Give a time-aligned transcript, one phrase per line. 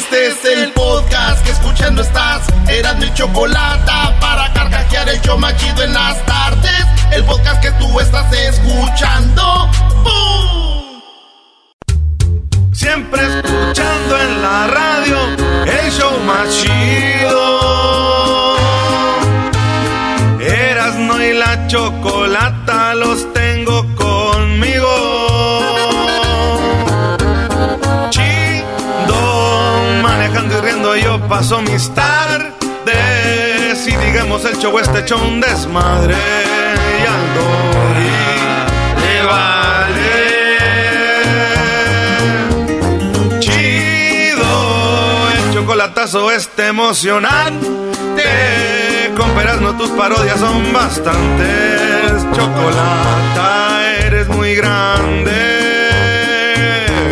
[0.00, 2.46] Este es el podcast que escuchando estás.
[2.68, 6.86] Eran mi chocolate para carcajear el yo machido en las tardes.
[7.12, 9.68] El podcast que tú estás escuchando.
[10.02, 11.02] ¡Bum!
[12.72, 15.18] Siempre escuchando en la radio
[15.66, 17.36] el show más chido.
[20.40, 22.19] Erasno y la chocolata
[31.30, 32.50] paso mis tardes.
[33.86, 36.16] Y digamos el show este hecho un desmadre.
[36.16, 38.10] Y al Dori
[39.00, 40.10] le vale.
[43.38, 44.50] Chido,
[45.30, 47.68] el chocolatazo este emocionante.
[49.16, 52.26] Con peras no tus parodias son bastantes.
[52.32, 55.30] Chocolata, eres muy grande.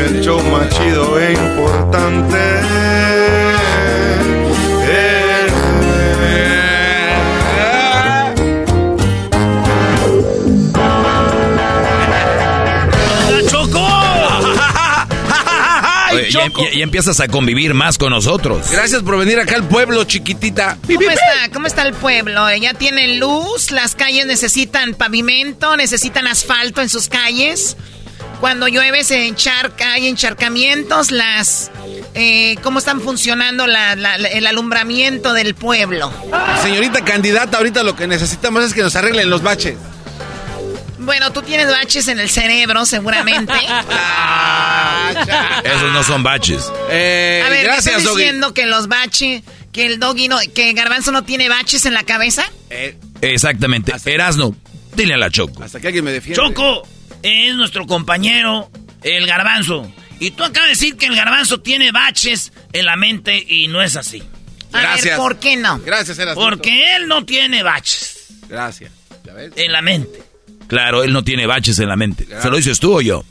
[0.06, 2.77] El show más chido e importante.
[16.33, 18.70] Ya, ya- ya empiezas a convivir más con nosotros.
[18.70, 20.78] Gracias por venir acá al pueblo, chiquitita.
[20.86, 21.52] ¿Cómo está?
[21.52, 22.55] ¿Cómo está el pueblo?
[22.56, 23.70] ¿Ya tienen luz?
[23.70, 25.77] ¿Las calles necesitan pavimento?
[25.77, 27.77] ¿Necesitan asfalto en sus calles?
[28.40, 31.70] Cuando llueve se encharca, hay encharcamientos, las...
[32.14, 36.12] eh, ¿Cómo están funcionando la- la- la- el alumbramiento del pueblo?
[36.62, 39.77] Señorita candidata, ahorita lo que necesitamos es que nos arreglen los baches.
[41.08, 43.55] Bueno, tú tienes baches en el cerebro, seguramente.
[45.64, 46.70] Esos no son baches.
[46.91, 48.19] Eh, A ver, ¿me gracias, estás Doggy.
[48.24, 49.42] diciendo que los baches,
[49.73, 52.45] que el doggy no, que Garbanzo no tiene baches en la cabeza?
[52.68, 53.95] Eh, Exactamente.
[54.05, 54.55] Erasno,
[54.95, 55.63] dile a la Choco.
[55.63, 56.42] hasta que alguien me defienda.
[56.42, 56.86] Choco
[57.23, 58.70] es nuestro compañero,
[59.02, 59.91] el garbanzo.
[60.20, 63.80] Y tú acabas de decir que el garbanzo tiene baches en la mente y no
[63.80, 64.23] es así.
[64.74, 65.05] A Gracias.
[65.07, 65.79] ver, ¿por qué no?
[65.80, 66.42] Gracias, Erasmo.
[66.42, 68.92] Porque él no tiene baches Gracias.
[69.24, 69.52] ¿Ya ves?
[69.57, 70.27] en la mente.
[70.68, 72.27] Claro, él no tiene baches en la mente.
[72.40, 73.24] ¿Se lo dices tú o yo?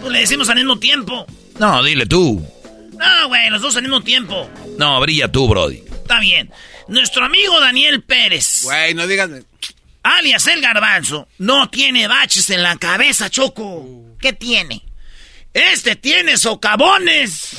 [0.00, 1.26] Pues le decimos al mismo tiempo.
[1.58, 2.44] No, dile tú.
[2.92, 4.48] No, güey, los dos al mismo tiempo.
[4.76, 5.82] No, brilla tú, Brody.
[6.02, 6.50] Está bien.
[6.88, 9.30] Nuestro amigo Daniel Pérez, Güey, no digas.
[10.02, 13.86] alias el garbanzo, no tiene baches en la cabeza, Choco.
[14.20, 14.82] ¿Qué tiene?
[15.52, 17.56] Este tiene socavones.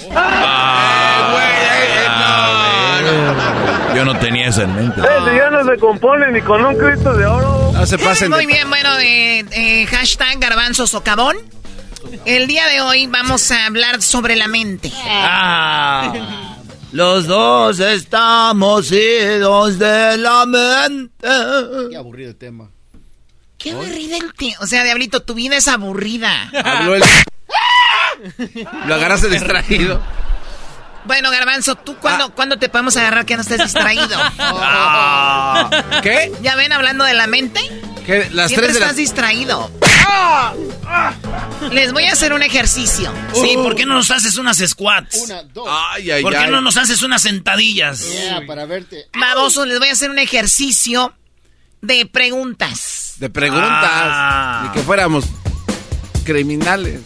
[3.96, 5.02] Yo no tenía eso en mente.
[5.02, 7.69] ya no se compone ni con un Cristo de oro.
[7.80, 8.48] No se pasen Muy de...
[8.48, 11.38] bien, bueno, eh, eh, hashtag garbanzo socavón.
[12.26, 14.92] El día de hoy vamos a hablar sobre la mente.
[15.06, 16.58] Ah,
[16.92, 21.26] los dos estamos idos de la mente.
[21.90, 22.70] Qué aburrido el tema.
[23.58, 24.58] Qué aburrida el tío.
[24.60, 26.52] O sea, Diablito, tu vida es aburrida.
[26.62, 27.04] Habló el...
[28.88, 30.02] Lo agarraste distraído.
[31.06, 34.08] Bueno, Garbanzo, ¿tú cuándo, ¿cuándo te podemos agarrar que no estés distraído?
[36.04, 36.32] ¿Qué?
[36.42, 37.60] ¿Ya ven hablando de la mente?
[38.06, 38.30] ¿Qué?
[38.32, 38.86] Las Siempre tres de la...
[38.88, 39.72] estás distraído.
[41.72, 43.14] Les voy a hacer un ejercicio.
[43.34, 45.18] Sí, ¿por qué no nos haces unas squats?
[45.18, 45.68] Una, dos.
[45.69, 46.51] Ay, ay, ¿Por qué ay.
[46.51, 48.10] no nos haces unas sentadillas?
[48.12, 49.07] Yeah, para verte.
[49.13, 51.13] Babosos, les voy a hacer un ejercicio
[51.81, 53.13] de preguntas.
[53.18, 53.69] De preguntas.
[53.94, 54.63] Ah.
[54.66, 55.25] Ni que fuéramos
[56.24, 57.01] criminales.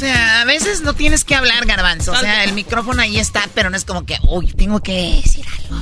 [0.00, 2.12] O sea, a veces no tienes que hablar, Garbanzo.
[2.12, 5.44] O sea, el micrófono ahí está, pero no es como que, uy, tengo que decir
[5.58, 5.76] algo.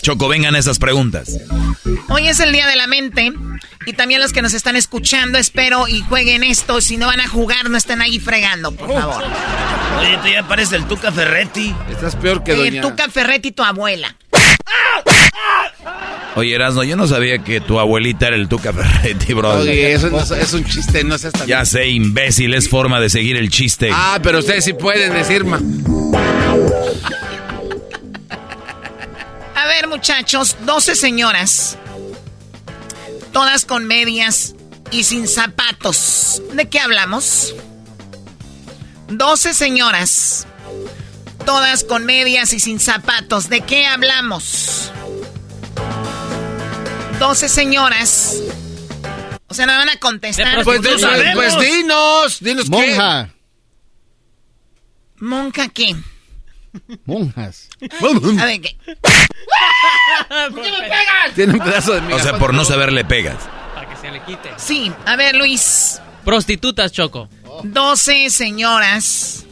[0.00, 1.36] Choco, vengan esas preguntas.
[2.08, 3.30] Hoy es el Día de la Mente.
[3.84, 6.80] Y también los que nos están escuchando, espero y jueguen esto.
[6.80, 9.22] Si no van a jugar, no estén ahí fregando, por favor.
[10.00, 11.74] Oye, tú ya pareces el Tuca Ferretti.
[11.90, 12.80] Estás peor que Eh, doña...
[12.80, 14.16] Tuca Ferretti, tu abuela.
[16.36, 19.50] Oye, Erasmo, yo no sabía que tu abuelita era el Tuca Ferretti, bro.
[19.52, 21.46] Oye, eso no es, es un chiste, no seas tan...
[21.46, 23.90] Ya sé, imbécil, es forma de seguir el chiste.
[23.92, 25.60] Ah, pero ustedes sí pueden decir, ma.
[29.54, 31.78] A ver, muchachos, 12 señoras.
[33.32, 34.56] Todas con medias
[34.90, 36.42] y sin zapatos.
[36.52, 37.54] ¿De qué hablamos?
[39.08, 40.46] 12 señoras.
[41.46, 43.48] Todas con medias y sin zapatos.
[43.48, 44.92] ¿De qué hablamos?
[47.18, 48.40] 12 señoras.
[49.46, 50.64] O sea, no van a contestar.
[50.64, 52.70] Pues, pues, pues dinos, dinos qué.
[52.70, 53.30] Monja.
[55.18, 55.94] ¿Monja qué?
[57.04, 57.68] Monjas.
[58.40, 58.76] A ver, ¿qué?
[61.34, 62.16] Tiene un pedazo de miga.
[62.16, 63.38] O sea, por no saber le pegas.
[63.74, 64.50] Para que se le quite.
[64.56, 66.00] Sí, a ver, Luis.
[66.24, 67.28] Prostitutas, Choco.
[67.62, 69.44] 12 señoras.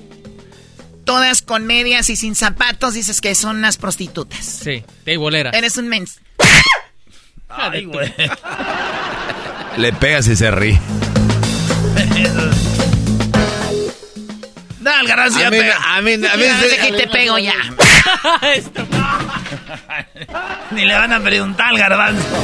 [1.04, 2.94] Todas con medias y sin zapatos.
[2.94, 4.44] Dices que son unas prostitutas.
[4.44, 4.84] Sí,
[5.16, 5.50] bolera.
[5.50, 6.20] Eres un mens.
[7.56, 8.12] Ay, güey.
[9.76, 10.80] Le pegas y se ríe.
[14.80, 15.76] No, el garbanzo ya A mí, pega.
[15.76, 17.52] a mí, a mí, Ya, deja que te pego ya.
[20.72, 22.26] Ni le van a preguntar al garbanzo.
[22.36, 22.40] A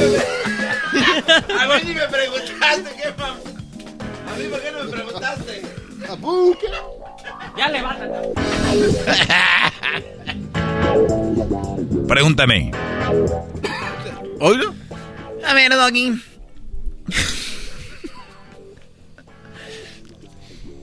[1.67, 3.35] mí ni me preguntaste, ¿qué, mam?
[4.31, 5.61] A mí, ¿por qué no me preguntaste?
[7.57, 8.29] Ya levántate.
[12.07, 12.71] Pregúntame.
[14.39, 14.73] ¿Oído?
[15.49, 16.13] A ver, Doggy.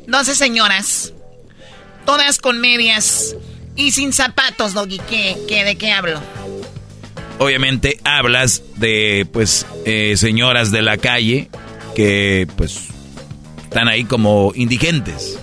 [0.09, 1.13] 12 señoras.
[2.05, 3.37] Todas con medias
[3.77, 4.99] y sin zapatos, Doggy.
[5.09, 6.21] ¿Qué, qué, ¿De qué hablo?
[7.39, 11.49] Obviamente hablas de, pues, eh, señoras de la calle
[11.95, 12.89] que, pues,
[13.63, 15.39] están ahí como indigentes.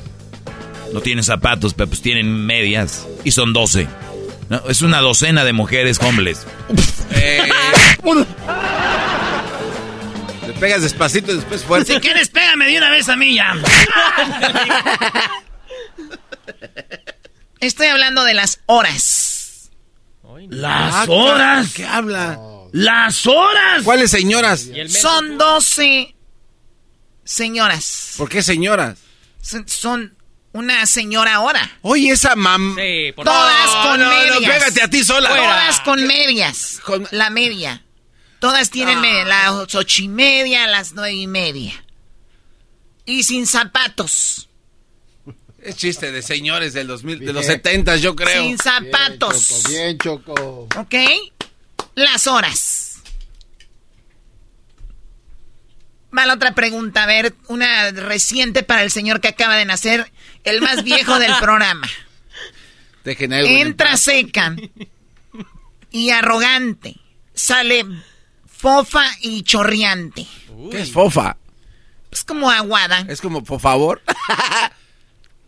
[0.91, 3.07] No tienen zapatos, pero pues tienen medias.
[3.23, 3.87] Y son 12.
[4.49, 4.63] ¿no?
[4.67, 6.45] Es una docena de mujeres homeless.
[7.15, 7.47] Eh,
[10.53, 11.93] le pegas despacito y después fuerte.
[11.95, 13.53] Si quieres, pégame de una vez a mí ya.
[17.59, 19.69] Estoy hablando de las horas.
[20.49, 21.73] Las Ah, horas.
[21.73, 22.39] ¿Qué habla?
[22.73, 23.83] Las horas.
[23.83, 24.67] ¿Cuáles señoras?
[24.89, 26.13] Son 12
[27.23, 28.15] señoras.
[28.17, 28.97] ¿Por qué señoras?
[29.41, 30.17] Son, son
[30.51, 31.69] una señora ahora.
[31.81, 32.75] Oye, esa mam...
[32.75, 34.51] Sí, por Todas No, con no, no, medias.
[34.51, 35.29] pégate a ti sola.
[35.29, 36.79] Todas con medias.
[36.83, 37.82] Con- La media.
[38.43, 38.99] Todas tienen.
[39.29, 41.81] Las ocho y media, las nueve y media.
[43.05, 44.49] Y sin zapatos.
[45.61, 48.43] Es chiste de señores del 2000, de los 70, yo creo.
[48.43, 49.63] Sin zapatos.
[49.69, 50.67] Bien, Choco, bien, Choco.
[50.77, 50.93] ¿Ok?
[51.95, 52.97] Las horas.
[56.15, 57.03] Va la otra pregunta.
[57.03, 60.11] A ver, una reciente para el señor que acaba de nacer.
[60.43, 61.87] El más viejo del programa.
[63.05, 64.53] Dejen Entra seca
[65.91, 66.97] y arrogante.
[67.33, 67.85] Sale
[68.63, 70.25] fofa y chorreante.
[70.71, 71.35] ¿Qué es fofa?
[72.09, 73.05] Es como aguada.
[73.09, 74.01] Es como, por favor.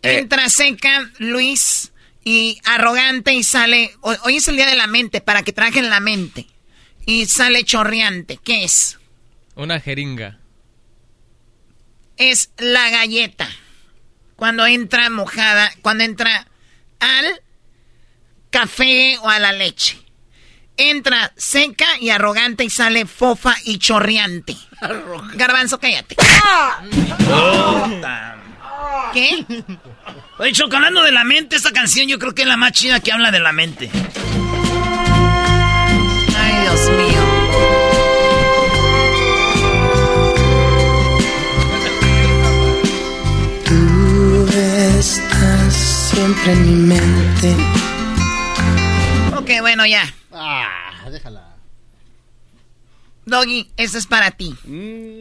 [0.01, 0.19] Eh.
[0.19, 1.91] Entra seca, Luis,
[2.23, 3.95] y arrogante y sale...
[4.01, 6.45] ho- Hoy es el día de la mente, para que trajen la mente.
[7.07, 8.38] Y sale chorreante.
[8.38, 9.00] ¿Qué es?
[9.56, 10.38] Una jeringa.
[12.17, 13.47] Es la galleta.
[14.35, 16.45] Cuando entra mojada, cuando entra
[17.00, 17.41] al
[18.51, 19.97] café o a la leche.
[20.77, 24.57] Entra seca y arrogante y sale fofa y chorreante.
[25.36, 26.18] Garbanzo, cállate.
[29.13, 29.45] ¿Qué?
[30.38, 33.00] Oye, Choco, hablando de la mente, esta canción yo creo que es la más chida
[33.00, 33.89] que habla de la mente.
[36.38, 37.22] Ay, Dios mío.
[43.63, 47.55] Tú estás siempre en mi mente.
[49.38, 50.13] Ok, bueno, ya.
[50.36, 51.56] Ah, déjala.
[53.25, 54.54] Doggy, esto es para ti.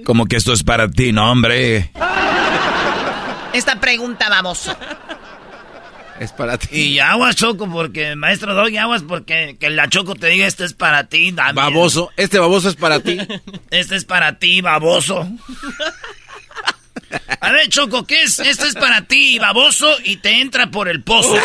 [0.04, 1.90] Como que esto es para ti, no, hombre.
[3.54, 4.76] Esta pregunta, baboso.
[6.20, 6.68] Es para ti.
[6.76, 10.74] Y aguas, Choco, porque, maestro Doggy, aguas, porque que la Choco te diga, esto es
[10.74, 11.54] para ti, Damián.
[11.54, 12.10] Baboso.
[12.16, 13.18] Este baboso es para ti.
[13.70, 15.28] Este es para ti, baboso.
[17.40, 18.38] A ver, Choco, ¿qué es?
[18.38, 21.36] Esto es para ti, baboso, y te entra por el pozo.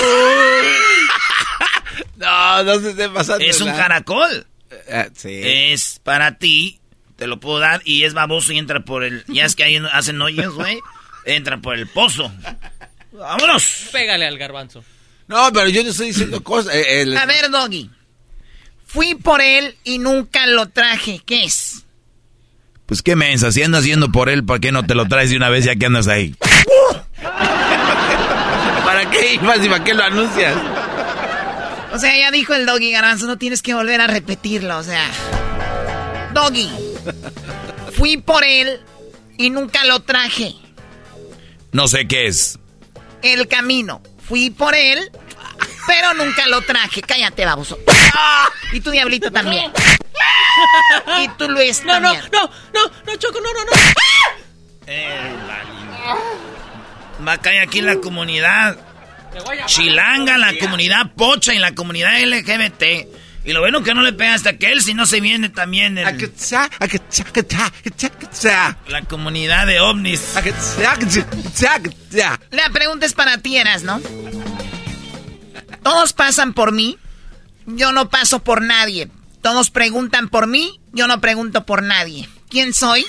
[2.17, 3.45] No, no se esté pasando.
[3.45, 3.79] Es un nada.
[3.83, 4.45] caracol.
[4.87, 5.39] Eh, sí.
[5.41, 6.79] Es para ti,
[7.15, 9.23] te lo puedo dar, y es baboso y entra por el...
[9.27, 10.79] Ya es que ahí hacen hoyos, güey.
[11.25, 12.31] Entra por el pozo.
[13.13, 13.87] ¡Vámonos!
[13.91, 14.83] Pégale al garbanzo.
[15.27, 16.75] No, pero yo no estoy diciendo cosas.
[16.75, 17.89] eh, el- A ver, Doggy.
[18.85, 21.21] Fui por él y nunca lo traje.
[21.25, 21.85] ¿Qué es?
[22.89, 25.37] Pues qué mensa, si andas yendo por él, ¿por qué no te lo traes de
[25.37, 26.33] una vez ya que andas ahí?
[28.83, 30.55] ¿Para qué ibas y para qué lo anuncias?
[31.93, 35.05] O sea, ya dijo el Doggy Garbanzo, no tienes que volver a repetirlo, o sea.
[36.33, 36.67] Doggy,
[37.95, 38.79] fui por él
[39.37, 40.55] y nunca lo traje.
[41.71, 42.57] No sé qué es.
[43.21, 44.01] El camino.
[44.27, 45.11] Fui por él,
[45.85, 47.03] pero nunca lo traje.
[47.03, 47.77] Cállate, baboso.
[48.73, 49.71] Y tu diablito también.
[51.23, 53.71] Y tú, Luis, No, no, no, no, no, Choco, no, no, no.
[54.87, 55.35] Eh,
[57.27, 58.77] Va a caer aquí en la comunidad
[59.67, 63.07] chilanga, la comunidad pocha y la comunidad LGBT.
[63.45, 66.07] Y lo bueno que no le pegaste a aquel, si no se viene también el-
[68.87, 70.35] la comunidad de ovnis.
[72.51, 74.01] La pregunta es para ti, Eras, ¿no?
[75.83, 76.97] Todos pasan por mí,
[77.65, 79.09] yo no paso por nadie.
[79.41, 82.27] Todos preguntan por mí, yo no pregunto por nadie.
[82.49, 83.05] ¿Quién soy?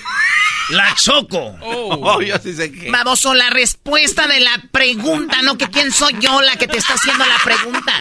[0.69, 1.57] La Choco.
[1.63, 2.91] Oh, yo sí sé que.
[2.91, 6.95] Baboso, la respuesta de la pregunta, no que quién soy yo la que te está
[6.95, 7.93] haciendo la pregunta.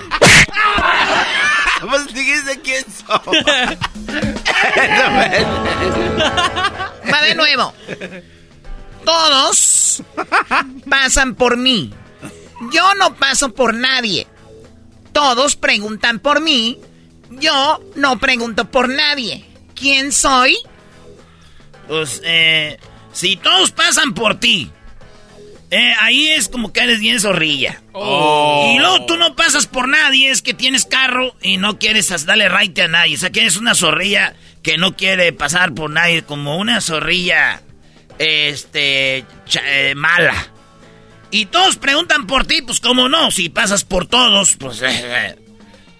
[1.89, 3.43] Pues dijiste quién soy.
[7.11, 7.73] Va de nuevo.
[9.05, 10.03] Todos
[10.89, 11.93] pasan por mí.
[12.71, 14.27] Yo no paso por nadie.
[15.13, 16.77] Todos preguntan por mí.
[17.31, 19.45] Yo no pregunto por nadie.
[19.75, 20.57] ¿Quién soy?
[21.87, 22.77] Pues, eh,
[23.13, 24.71] si todos pasan por ti,
[25.71, 27.81] eh, ahí es como que eres bien zorrilla.
[27.93, 28.73] Oh.
[28.75, 32.49] Y luego tú no pasas por nadie, es que tienes carro y no quieres darle
[32.49, 33.15] right a nadie.
[33.15, 37.61] O sea, que eres una zorrilla que no quiere pasar por nadie, como una zorrilla,
[38.17, 39.25] este,
[39.63, 40.47] eh, mala.
[41.31, 44.81] Y todos preguntan por ti, pues cómo no, si pasas por todos, pues...
[44.83, 45.37] eh,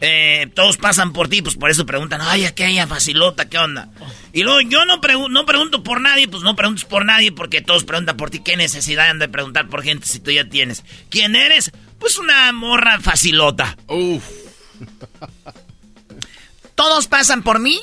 [0.02, 3.90] eh, todos pasan por ti, pues por eso preguntan, ay, aquella facilota, ¿qué onda?
[4.34, 7.62] Y luego yo no, pregu- no pregunto por nadie, pues no preguntes por nadie porque
[7.62, 8.40] todos preguntan por ti.
[8.40, 10.84] ¿Qué necesidad han de preguntar por gente si tú ya tienes?
[11.10, 11.72] ¿Quién eres?
[12.00, 13.78] Pues una morra facilota.
[13.88, 14.24] Uf.
[16.76, 17.80] Todos pasan por mí.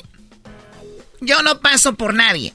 [1.21, 2.55] Yo no paso por nadie.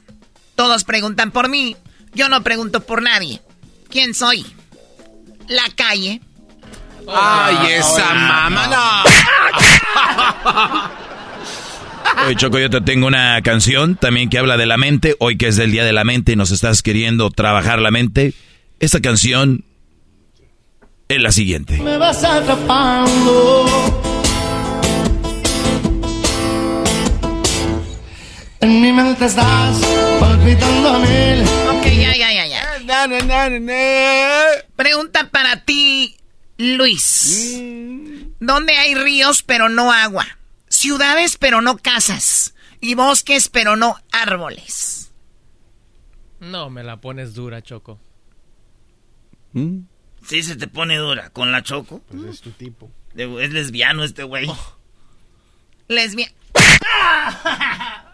[0.56, 1.76] Todos preguntan por mí.
[2.14, 3.42] Yo no pregunto por nadie.
[3.90, 4.46] ¿Quién soy?
[5.48, 6.22] La calle.
[7.08, 9.04] Ay, esa mamá, no.
[12.26, 15.16] Oye, Choco, yo te tengo una canción también que habla de la mente.
[15.20, 18.34] Hoy que es el Día de la Mente y nos estás queriendo trabajar la mente.
[18.80, 19.64] Esta canción
[21.08, 21.78] es la siguiente.
[21.80, 23.66] Me vas atrapando.
[28.62, 29.82] En mi mente estás
[30.20, 31.42] palpitando a mil.
[31.70, 32.62] Ok, ya, ya, ya, ya.
[34.76, 36.16] Pregunta para ti,
[36.62, 37.58] Luis.
[38.40, 40.26] ¿Dónde hay ríos pero no agua?
[40.70, 42.54] Ciudades pero no casas.
[42.80, 45.12] Y bosques pero no árboles.
[46.40, 48.00] No, me la pones dura, Choco.
[49.54, 51.30] Sí, se te pone dura.
[51.32, 52.02] ¿Con la choco?
[52.10, 52.92] Pues es tu tipo.
[53.16, 54.50] Es lesbiano este güey.
[55.88, 56.32] Lesbia.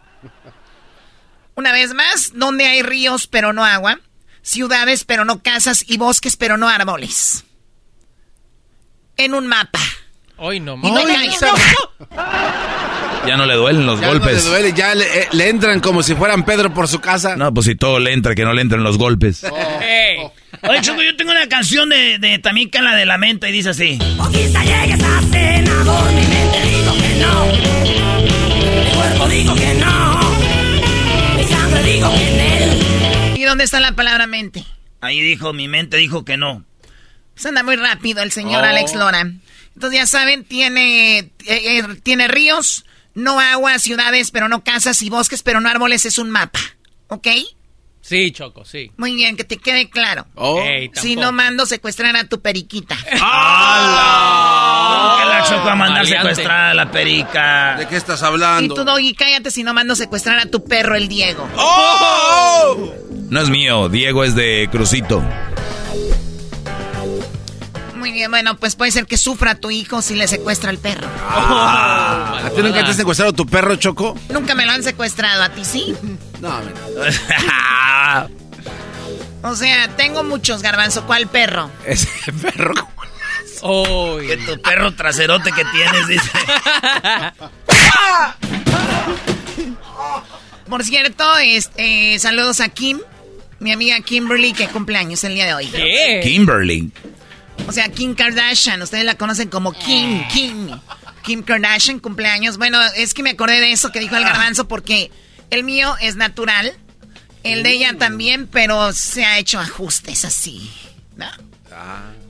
[1.56, 4.00] Una vez más, ¿dónde hay ríos pero no agua?
[4.42, 7.46] Ciudades pero no casas y bosques pero no árboles.
[9.18, 9.80] En un mapa.
[10.38, 11.02] Hoy no, Y no.
[13.26, 14.46] Ya no le duelen los Ya golpes.
[14.46, 17.36] No le duele, ya le, eh, le entran como si fueran Pedro por su casa.
[17.36, 19.44] No, pues si todo le entra, que no le entren los golpes.
[19.44, 20.20] Ey.
[20.62, 23.52] Oye, Choco, yo tengo una canción de, de también que la de la mente y
[23.52, 23.98] dice así.
[24.32, 27.46] Quizá llegues a senador, mi mente digo que no.
[28.86, 30.20] Mi cuerpo digo que no.
[31.36, 33.38] Mi sangre digo que en él.
[33.38, 34.64] ¿Y dónde está la palabra mente?
[35.02, 36.64] Ahí dijo, mi mente dijo que no.
[37.38, 38.68] Pues anda muy rápido el señor Oh.
[38.68, 39.22] Alex Lora.
[39.76, 45.12] Entonces ya saben, tiene, eh, eh, tiene ríos, no agua, ciudades, pero no casas y
[45.12, 46.60] bosques, pero no árboles, es un mapa.
[47.10, 47.28] ¿Ok?
[48.02, 48.92] Sí, Choco, sí.
[48.98, 50.26] Muy bien, que te quede claro.
[50.34, 50.60] Oh.
[50.94, 52.98] Si no mando secuestrar a tu periquita.
[53.08, 53.16] Que
[55.26, 56.30] la Choco a mandar Maleante.
[56.36, 57.76] secuestrar a la perica.
[57.78, 58.74] ¿De qué estás Y hablando?
[58.76, 61.48] tú, Doggy, cállate si no mando secuestrar a tu perro, el Diego.
[61.58, 62.94] ¡Oh!
[63.30, 65.24] No es mío, Diego es de Crucito.
[68.08, 71.06] Muy bien, bueno, pues puede ser que sufra tu hijo si le secuestra el perro.
[71.30, 74.18] ¿A ti nunca te has secuestrado tu perro, Choco?
[74.30, 75.94] Nunca me lo han secuestrado, ¿a ti sí?
[76.40, 78.30] No, mira.
[79.44, 81.06] O sea, tengo muchos, garbanzo.
[81.06, 81.70] ¿Cuál perro?
[81.86, 82.74] Ese perro.
[83.64, 84.28] Uy.
[84.28, 86.32] que tu perro traserote que tienes, dice.
[90.70, 93.02] Por cierto, este, saludos a Kim,
[93.60, 95.68] mi amiga Kimberly, que cumpleaños el día de hoy.
[95.68, 96.22] ¿Qué?
[96.24, 96.90] Kimberly.
[97.66, 100.70] O sea, Kim Kardashian, ustedes la conocen como Kim, Kim.
[101.24, 102.58] Kim Kardashian, cumpleaños.
[102.58, 105.12] Bueno, es que me acordé de eso que dijo el garbanzo porque
[105.50, 106.74] el mío es natural,
[107.44, 110.72] el de ella también, pero se ha hecho ajustes así.
[111.16, 111.26] ¿no?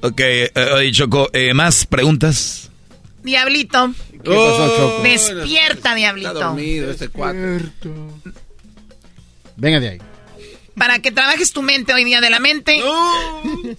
[0.02, 2.70] Ok, eh, Choco, eh, ¿más preguntas?
[3.24, 5.04] Diablito, ¿Qué pasó, Choco?
[5.04, 6.32] Despierta, diablito.
[6.32, 7.10] Está dormido este.
[9.56, 9.98] Venga de ahí.
[10.76, 12.82] Para que trabajes tu mente hoy día de la mente.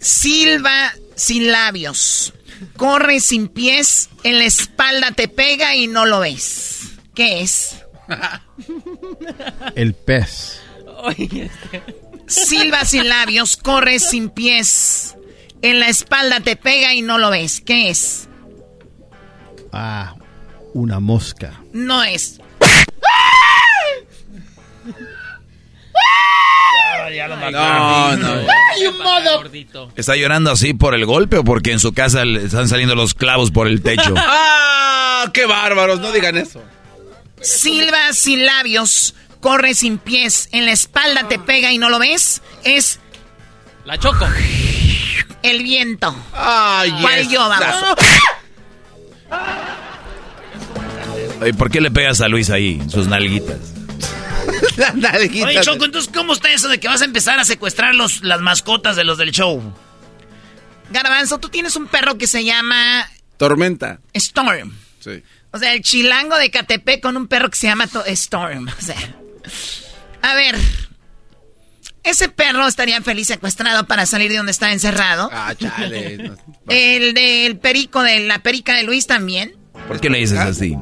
[0.01, 2.33] Silba sin labios.
[2.77, 4.09] Corre sin pies.
[4.23, 6.93] En la espalda te pega y no lo ves.
[7.15, 7.85] ¿Qué es?
[9.75, 10.61] El pez.
[12.27, 13.57] Silba sin labios.
[13.57, 15.17] Corre sin pies.
[15.61, 17.61] En la espalda te pega y no lo ves.
[17.61, 18.29] ¿Qué es?
[19.73, 20.15] Ah,
[20.73, 21.61] una mosca.
[21.73, 22.41] No es.
[27.15, 28.35] Ya lo No, no.
[29.97, 33.15] ¿Está llorando así por el golpe o porque en su casa le están saliendo los
[33.15, 34.15] clavos por el techo?
[34.17, 35.27] ¡Ah!
[35.33, 36.01] ¡Qué bárbaros!
[36.01, 36.63] No digan eso.
[37.41, 39.15] Silba sin labios.
[39.41, 40.49] Corre sin pies.
[40.53, 42.43] En la espalda te pega y no lo ves.
[42.65, 43.01] Es
[43.85, 44.27] La choco.
[45.43, 46.15] el viento.
[46.35, 47.85] Ay, ¿Cuál yo, vamos?
[51.57, 53.59] ¿Por qué le pegas a Luis ahí, en sus nalguitas?
[54.77, 55.47] La nalguita.
[55.47, 58.41] Oye, Choco, entonces, ¿cómo está eso de que vas a empezar a secuestrar los, las
[58.41, 59.63] mascotas de los del show?
[60.91, 64.01] Garbanzo, tú tienes un perro que se llama Tormenta.
[64.15, 64.73] Storm.
[65.01, 65.23] Sí.
[65.51, 68.69] O sea, el chilango de Catepec con un perro que se llama to- Storm.
[68.69, 68.97] O sea,
[70.23, 70.57] a ver,
[72.03, 75.29] ese perro estaría feliz secuestrado para salir de donde está encerrado.
[75.33, 76.17] Ah, chale.
[76.19, 76.37] No.
[76.69, 79.55] El del perico, de la perica de Luis también.
[79.87, 80.77] ¿Por qué le dices así?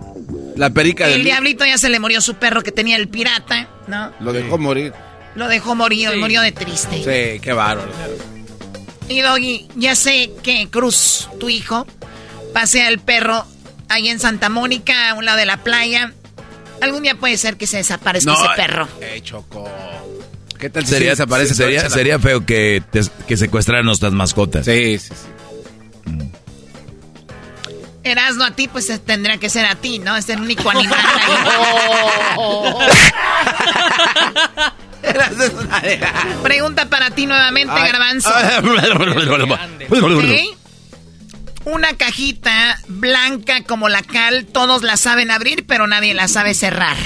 [0.57, 1.25] La perica El del...
[1.25, 4.13] diablito ya se le murió su perro que tenía el pirata, ¿no?
[4.21, 4.93] Lo dejó morir.
[5.35, 6.19] Lo dejó morir, Sí.
[6.19, 6.97] murió de triste.
[6.97, 7.91] Sí, qué bárbaro.
[9.09, 11.87] Y Doggy, ya sé que Cruz, tu hijo,
[12.55, 13.45] pasea el perro
[13.89, 16.13] ahí en Santa Mónica, a un lado de la playa.
[16.81, 18.89] Algún día puede ser que se desaparezca ese perro.
[19.01, 19.69] Eh, Choco.
[20.59, 21.55] ¿Qué tal Sería, se desaparece?
[21.91, 24.65] sería, feo que, te- que secuestraran nuestras mascotas.
[24.65, 26.13] Sí, sí, sí.
[28.07, 30.17] Erasno a ti, pues eh, tendría que ser a ti, ¿no?
[30.17, 32.37] Es el único animal ahí.
[36.43, 37.93] Pregunta para ti nuevamente, Ay.
[37.93, 38.31] Garbanzo.
[39.91, 40.59] ¿Ok?
[41.65, 46.97] Una cajita blanca como la cal, todos la saben abrir, pero nadie la sabe cerrar.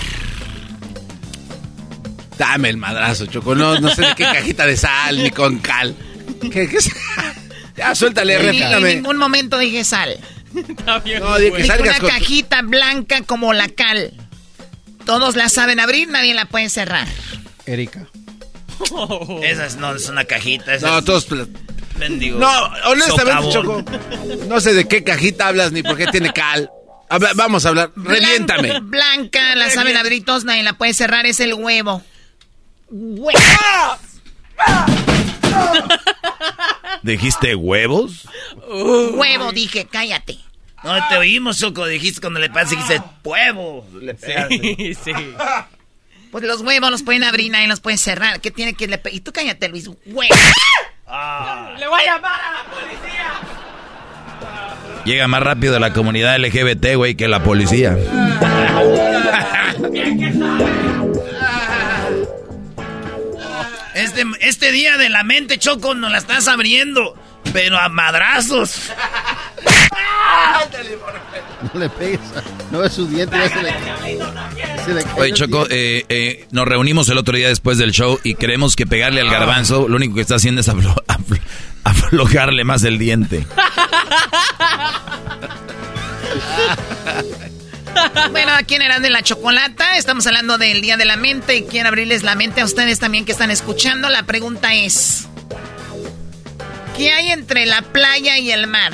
[2.36, 3.54] Dame el madrazo, Choco.
[3.54, 5.94] No, no sé de qué cajita de sal ni con cal.
[6.42, 6.90] ¿Qué, qué es?
[7.76, 8.94] Ya, suéltale, Ni- en refíname.
[8.96, 10.18] ningún momento dije sal.
[10.86, 12.08] No, que Dije salgas una con...
[12.10, 14.12] cajita blanca como la cal.
[15.06, 17.06] Todos la saben abrir, nadie la puede cerrar.
[17.66, 18.06] Erika.
[19.42, 20.74] Esa es, no, es una cajita.
[20.74, 21.26] Esa No, es todos...
[21.98, 22.50] mendigo No,
[22.86, 23.84] honestamente, socavón.
[23.84, 24.46] Choco.
[24.48, 26.70] No sé de qué cajita hablas ni por qué tiene cal.
[27.08, 27.90] Habla- vamos a hablar.
[27.96, 28.70] Reviéntame.
[28.80, 32.02] Blan- Blanca, la saben abrir todos, nadie la puede cerrar, es el huevo.
[32.88, 33.38] Huevo.
[37.02, 38.28] ¿Dijiste huevos?
[38.68, 40.38] Huevo, dije, cállate.
[40.82, 41.86] No, te oímos, Choco.
[41.86, 43.86] Dijiste cuando le pasa, dijiste, huevo.
[44.00, 44.16] Le.
[44.16, 45.12] Sí, sí.
[46.30, 48.40] Pues los huevos los pueden abrir, nadie los puede cerrar.
[48.40, 49.88] ¿Qué tiene que le Y tú cállate, Luis.
[49.88, 50.34] Huevo.
[51.76, 53.40] ¡Le voy a llamar a la policía!
[55.04, 57.96] Llega más rápido la comunidad LGBT, güey, que la policía.
[64.00, 67.14] Este, este día de la mente, Choco, nos la estás abriendo.
[67.52, 68.90] Pero a madrazos.
[71.72, 72.20] No le pegues.
[72.70, 73.74] No es su diente, ya se le,
[74.84, 78.34] se le Oye, Choco, eh, eh, nos reunimos el otro día después del show y
[78.34, 81.40] creemos que pegarle al garbanzo lo único que está haciendo es aflo- aflo-
[81.84, 83.46] aflojarle más el diente.
[88.30, 91.62] Bueno, aquí en Eran de la Chocolata estamos hablando del Día de la Mente y
[91.64, 94.08] quiero abrirles la mente a ustedes también que están escuchando.
[94.08, 95.28] La pregunta es,
[96.96, 98.92] ¿qué hay entre la playa y el mar?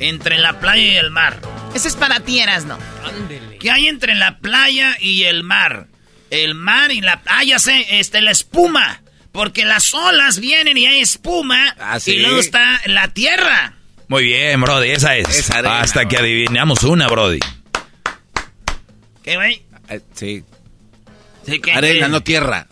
[0.00, 1.40] Entre la playa y el mar.
[1.74, 2.78] Ese es para ti, Erasno.
[3.04, 3.58] Ándele.
[3.58, 5.88] ¿Qué hay entre la playa y el mar?
[6.30, 7.20] El mar y la...
[7.26, 9.02] Ah, ya sé, este, la espuma.
[9.32, 11.76] Porque las olas vienen y hay espuma.
[11.78, 12.12] Ah, sí.
[12.12, 13.77] Y luego está la tierra.
[14.08, 15.50] Muy bien, Brody, esa es.
[15.50, 17.40] Arena, Hasta que adivinamos una, Brody.
[19.22, 19.62] ¿Qué, güey?
[19.90, 20.44] Eh, Sí.
[21.46, 22.12] Sí, ¿qué, Arena, qué?
[22.12, 22.66] no tierra.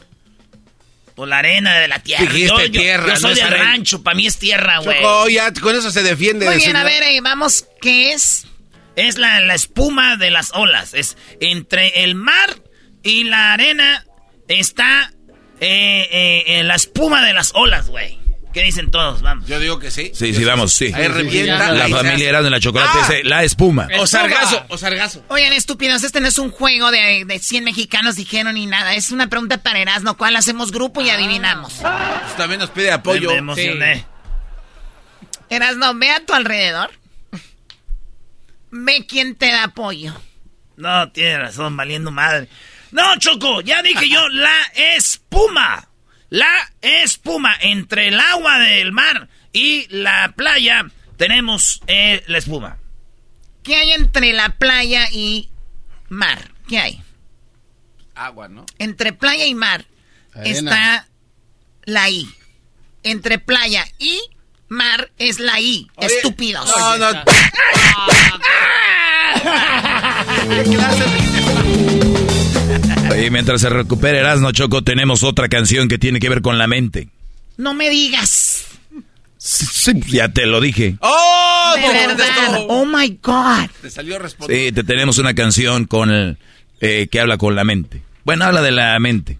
[1.14, 2.24] Pues la arena de la tierra.
[2.24, 3.64] Dijiste yo, yo- tierra, yo soy no es del arena.
[3.64, 4.98] rancho, para mí es tierra, güey.
[5.00, 6.44] Choco, ya con eso se defiende.
[6.44, 8.46] Muy bien, a ver, eh, vamos, ¿qué es?
[8.96, 10.92] Es la, la espuma de las olas.
[10.92, 12.54] Es entre el mar
[13.02, 14.04] y la arena
[14.48, 15.10] está
[15.60, 18.18] eh, eh, eh, la espuma de las olas, güey.
[18.56, 19.20] ¿Qué dicen todos?
[19.20, 19.46] Vamos.
[19.46, 20.12] Yo digo que sí.
[20.14, 20.90] Sí, sí, vamos, sí.
[20.94, 21.72] Ahí revienta.
[21.72, 23.02] La familia era de la chocolate, Ah.
[23.04, 23.86] ese, la espuma.
[23.98, 25.22] O sargazo, o sargazo.
[25.28, 28.94] Oigan, estúpidos, este no es un juego de, de 100 mexicanos dijeron ni nada.
[28.94, 31.74] Es una pregunta para Erasno, ¿cuál hacemos grupo y adivinamos?
[31.74, 33.30] Pues también nos pide apoyo.
[33.30, 34.06] me emocioné.
[35.50, 36.90] Erasno, ve a tu alrededor.
[38.70, 40.18] ve quién te da apoyo.
[40.78, 42.48] No, tiene razón, valiendo madre.
[42.90, 44.56] No, Choco, ya dije yo, la
[44.96, 45.90] espuma.
[46.28, 50.86] La espuma entre el agua del mar y la playa
[51.16, 52.78] tenemos eh, la espuma.
[53.62, 55.48] ¿Qué hay entre la playa y
[56.08, 56.50] mar?
[56.68, 57.02] ¿Qué hay?
[58.14, 58.66] Agua, ¿no?
[58.78, 59.84] Entre playa y mar
[60.44, 61.06] está
[61.84, 62.28] la I.
[63.02, 64.20] Entre playa y
[64.68, 65.88] mar es la I.
[65.96, 66.68] Estúpidos.
[66.76, 67.24] No, no.
[73.14, 76.66] Y mientras se recupere Erasmo Choco, tenemos otra canción que tiene que ver con la
[76.66, 77.08] mente.
[77.56, 78.64] No me digas.
[79.38, 80.96] Sí, ya te lo dije.
[81.00, 81.74] ¡Oh!
[81.76, 82.66] De verdad.
[82.68, 83.70] Oh my God.
[83.80, 84.56] Te salió responder.
[84.56, 86.38] Sí, te tenemos una canción con el,
[86.80, 88.02] eh, que habla con la mente.
[88.24, 89.38] Bueno, habla de la mente.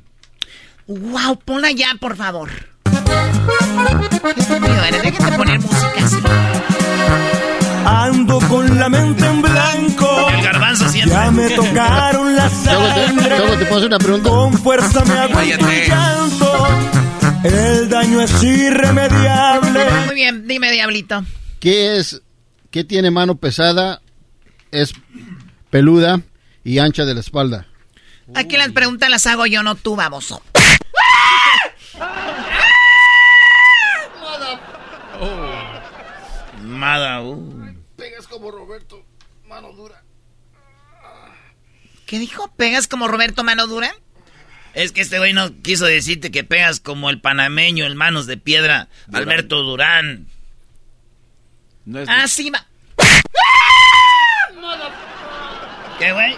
[0.87, 2.51] Wow, ponla ya, por favor.
[2.85, 6.17] Qué estúpido eres, déjate poner música así.
[7.89, 10.29] Ando con la mente en blanco.
[10.31, 11.15] El garbanzo siempre.
[11.17, 13.39] Ya me tocaron la Luego te, sangre.
[13.39, 14.29] luego te puedo hacer una pregunta.
[14.31, 15.89] Con fuerza me aguanto el Cállate.
[15.89, 16.67] llanto.
[17.45, 19.85] El daño es irremediable.
[20.07, 21.25] Muy bien, dime, Diablito.
[21.61, 22.23] ¿Qué es,
[22.73, 24.01] qué tiene mano pesada,
[24.73, 24.93] es
[25.71, 26.21] peluda
[26.65, 27.67] y ancha de la espalda?
[28.35, 30.43] Aquí las preguntas las hago yo, no tú, baboso.
[36.63, 37.66] Mada, uh.
[38.37, 39.03] Como Roberto,
[39.49, 40.03] mano dura.
[42.05, 42.53] ¿Qué dijo?
[42.55, 43.95] ¿Pegas como Roberto Mano Dura?
[44.75, 48.37] Es que este güey no quiso decirte que pegas como el panameño, el manos de
[48.37, 50.27] piedra, Alberto Durán.
[51.87, 52.67] No es Ah, sí, va.
[55.99, 56.37] ¿Qué, güey?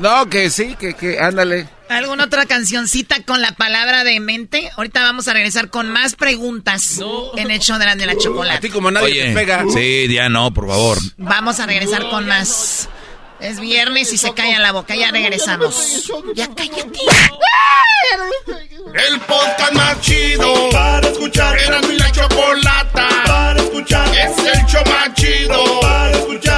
[0.00, 1.68] No, que sí, que, que, ándale.
[1.88, 4.70] ¿Alguna otra cancioncita con la palabra de mente?
[4.76, 7.00] Ahorita vamos a regresar con más preguntas
[7.36, 8.70] en el show de la, de la A ti chocolate.
[8.70, 9.64] como nadie Oye, te pega.
[9.72, 10.98] sí, ya no, por favor.
[11.16, 12.88] Vamos a regresar con más.
[13.40, 14.96] Es viernes y se calla la boca.
[14.96, 16.10] Ya regresamos.
[16.34, 16.98] Ya cállate.
[18.94, 21.56] El podcast más chido para escuchar.
[21.58, 24.08] Era mi la chocolata para escuchar.
[24.16, 26.57] Es el show más chido para escuchar.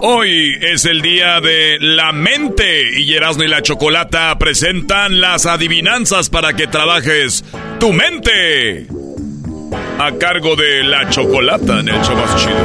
[0.00, 6.30] Hoy es el día de la mente y Erasmo y la Chocolata presentan las adivinanzas
[6.30, 7.44] para que trabajes
[7.78, 8.86] tu mente.
[9.98, 12.56] A cargo de la Chocolata en el show más chido.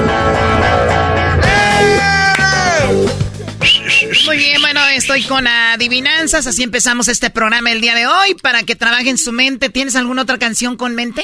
[4.26, 6.48] Muy bien, bueno, estoy con adivinanzas.
[6.48, 9.70] Así empezamos este programa el día de hoy para que trabajen su mente.
[9.70, 11.24] ¿Tienes alguna otra canción con mente?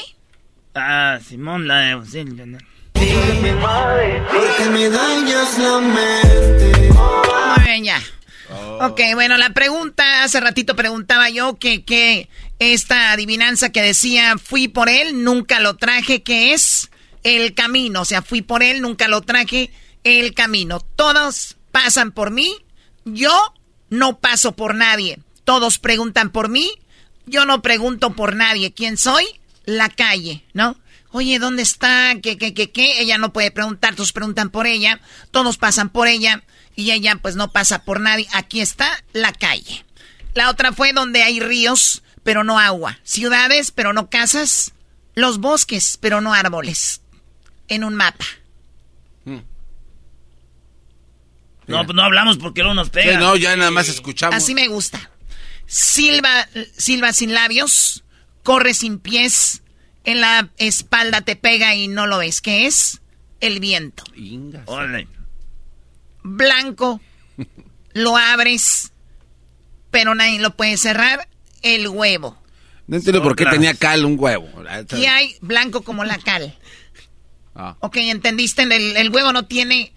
[0.74, 2.75] Ah, Simón, la de...
[4.32, 6.90] Porque me dañas la mente.
[6.92, 8.02] Muy bien, ya.
[8.82, 14.68] Ok, bueno, la pregunta, hace ratito preguntaba yo que, que esta adivinanza que decía fui
[14.68, 16.90] por él, nunca lo traje, que es
[17.24, 18.02] el camino.
[18.02, 19.72] O sea, fui por él, nunca lo traje,
[20.04, 20.80] el camino.
[20.96, 22.56] Todos pasan por mí,
[23.06, 23.34] yo
[23.90, 25.20] no paso por nadie.
[25.44, 26.72] Todos preguntan por mí,
[27.26, 28.74] yo no pregunto por nadie.
[28.74, 29.26] ¿Quién soy?
[29.66, 30.78] La calle, ¿no?
[31.18, 32.14] Oye, ¿dónde está?
[32.22, 33.00] ¿Qué, qué, qué, qué?
[33.00, 35.00] Ella no puede preguntar, todos preguntan por ella,
[35.32, 36.44] todos pasan por ella
[36.76, 38.28] y ella pues no pasa por nadie.
[38.34, 39.86] Aquí está la calle.
[40.34, 43.00] La otra fue donde hay ríos, pero no agua.
[43.04, 44.74] Ciudades, pero no casas.
[45.14, 47.00] Los bosques, pero no árboles.
[47.70, 48.26] En un mapa.
[49.24, 49.42] No,
[51.86, 53.14] pues no hablamos porque no nos pega.
[53.14, 54.36] Sí, no, ya nada más escuchamos.
[54.36, 55.12] Así me gusta.
[55.66, 58.04] Silba, silba sin labios,
[58.44, 59.62] corre sin pies,
[60.06, 62.42] en la espalda te pega y no lo ves.
[62.42, 63.02] ¿Qué es?
[63.42, 64.04] El viento.
[64.66, 65.08] Órale.
[66.24, 67.02] Blanco,
[67.94, 68.94] lo abres,
[69.92, 71.28] pero nadie lo puede cerrar.
[71.62, 72.42] el huevo?
[72.88, 74.48] No entiendo por qué tenía cal un huevo.
[74.90, 76.56] ¿Qué hay blanco como la cal?
[77.56, 77.76] Ah.
[77.80, 79.92] Ok, entendiste, el, el huevo no tiene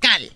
[0.00, 0.32] cal.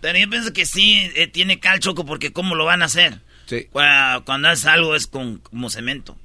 [0.00, 3.20] Pero yo pienso que sí eh, tiene cal, Choco, porque ¿cómo lo van a hacer?
[3.46, 3.66] Sí.
[3.70, 6.16] Cuando, cuando haces algo es con, como cemento.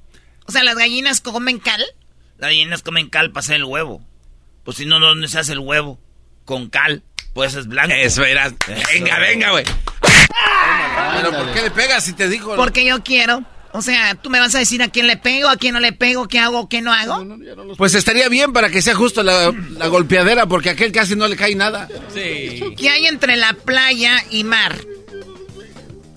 [0.46, 1.82] O sea, ¿las gallinas comen cal?
[2.38, 4.02] Las gallinas comen cal para hacer el huevo.
[4.64, 5.98] Pues si no, ¿dónde se hace el huevo?
[6.44, 7.02] Con cal.
[7.32, 7.94] Pues es blanco.
[7.94, 8.54] Eso eras.
[8.92, 9.64] Venga, venga, güey.
[11.16, 12.54] Pero ¿por qué le pegas si te dijo?
[12.56, 13.44] Porque yo quiero.
[13.72, 15.92] O sea, tú me vas a decir a quién le pego, a quién no le
[15.92, 17.26] pego, qué hago, qué no hago.
[17.76, 21.26] Pues estaría bien para que sea justo la, la golpeadera, porque a aquel casi no
[21.26, 21.88] le cae nada.
[22.14, 22.62] Sí.
[22.76, 24.78] ¿Qué hay entre la playa y mar?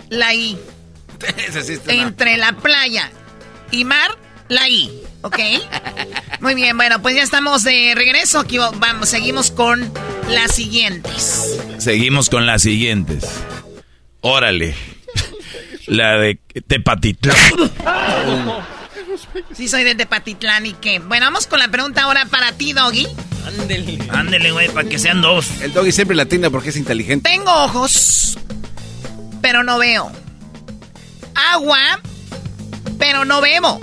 [0.10, 0.56] La I.
[1.48, 2.08] Ese sí está mal.
[2.08, 3.12] Entre la playa
[3.72, 4.16] y mar,
[4.50, 4.92] la I.
[5.22, 5.40] ¿Ok?
[6.40, 8.40] Muy bien, bueno, pues ya estamos de regreso.
[8.40, 9.92] Aquí vamos, seguimos con
[10.30, 11.58] las siguientes.
[11.78, 13.26] Seguimos con las siguientes.
[14.22, 14.76] Órale.
[15.88, 17.36] La de Tepatitlán.
[19.54, 21.00] Sí, soy de Tepatitlán y qué.
[21.00, 23.08] Bueno, vamos con la pregunta ahora para ti, Doggy.
[23.48, 23.98] Ándele.
[24.10, 25.62] Ándele, güey, para que sean dos.
[25.62, 27.30] El doggy siempre la atiende porque es inteligente.
[27.30, 28.38] Tengo ojos,
[29.42, 30.12] pero no veo.
[31.54, 31.80] Agua,
[33.00, 33.80] pero no bebo.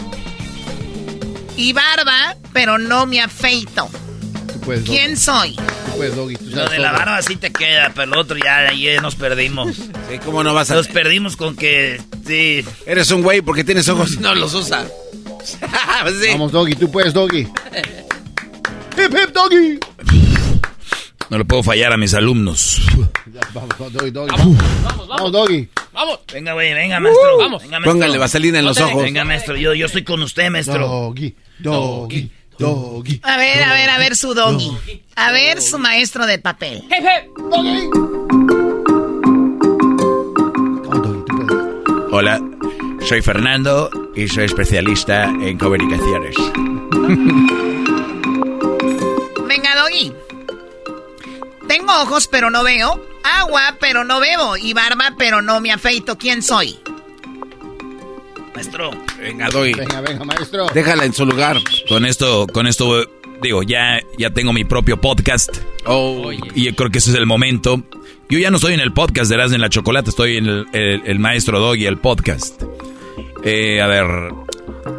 [1.57, 3.88] Y barba, pero no me afeito.
[4.85, 5.55] ¿Quién soy?
[5.55, 6.37] Tú puedes, Doggy.
[6.37, 9.14] Tú Lo sabes de la barba sí te queda, pero lo otro ya ahí nos
[9.14, 9.77] perdimos.
[10.11, 10.75] Sí, ¿cómo no vas a...?
[10.75, 11.99] Nos perdimos con que...
[12.27, 12.62] Sí.
[12.85, 14.87] Eres un güey porque tienes ojos y no los usa.
[16.21, 16.29] Sí.
[16.33, 16.75] Vamos, Doggy.
[16.75, 17.40] Tú puedes, Doggy.
[18.99, 19.79] Hip, hip, Doggy.
[21.31, 22.81] No le puedo fallar a mis alumnos.
[23.55, 24.31] Vamos, Doggy, Doggy.
[24.37, 25.69] Vamos, vamos, Doggy.
[25.93, 26.21] Vamos.
[26.33, 27.38] Venga, güey, venga, maestro.
[27.38, 27.62] Vamos.
[27.62, 27.93] Venga, maestro.
[27.93, 29.03] Póngale vaselina en los ojos.
[29.03, 30.87] Venga, maestro, yo, yo estoy con usted, maestro.
[30.87, 33.21] Doggy, Doggy, Doggy.
[33.23, 34.71] A ver, a ver, a ver su Doggy.
[35.17, 36.85] A ver su maestro de papel.
[42.11, 42.40] Hola,
[43.09, 46.37] soy Fernando y soy especialista en comunicaciones.
[49.49, 50.12] Venga, Doggy.
[51.69, 53.05] Tengo ojos, pero no veo.
[53.25, 54.57] Agua, pero no bebo.
[54.57, 56.17] Y barba, pero no me afeito.
[56.19, 56.79] ¿Quién soy?
[58.55, 58.90] Maestro.
[59.19, 59.73] Venga, doggy.
[59.75, 60.67] Venga, venga, maestro.
[60.73, 61.59] Déjala en su lugar.
[61.88, 63.05] Con esto, con esto,
[63.43, 65.57] digo, ya, ya tengo mi propio podcast.
[65.87, 66.31] Oh.
[66.55, 67.83] Y yo creo que ese es el momento.
[68.29, 70.67] Yo ya no estoy en el podcast de Erasmo en la Chocolate, estoy en el,
[70.73, 72.62] el- el Maestro Doggy, el podcast.
[73.45, 74.07] Eh, a ver,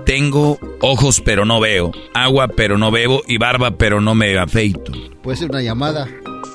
[0.05, 4.91] tengo ojos pero no veo, agua pero no bebo y barba pero no me afeito.
[5.23, 6.07] Puede ser una llamada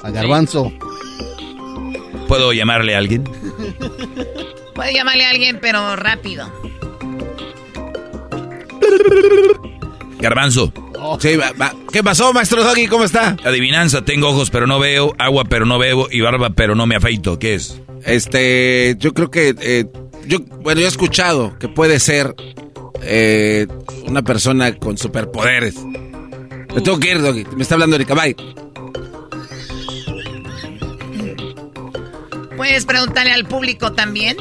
[0.04, 0.72] a Garbanzo.
[2.28, 3.24] ¿Puedo llamarle a alguien?
[4.74, 6.48] Puede llamarle a alguien, pero rápido.
[10.20, 10.72] Garbanzo.
[11.18, 11.74] Sí, va- va.
[11.92, 12.86] ¿Qué pasó, maestro Doggy?
[12.86, 13.36] ¿Cómo está?
[13.44, 16.96] Adivinanza, tengo ojos pero no veo, agua pero no bebo y barba pero no me
[16.96, 17.38] afeito.
[17.38, 17.80] ¿Qué es?
[18.04, 19.86] Este, yo creo que, eh,
[20.26, 22.34] yo, bueno, yo he escuchado que puede ser
[23.02, 23.66] eh,
[24.06, 25.76] una persona con superpoderes.
[26.74, 27.46] Me tengo que ir, Doggy.
[27.56, 28.36] Me está hablando Erika, bye.
[32.56, 34.36] Puedes preguntarle al público también.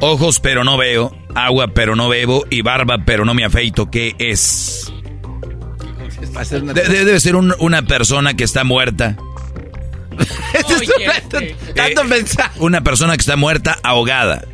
[0.00, 3.90] Ojos pero no veo, agua pero no bebo y barba pero no me afeito.
[3.90, 4.92] ¿Qué es?
[6.74, 9.16] De- debe ser un- una persona que está muerta.
[11.74, 12.50] Tanto Eh, pensar.
[12.58, 14.44] Una persona que está muerta ahogada.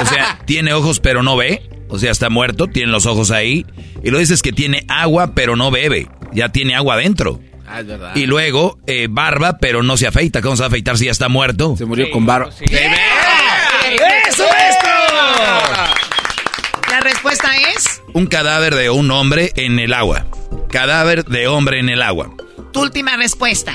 [0.00, 1.62] O sea, tiene ojos pero no ve.
[1.88, 3.66] O sea, está muerto, tiene los ojos ahí.
[4.02, 6.08] Y lo dices que tiene agua pero no bebe.
[6.32, 7.40] Ya tiene agua adentro.
[7.66, 8.14] Ah, es verdad.
[8.16, 10.40] Y luego eh, barba pero no se afeita.
[10.42, 11.76] ¿Cómo se va a afeitar si ya está muerto?
[11.76, 12.50] Se murió con barba.
[13.96, 14.90] ¡Eso, maestro!
[16.90, 20.26] La respuesta es Un cadáver de un hombre en el agua.
[20.70, 22.30] Cadáver de hombre en el agua.
[22.72, 23.74] tu última respuesta.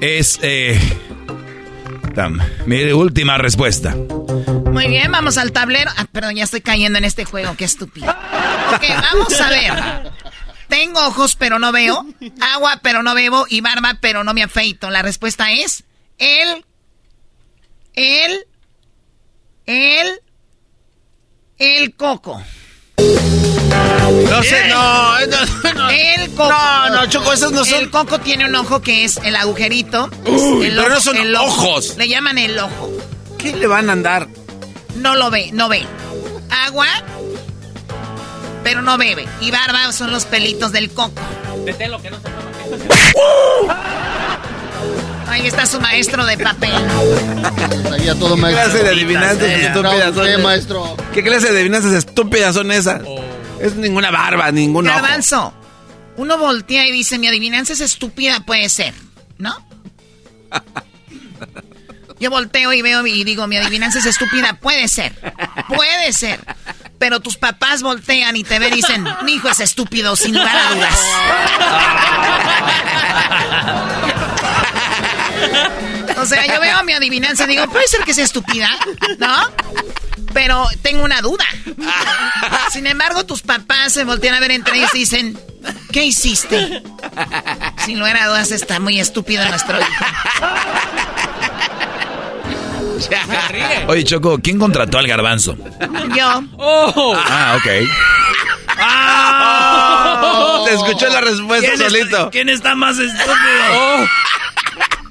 [0.00, 0.38] Es...
[0.42, 0.78] Eh,
[2.14, 3.94] tam, mi última respuesta.
[3.94, 5.90] Muy bien, vamos al tablero.
[5.96, 8.10] Ah, perdón, ya estoy cayendo en este juego, qué estúpido.
[8.10, 10.12] Ok, vamos a ver.
[10.68, 12.04] Tengo ojos, pero no veo.
[12.54, 13.46] Agua, pero no bebo.
[13.48, 14.90] Y barba, pero no me afeito.
[14.90, 15.84] La respuesta es
[16.18, 16.64] el.
[17.94, 18.46] El.
[19.66, 20.20] El.
[21.58, 22.42] El coco.
[22.98, 25.90] No sé, no, no, no.
[25.90, 26.50] El coco.
[26.50, 30.10] No, no, Choco, esos no son- El coco tiene un ojo que es el agujerito.
[30.26, 31.68] Uy, El pero ojo- no son el ojo.
[31.70, 31.96] ojos.
[31.96, 32.90] Le llaman el ojo.
[33.38, 34.28] ¿Qué le van a andar?
[34.96, 35.84] No lo ve, no ve.
[36.66, 36.86] Agua,
[38.62, 39.26] pero no bebe.
[39.40, 41.20] Y barba son los pelitos del coco.
[41.64, 42.28] Vete lo que no se
[45.28, 46.72] Ahí está su maestro de papel.
[47.88, 50.96] Sabía todo, ¿Qué clase de adivinanzas estúpidas son maestro?
[51.12, 53.02] ¿Qué clase de adivinanzas estúpidas son esas?
[53.60, 54.94] Es ninguna barba, ningún ojo.
[54.94, 55.52] Garbanzo,
[56.16, 58.94] uno voltea y dice, mi adivinanza es estúpida, puede ser,
[59.38, 59.56] ¿no?
[62.18, 64.54] Yo volteo y veo y digo, mi adivinanza es estúpida.
[64.54, 65.12] Puede ser,
[65.68, 66.40] puede ser.
[66.98, 70.56] Pero tus papás voltean y te ven y dicen, mi hijo es estúpido, sin lugar
[70.56, 70.98] a dudas.
[76.18, 78.70] O sea, yo veo mi adivinanza y digo, puede ser que sea estúpida,
[79.18, 79.50] ¿no?
[80.32, 81.44] Pero tengo una duda.
[82.70, 85.38] Sin embargo, tus papás se voltean a ver entre ellos y dicen,
[85.92, 86.82] ¿qué hiciste?
[87.84, 90.04] Sin lugar a dudas, está muy estúpido nuestro hijo.
[93.88, 95.56] Oye, Choco, ¿quién contrató al garbanzo?
[96.14, 96.42] Yo.
[96.58, 97.66] Ah, ok.
[100.66, 102.16] Te escuchó la respuesta ¿Quién solito.
[102.16, 104.08] Está, ¿Quién está más estúpido?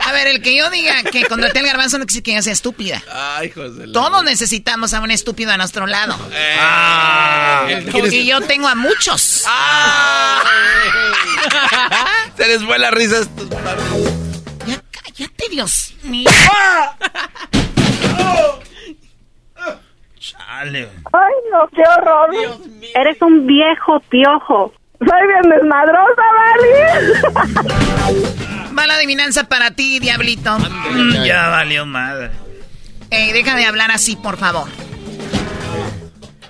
[0.06, 2.54] A ver, el que yo diga que contraté al garbanzo no quiere que yo sea
[2.54, 3.02] estúpida.
[3.12, 3.88] Ay, José.
[3.92, 6.16] Todos necesitamos a un estúpido a nuestro lado.
[6.60, 7.66] Ah.
[8.12, 9.46] Y yo tengo a muchos.
[12.38, 16.30] Se les fue la risa a estos Ya cállate, Dios mío.
[20.20, 20.90] Chale.
[21.14, 22.30] Ay, no, qué horror.
[22.94, 24.72] Eres un viejo piojo.
[25.00, 28.44] Soy bien desmadrosa, ¿vale?
[28.78, 30.58] Va la adivinanza para ti, diablito.
[30.58, 32.32] Mm, ya valió madre.
[33.10, 34.68] Ey, deja de hablar así, por favor.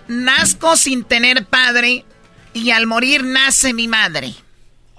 [0.08, 2.06] Nazco sin tener padre
[2.54, 4.34] y al morir nace mi madre.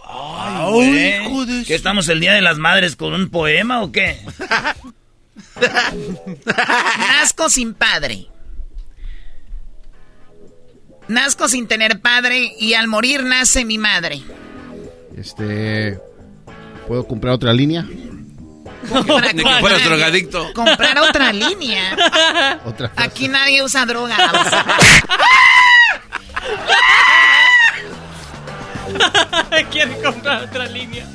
[0.05, 1.65] Ay.
[1.67, 4.21] ¿Qué estamos el Día de las Madres con un poema o qué?
[6.99, 8.29] Nazco sin padre.
[11.09, 14.23] Nazco sin tener padre y al morir nace mi madre.
[15.17, 15.99] Este.
[16.87, 17.85] ¿Puedo comprar otra línea?
[19.35, 20.53] Ni que fueras drogadicto.
[20.55, 21.96] Comprar otra línea.
[22.64, 22.92] Otra.
[22.96, 24.16] Aquí nadie usa droga.
[29.70, 31.07] Quiere comprar otra línea.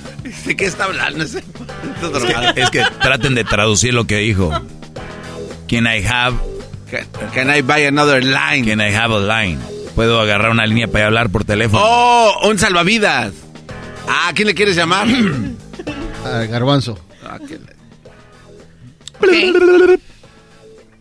[0.45, 1.43] ¿De qué está hablando ese?
[2.55, 4.49] Es que traten de traducir lo que dijo.
[5.69, 6.37] Can I have...
[6.89, 8.65] Can, can I buy another line?
[8.65, 9.59] Can I have a line?
[9.95, 11.81] Puedo agarrar una línea para hablar por teléfono.
[11.83, 13.33] Oh, un salvavidas.
[14.07, 15.07] Ah, ¿a quién le quieres llamar?
[16.49, 16.97] Garbanzo.
[17.25, 17.81] Ah, ¿qué le-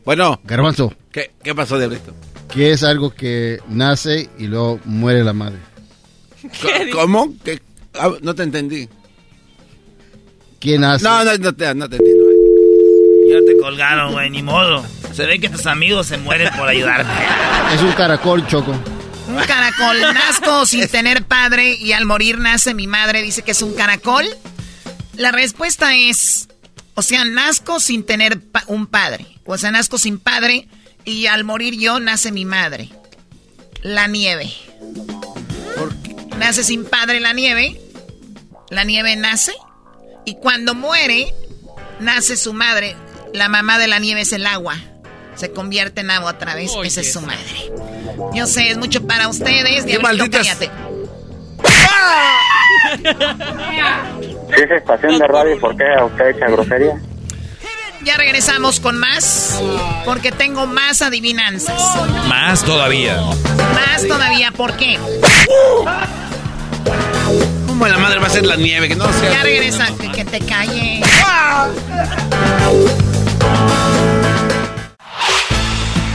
[0.05, 2.13] Bueno, Garbanzo, ¿qué, qué pasó, Diablito?
[2.53, 5.59] ¿qué es algo que nace y luego muere la madre?
[6.43, 7.35] Co- ¿Cómo?
[7.45, 7.61] ¿Qué?
[7.99, 8.89] Ah, no te entendí.
[10.59, 11.05] ¿Quién nace?
[11.05, 12.25] No, no, no te, no te entiendo.
[13.31, 14.85] Ya te colgaron, güey, ni modo.
[15.13, 17.11] Se ve que tus amigos se mueren por ayudarte.
[17.75, 18.75] Es un caracol, Choco.
[19.31, 20.01] Un caracol.
[20.15, 23.23] Nazco sin tener padre y al morir nace mi madre.
[23.23, 24.27] Dice que es un caracol.
[25.15, 26.49] La respuesta es,
[26.95, 29.27] o sea, nazco sin tener pa- un padre.
[29.45, 30.69] O sea, nazco sin padre
[31.05, 32.89] y al morir yo nace mi madre.
[33.83, 34.53] La nieve.
[36.39, 37.81] Nace sin padre la nieve.
[38.71, 39.53] La nieve nace.
[40.25, 41.35] Y cuando muere,
[41.99, 42.97] nace su madre.
[43.35, 44.77] La mamá de la nieve es el agua.
[45.41, 46.71] Se convierte en agua otra vez.
[46.85, 47.73] Esa es su madre.
[48.35, 49.87] Yo sé, es mucho para ustedes.
[49.87, 50.71] Diablito, malditas- cállate.
[54.55, 56.93] Si es estación de radio, ¿por qué usted echa grosería?
[58.05, 59.61] Ya regresamos con más.
[60.05, 61.81] Porque tengo más adivinanzas.
[62.29, 63.17] Más todavía.
[63.75, 64.51] Más todavía.
[64.53, 64.99] ¿Por qué?
[67.67, 68.89] ¿Cómo la madre va a ser la nieve?
[68.89, 69.31] Que no sea.
[69.33, 69.87] Ya regresa.
[69.99, 71.01] Que, que te calle.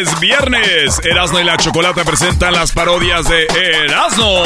[0.00, 1.00] Es viernes.
[1.04, 4.42] Erasno y la Chocolata presentan las parodias de Erasno.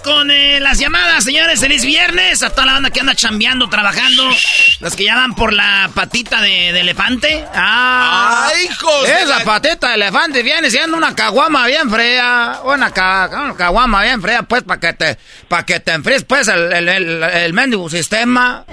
[0.00, 1.58] Con eh, las llamadas, señores.
[1.58, 4.30] Feliz viernes a toda la banda que anda chambeando, trabajando.
[4.78, 7.44] Las que ya van por la patita de, de elefante.
[7.52, 8.48] ¡Ah!
[8.54, 12.60] ¡Ay, hijos de Esa la- patita de elefante viene siendo una caguama bien fría.
[12.64, 15.18] Una, ca- una caguama bien fría, pues, para que te,
[15.48, 18.64] para que te enfríes, pues, el, el, el, el mendigo sistema.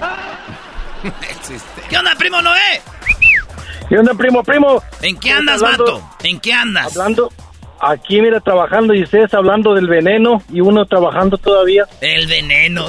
[1.90, 2.80] ¿Qué onda, primo Noé?
[3.88, 4.82] ¿Qué onda, primo, primo?
[5.02, 5.84] ¿En qué ¿Cómo andas, hablando?
[6.00, 6.16] vato?
[6.22, 6.96] ¿En qué andas?
[6.96, 7.32] Hablando,
[7.80, 11.84] aquí, mira, trabajando y ustedes hablando del veneno y uno trabajando todavía.
[12.00, 12.86] El veneno.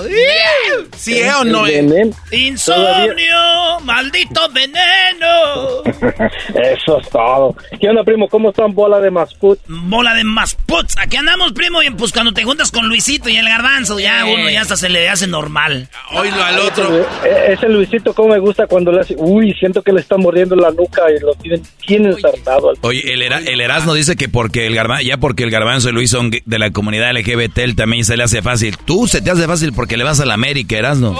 [0.95, 1.81] ¿Sí eh, o no, eh?
[1.81, 2.15] veneno.
[2.31, 5.83] Insomnio, maldito veneno.
[6.55, 7.55] Eso es todo.
[7.79, 8.27] ¿Qué onda, primo?
[8.27, 9.59] ¿Cómo están, bola de masput?
[9.67, 10.95] Bola de masputs.
[10.97, 14.33] Aquí andamos, primo, y pues cuando te juntas con Luisito y el garbanzo, ya Eh.
[14.33, 15.87] uno ya hasta se le hace normal.
[16.13, 17.05] Oílo al otro.
[17.47, 19.15] Ese Luisito, cómo me gusta cuando le hace...
[19.17, 22.69] Uy, siento que le está mordiendo la nuca y lo tienen, tienen ensartado.
[22.69, 25.91] al- Oye, el, Era- el Erasmo dice que porque el garbanzo, ya porque el garbanzo
[25.91, 28.77] Luis son de la comunidad LGBT, él también se le hace fácil.
[28.77, 31.15] Tú se te hace fácil porque le vas a la América, Erasmo.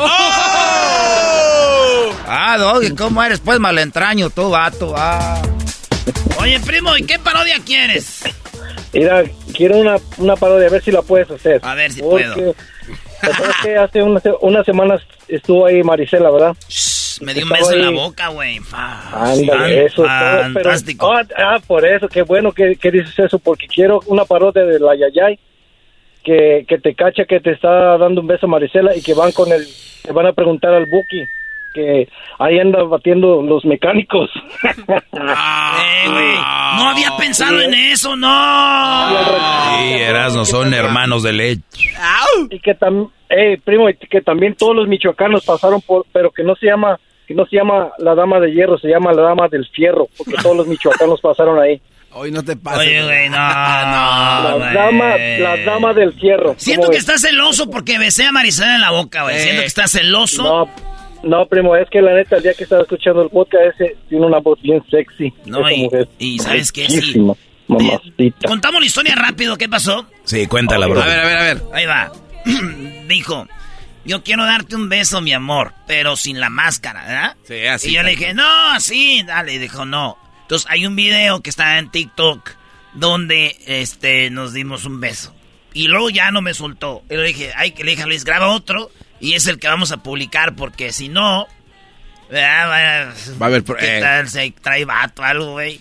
[2.32, 3.39] Ah, Doggy, ¿cómo eres?
[3.39, 4.93] Pues malentraño tú, vato.
[4.95, 5.41] Ah.
[6.39, 8.24] Oye, primo, ¿y qué parodia quieres?
[8.93, 11.60] Mira, quiero una, una parodia, a ver si la puedes hacer.
[11.64, 12.55] A ver si Porque, puedo.
[13.84, 16.55] Hace unas, unas semanas estuvo ahí Marisela, ¿verdad?
[17.22, 18.59] Me dio un beso en la boca, güey.
[18.74, 21.11] Ándale, eso es todo, pero- Fantástico.
[21.13, 24.80] ah, ah, por eso, qué bueno que, que dices eso, porque quiero una parodia de
[24.80, 25.38] la Yayay,
[26.24, 29.51] que, que te cacha que te está dando un beso Marisela y que van con
[29.51, 29.65] el,
[30.03, 31.24] te van a preguntar al Buki,
[31.74, 32.07] que
[32.39, 34.30] ahí anda batiendo los mecánicos.
[34.63, 36.36] Eh, güey,
[36.78, 38.28] no había pensado en eso, no.
[39.78, 41.61] Sí, Erasmo, son hermanos de leche.
[42.49, 46.43] y que también, eh, primo, y que también todos los michoacanos pasaron por, pero que
[46.43, 46.99] no se llama,
[47.30, 50.34] que no se llama la dama de hierro, se llama la dama del fierro, porque
[50.41, 51.80] todos los michoacanos pasaron ahí.
[52.11, 52.80] Hoy no te pases.
[52.80, 53.39] Oye, güey, no, no.
[53.39, 54.73] La güey.
[54.73, 56.55] dama, la dama del fierro.
[56.57, 57.07] Siento ¿Cómo que ves?
[57.07, 59.38] estás celoso porque besé a Marisela en la boca, güey.
[59.39, 60.41] Siento que estás celoso.
[60.43, 60.69] No,
[61.21, 64.25] no, primo, es que la neta, el día que estaba escuchando el podcast ese, tiene
[64.25, 65.32] una voz bien sexy.
[65.45, 66.07] No, esa y- mujer.
[66.17, 66.88] y ¿sabes qué?
[66.89, 67.19] Sí.
[67.67, 68.47] Mamacita.
[68.47, 70.07] Contamos la historia rápido, ¿qué pasó?
[70.23, 71.03] Sí, cuéntala, bro.
[71.03, 71.57] A ver, a ver, a ver.
[71.73, 72.11] Ahí va.
[73.07, 73.45] Dijo,
[74.06, 77.38] yo quiero darte un beso, mi amor, pero sin la máscara, ¿verdad?
[77.47, 77.89] Sí, así.
[77.89, 79.54] Y yo le dije, no, así, dale.
[79.54, 80.18] Y dijo, no.
[80.43, 82.52] Entonces hay un video que está en TikTok
[82.93, 85.36] donde este, nos dimos un beso.
[85.74, 87.04] Y luego ya no me soltó.
[87.10, 88.91] Y le dije, ay, que le dije a Luis, graba otro.
[89.20, 91.47] Y es el que vamos a publicar porque si no...
[92.30, 93.14] ¿verdad?
[93.41, 93.64] Va a haber...
[93.64, 94.30] ¿Qué eh, tal?
[94.30, 95.80] Se trae vato algo, güey.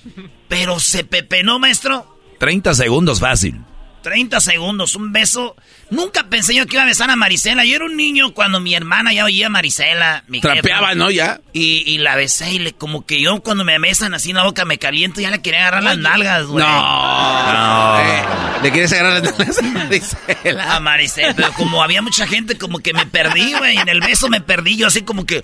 [0.49, 2.19] Pero se pepenó, maestro.
[2.39, 3.61] 30 segundos fácil.
[4.03, 5.57] 30 segundos, un beso.
[5.91, 7.64] Nunca pensé yo que iba a besar a Marisela.
[7.64, 10.22] Yo era un niño cuando mi hermana ya oía a Marisela.
[10.28, 10.95] Mi Trapeaba, jefa.
[10.95, 11.11] ¿no?
[11.11, 11.41] Ya.
[11.55, 14.45] Y, y la besé y le, como que yo cuando me besan así en la
[14.45, 16.64] boca me caliento, ya le quería agarrar las nalgas, güey.
[16.64, 18.01] No.
[18.01, 18.22] Eh,
[18.62, 20.74] ¿Le quieres agarrar las nalgas a Marisela?
[20.76, 23.78] A Marisela, pero como había mucha gente, como que me perdí, güey.
[23.78, 25.43] En el beso me perdí, yo así como que.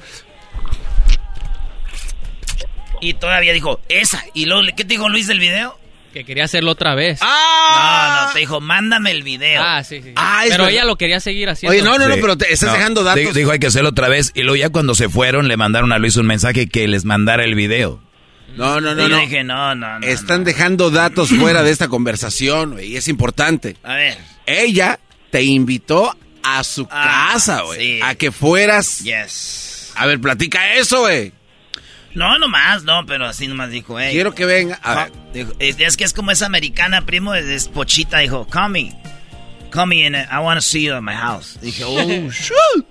[3.01, 4.22] Y todavía dijo, esa.
[4.34, 5.78] Y luego, ¿qué te dijo Luis del video?
[6.15, 7.21] Que quería hacerlo otra vez.
[7.21, 9.61] No, no, te dijo, mándame el video.
[9.62, 10.12] Ah, sí, sí.
[10.17, 10.79] Ah, es Pero verdad.
[10.79, 11.73] ella lo quería seguir haciendo.
[11.77, 12.21] Oye, no, no, no, Sí.
[12.23, 13.21] pero te estás No, dejando datos.
[13.21, 14.31] Dijo, dijo, hay que hacerlo otra vez.
[14.35, 17.43] Y luego ya cuando se fueron le mandaron a Luis un mensaje que les mandara
[17.45, 18.01] el video.
[18.57, 19.19] No, no, Y no, yo no.
[19.21, 20.07] dije, no, no, no.
[20.07, 23.77] Están dejando datos fuera de esta conversación, güey, y es importante.
[23.83, 24.17] A ver.
[24.47, 25.01] Ella
[25.33, 27.81] te invitó a su Ah, casa, güey.
[27.81, 28.01] sí.
[28.05, 29.01] A que fueras.
[29.01, 29.91] Yes.
[29.97, 31.33] A ver, platica eso, güey.
[32.15, 34.12] No, nomás, no, pero así nomás dijo, hey.
[34.12, 34.79] Quiero que venga.
[34.83, 35.09] A.
[35.33, 38.93] Dijo, es, es que es como esa americana, primo, es, pochita, dijo, call me.
[39.71, 41.59] Call me and I want to see you at my house.
[41.61, 42.87] Dije, oh, shoot.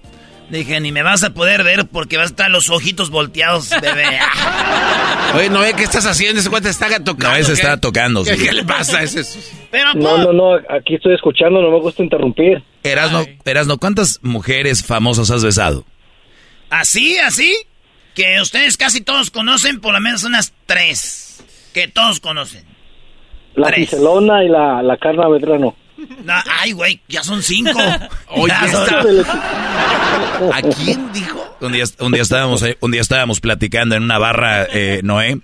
[0.49, 4.05] Dije, ni me vas a poder ver porque vas a estar los ojitos volteados, bebé.
[5.35, 7.29] Oye, no ve qué estás haciendo, ese cuate está tocando.
[7.29, 7.61] No, ese ¿qué?
[7.61, 8.23] está tocando.
[8.23, 8.43] ¿Qué, sí.
[8.43, 9.23] qué le pasa a ese?
[9.71, 12.61] Pero, No, no, no, aquí estoy escuchando, no me gusta interrumpir.
[12.83, 15.85] Erasno, Erasno, ¿cuántas mujeres famosas has besado?
[16.69, 17.55] Así, así,
[18.15, 21.43] que ustedes casi todos conocen, por lo menos unas tres,
[21.73, 22.63] que todos conocen.
[23.55, 23.89] La Tres.
[23.89, 25.75] Giselona y la, la Carla Medrano.
[26.23, 27.79] No, ay, güey, ya son cinco.
[28.29, 29.01] Oye, Ya está-
[30.53, 31.55] ¿A quién dijo?
[31.61, 35.39] Un día, un día estábamos, un día estábamos platicando en una barra, eh, Noé,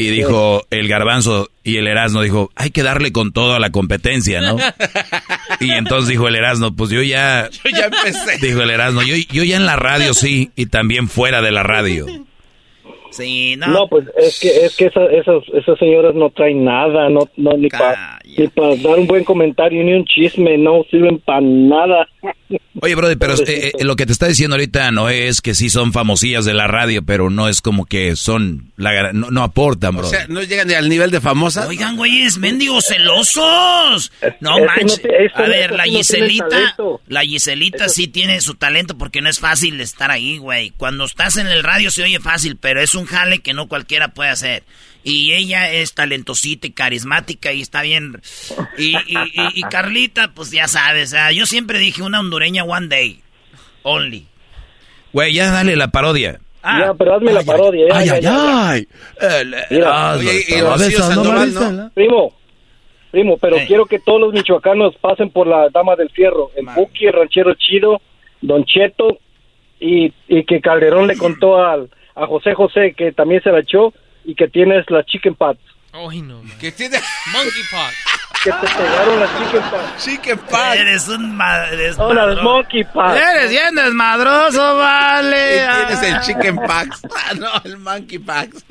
[0.00, 3.70] y dijo el garbanzo y el Erasno, dijo, hay que darle con todo a la
[3.70, 4.56] competencia, ¿no?
[5.60, 8.38] Y entonces dijo el Erasno, pues yo ya, Yo ya empecé.
[8.40, 11.62] dijo el Erasno, yo, yo ya en la radio sí, y también fuera de la
[11.62, 12.06] radio.
[13.10, 13.66] Sí, no.
[13.68, 17.56] No, pues es que es que esa- esas esas señoras no traen nada, no no
[17.56, 22.08] ni para ni para dar un buen comentario ni un chisme, no sirven para nada.
[22.80, 25.70] Oye, brother, pero eh, eh, lo que te está diciendo ahorita no es que sí
[25.70, 29.96] son famosillas de la radio, pero no es como que son, la, no, no aportan,
[29.96, 30.06] bro.
[30.06, 31.68] O sea, no llegan ni al nivel de famosas.
[31.68, 34.12] Oigan, güeyes, mendigos celosos.
[34.40, 35.02] No Eso no manches.
[35.02, 39.38] te- A no- ver, la Giselita, la Giselita sí tiene su talento porque no es
[39.40, 40.70] fácil estar ahí, güey.
[40.76, 44.08] Cuando estás en el radio se oye fácil, pero es un jale que no cualquiera
[44.08, 44.62] puede hacer.
[45.02, 48.20] Y ella es talentosita y carismática y está bien.
[48.76, 53.20] Y, y, y- y Carlita, pues ya sabes, yo siempre dije una hondureña one day,
[53.82, 54.26] only.
[55.12, 56.38] Güey, ya dale la parodia.
[56.62, 57.86] ya, pero hazme la parodia.
[57.88, 58.68] ya, Ay, ya, ay, ya.
[58.70, 58.88] ay.
[59.86, 60.16] Ah.
[61.94, 62.34] Primo,
[63.10, 66.50] primo, pero quiero que todos los michoacanos pasen por la Dama del Fierro.
[66.56, 68.00] El Buki, el ranchero chido,
[68.42, 69.18] Don Cheto,
[69.80, 71.88] y, y que Calderón le contó al,
[72.20, 73.92] a José José que también se la echó
[74.24, 75.56] y que tienes la chicken pat.
[75.92, 76.40] Ay, no.
[76.60, 76.98] Que tiene...
[77.32, 78.06] Monkeypox.
[78.42, 79.96] Que te pegaron la chicken pat.
[79.98, 80.76] Chicken pat.
[80.78, 81.66] Eres un ma-
[81.98, 83.14] Oh, la desmadro- monkey pat.
[83.16, 85.56] Eres bien desmadroso, vale.
[85.56, 87.02] Y tienes el chicken packs.
[87.14, 88.64] Ah, no, el monkey packs.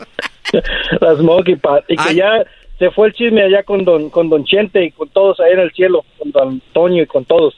[1.01, 1.83] Las monkey pat.
[1.87, 2.15] Y que Ay.
[2.15, 2.43] ya
[2.79, 5.59] se fue el chisme allá con Don, con Don Chente y con todos ahí en
[5.59, 7.53] el cielo, con Don Antonio y con todos.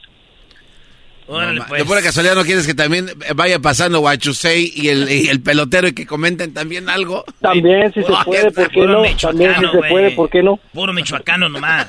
[1.32, 1.80] Órale, No, pues.
[1.80, 5.88] De pura casualidad no quieres que también vaya pasando Guachusei y el, y el pelotero
[5.88, 7.24] y que comenten también algo.
[7.40, 9.02] También, si se puede, ¿por qué no?
[9.02, 10.10] También, si michoacano, se puede.
[10.12, 10.56] ¿por qué no?
[10.72, 11.86] Puro michoacano nomás.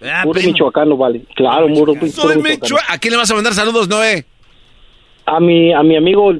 [0.00, 0.52] ¿Verdad, Puro primo?
[0.52, 1.22] michoacano, vale.
[1.34, 2.02] Claro, puro, Soy
[2.36, 2.42] michoacano.
[2.42, 4.24] Michoa- ¿A quién le vas a mandar saludos, Noé?
[5.26, 6.32] A mi, a mi amigo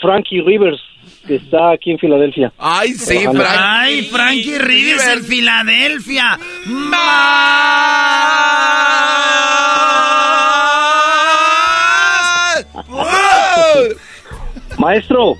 [0.00, 0.78] Frankie Rivers,
[1.26, 2.52] que está aquí en Filadelfia.
[2.58, 3.40] Ay, sí, Trabajando.
[3.42, 3.56] Frank.
[3.60, 6.38] Ay, Frankie Rivers en Filadelfia.
[14.78, 15.34] Maestro,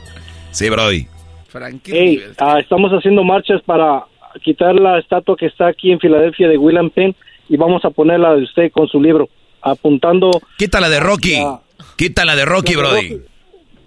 [0.51, 1.07] Sí, Brody.
[1.49, 4.05] Frankie hey, ah, estamos haciendo marchas para
[4.43, 7.15] quitar la estatua que está aquí en Filadelfia de William Penn
[7.49, 9.29] y vamos a ponerla de usted con su libro,
[9.63, 10.31] apuntando...
[10.59, 11.37] Quítala de Rocky.
[11.37, 11.61] Ah.
[11.97, 13.09] Quítala de Rocky, La de Brody.
[13.11, 13.25] Rocky.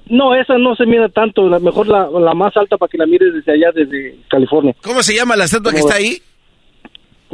[0.07, 3.05] No, esa no se mira tanto, la mejor la, la más alta para que la
[3.05, 4.75] mires desde allá, desde California.
[4.81, 6.21] ¿Cómo se llama la estatua que ¿Cómo está ahí?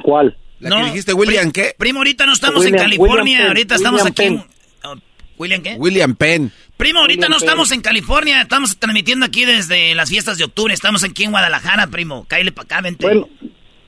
[0.04, 0.36] ¿Cuál?
[0.60, 1.74] La que dijiste, William, ¿qué?
[1.78, 4.44] Primo, ahorita no estamos William- en California, William Penn, ahorita estamos William aquí en...
[5.38, 5.76] ¿William qué?
[5.78, 6.52] William Penn.
[6.78, 7.48] Primo, ahorita William no Penn.
[7.48, 11.88] estamos en California, estamos transmitiendo aquí desde las fiestas de octubre, estamos aquí en Guadalajara,
[11.88, 12.26] primo.
[12.28, 13.06] Cállale para acá, vente.
[13.06, 13.28] Bueno,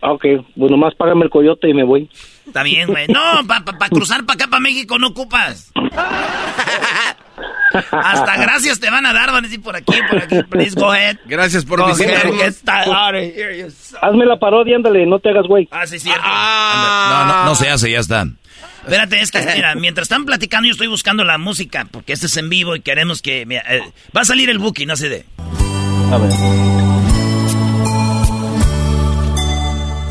[0.02, 0.26] ah, ok,
[0.56, 2.10] bueno, más págame el coyote y me voy.
[2.46, 3.08] Está bien, güey.
[3.08, 5.72] No, para pa, pa cruzar para acá, para México, no ocupas.
[7.92, 10.42] Hasta gracias te van a dar, van a decir por aquí, por aquí.
[10.50, 11.18] Please go ahead.
[11.26, 12.64] Gracias por visitarnos.
[14.02, 15.68] Hazme la parodia, ándale, no te hagas güey.
[15.72, 16.22] Ah, sí, cierto.
[16.28, 18.26] No, no, no se hace, ya está.
[18.84, 22.38] Espérate, es que, mira, mientras están platicando, yo estoy buscando la música, porque este es
[22.38, 23.46] en vivo y queremos que.
[23.46, 23.82] mira, eh,
[24.16, 25.26] va a salir el booking, no sé de.
[26.12, 26.32] A ver.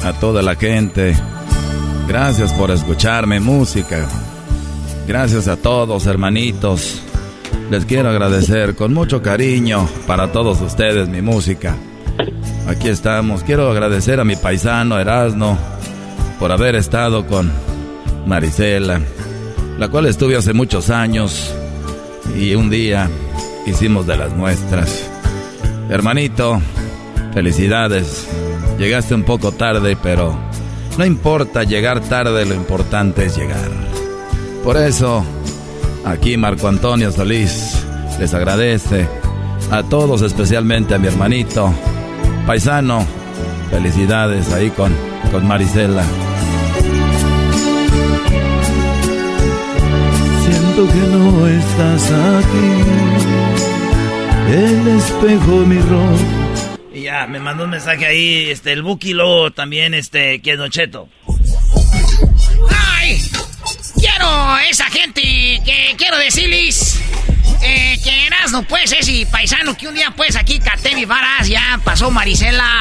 [0.05, 1.14] A toda la gente,
[2.07, 4.09] gracias por escucharme música.
[5.07, 7.03] Gracias a todos, hermanitos.
[7.71, 11.77] Les quiero agradecer con mucho cariño para todos ustedes mi música.
[12.66, 13.43] Aquí estamos.
[13.43, 15.59] Quiero agradecer a mi paisano Erasno
[16.39, 17.51] por haber estado con
[18.27, 19.01] Marisela,
[19.79, 21.55] la cual estuve hace muchos años
[22.37, 23.09] y un día
[23.66, 25.09] hicimos de las nuestras.
[25.89, 26.61] Hermanito,
[27.33, 28.27] felicidades.
[28.79, 30.39] Llegaste un poco tarde, pero
[30.97, 33.71] no importa llegar tarde, lo importante es llegar.
[34.64, 35.25] Por eso,
[36.05, 37.85] aquí Marco Antonio Solís
[38.19, 39.07] les agradece
[39.71, 41.73] a todos, especialmente a mi hermanito
[42.47, 43.05] paisano.
[43.71, 44.93] Felicidades ahí con,
[45.31, 46.03] con Marisela.
[50.79, 52.70] Siento que no estás aquí.
[54.49, 56.16] El espejo miró.
[56.95, 60.59] Y ya, me mandó un mensaje ahí, este, el Buki, luego también, este, que es
[60.59, 61.09] Don Cheto.
[62.70, 63.20] ¡Ay!
[63.99, 65.20] Quiero esa gente
[65.64, 67.03] que quiero decirles
[67.69, 71.79] eh, que Erasmo, pues, ese paisano que un día, pues, aquí caté mi varas, ya
[71.85, 72.81] pasó Marisela.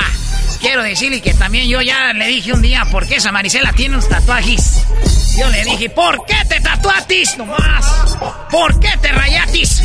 [0.60, 3.96] Quiero decirle que también yo ya le dije un día por qué esa Marisela tiene
[3.96, 4.84] unos tatuajes.
[5.38, 7.86] Yo le dije, ¿por qué te tatuatis nomás?
[8.50, 9.84] ¿Por qué te rayatis?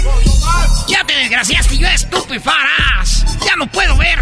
[0.89, 3.25] Ya te desgraciaste, yo estúpido farás.
[3.45, 4.19] Ya no puedo ver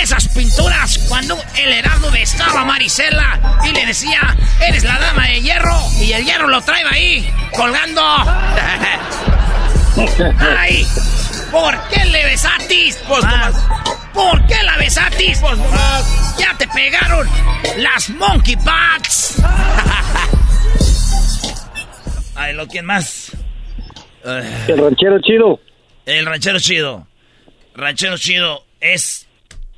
[0.00, 5.42] esas pinturas cuando el Erasmo besaba a Marisela y le decía, eres la dama de
[5.42, 5.76] hierro.
[6.00, 8.02] Y el hierro lo trae ahí, colgando.
[10.58, 10.86] ¡Ay!
[11.50, 12.96] ¿Por qué le besatis?
[14.12, 15.40] ¿Por qué la besatis?
[16.38, 17.28] Ya te pegaron
[17.78, 19.36] las monkey pats.
[22.34, 23.32] Ay, lo quién más.
[24.24, 25.60] El ranchero chido.
[26.06, 27.06] El ranchero chido.
[27.74, 29.26] Ranchero chido es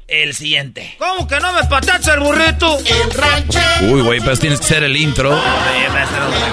[0.08, 0.94] el siguiente.
[0.98, 2.78] ¿Cómo que no me patacha el burrito?
[2.78, 3.92] El ranchero.
[3.92, 5.30] Uy, güey, pues tienes que ser el intro.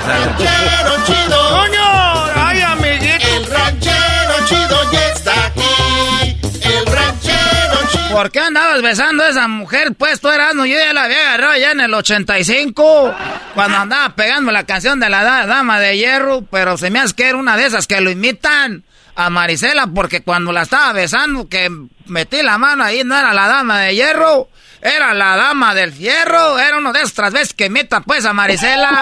[0.08, 1.50] ranchero chido.
[1.50, 2.26] ¡Coño!
[2.36, 3.19] ¡Ay, amiguito!
[3.36, 6.38] El ranchero chido ya está aquí.
[6.64, 8.10] El ranchero chido.
[8.12, 9.94] ¿Por qué andabas besando a esa mujer?
[9.98, 13.14] Pues tú eras, no, yo ya la había agarrado ya en el 85,
[13.54, 17.14] cuando andaba pegando la canción de la da- Dama de Hierro, pero se me hace
[17.16, 18.84] que era una de esas que lo imitan
[19.16, 21.70] a Marisela, porque cuando la estaba besando, que
[22.06, 24.50] metí la mano ahí, no era la Dama de Hierro,
[24.82, 29.02] era la Dama del Fierro, era uno de esas veces que imita pues a Marisela.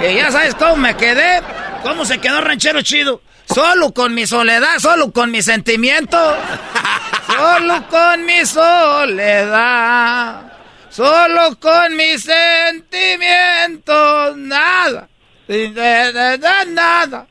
[0.10, 1.42] y ya sabes cómo me quedé,
[1.82, 3.22] ¿Cómo se quedó ranchero chido?
[3.52, 6.36] Solo con mi soledad, solo con mis sentimientos.
[7.26, 10.42] Solo con mi soledad.
[10.90, 14.36] Solo con mis sentimientos.
[14.36, 15.08] Nada.
[16.68, 17.26] Nada.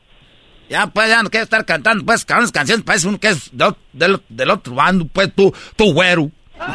[0.68, 3.74] Ya pues ya no quiero estar cantando pues can- canciones, pues uno que es del,
[3.92, 6.30] del- del otro bando, pues tú, tú güero.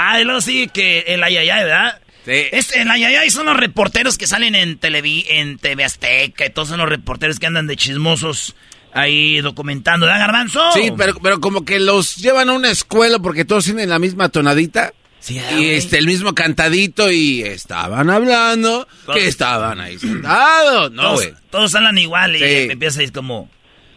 [0.00, 2.00] Ah, y luego sí que el ayayay, ¿verdad?
[2.28, 2.46] Sí.
[2.52, 6.68] Es, el ayayay son los reporteros que salen en, televi en TV Azteca y todos
[6.68, 8.54] son los reporteros que andan de chismosos
[8.92, 10.72] ahí documentando, ¿verdad, Garbanzo?
[10.72, 14.28] Sí, pero, pero como que los llevan a una escuela porque todos tienen la misma
[14.28, 14.92] tonadita.
[15.20, 20.92] Sí, y este, el mismo cantadito y estaban hablando Todos- que estaban ahí sentados.
[20.92, 21.34] No, todos, güey.
[21.50, 22.44] todos hablan igual y Sí.
[22.44, 23.50] me empieza a decir como...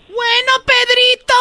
[0.08, 1.34] Bueno, Pedrito.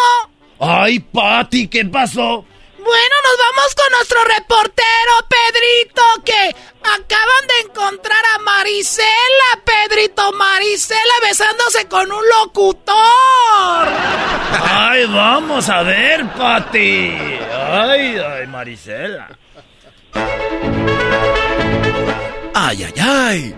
[0.61, 2.45] Ay, Pati, ¿qué pasó?
[2.83, 11.13] Bueno, nos vamos con nuestro reportero, Pedrito, que acaban de encontrar a Marisela, Pedrito, Marisela
[11.23, 13.89] besándose con un locutor.
[14.63, 17.13] Ay, vamos a ver, Pati.
[17.53, 19.29] Ay, ay, Marisela.
[22.55, 23.55] Ay, ay, ay.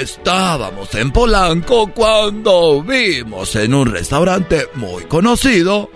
[0.00, 5.90] Estábamos en Polanco cuando vimos en un restaurante muy conocido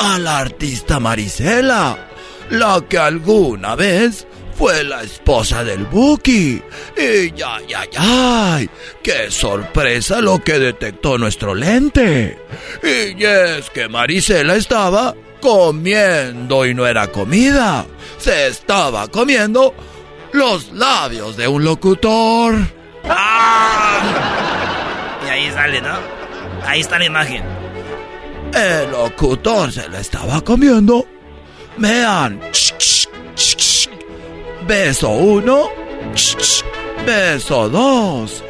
[0.00, 2.08] a la artista Marisela,
[2.50, 4.26] la que alguna vez
[4.56, 6.62] fue la esposa del Buki.
[6.96, 8.70] Y ay, ay, ay,
[9.02, 12.38] qué sorpresa lo que detectó nuestro lente.
[12.82, 17.84] Y es que Marisela estaba comiendo y no era comida.
[18.18, 19.74] Se estaba comiendo
[20.32, 22.54] los labios de un locutor.
[25.26, 25.98] Y ahí sale, ¿no?
[26.66, 27.59] Ahí está la imagen.
[28.54, 31.06] El locutor se la estaba comiendo.
[31.76, 32.40] Vean.
[34.66, 35.68] Beso uno.
[37.06, 38.44] Beso dos.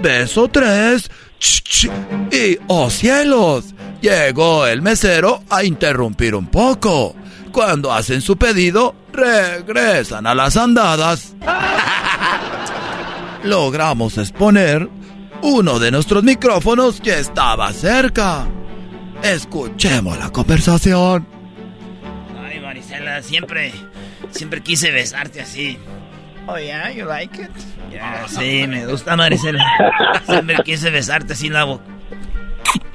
[0.00, 1.10] Beso tres.
[2.32, 7.14] Y, oh cielos, llegó el mesero a interrumpir un poco.
[7.52, 11.34] Cuando hacen su pedido, regresan a las andadas.
[13.44, 14.88] Logramos exponer
[15.42, 18.46] uno de nuestros micrófonos que estaba cerca.
[19.32, 21.26] Escuchemos la conversación.
[22.44, 23.72] Ay, Marisela, siempre,
[24.30, 25.78] siempre quise besarte así.
[26.46, 27.50] Oh, yeah, you like it?
[27.90, 29.64] Ya, sí, me gusta Marisela.
[30.26, 31.84] Siempre quise besarte así en la boca.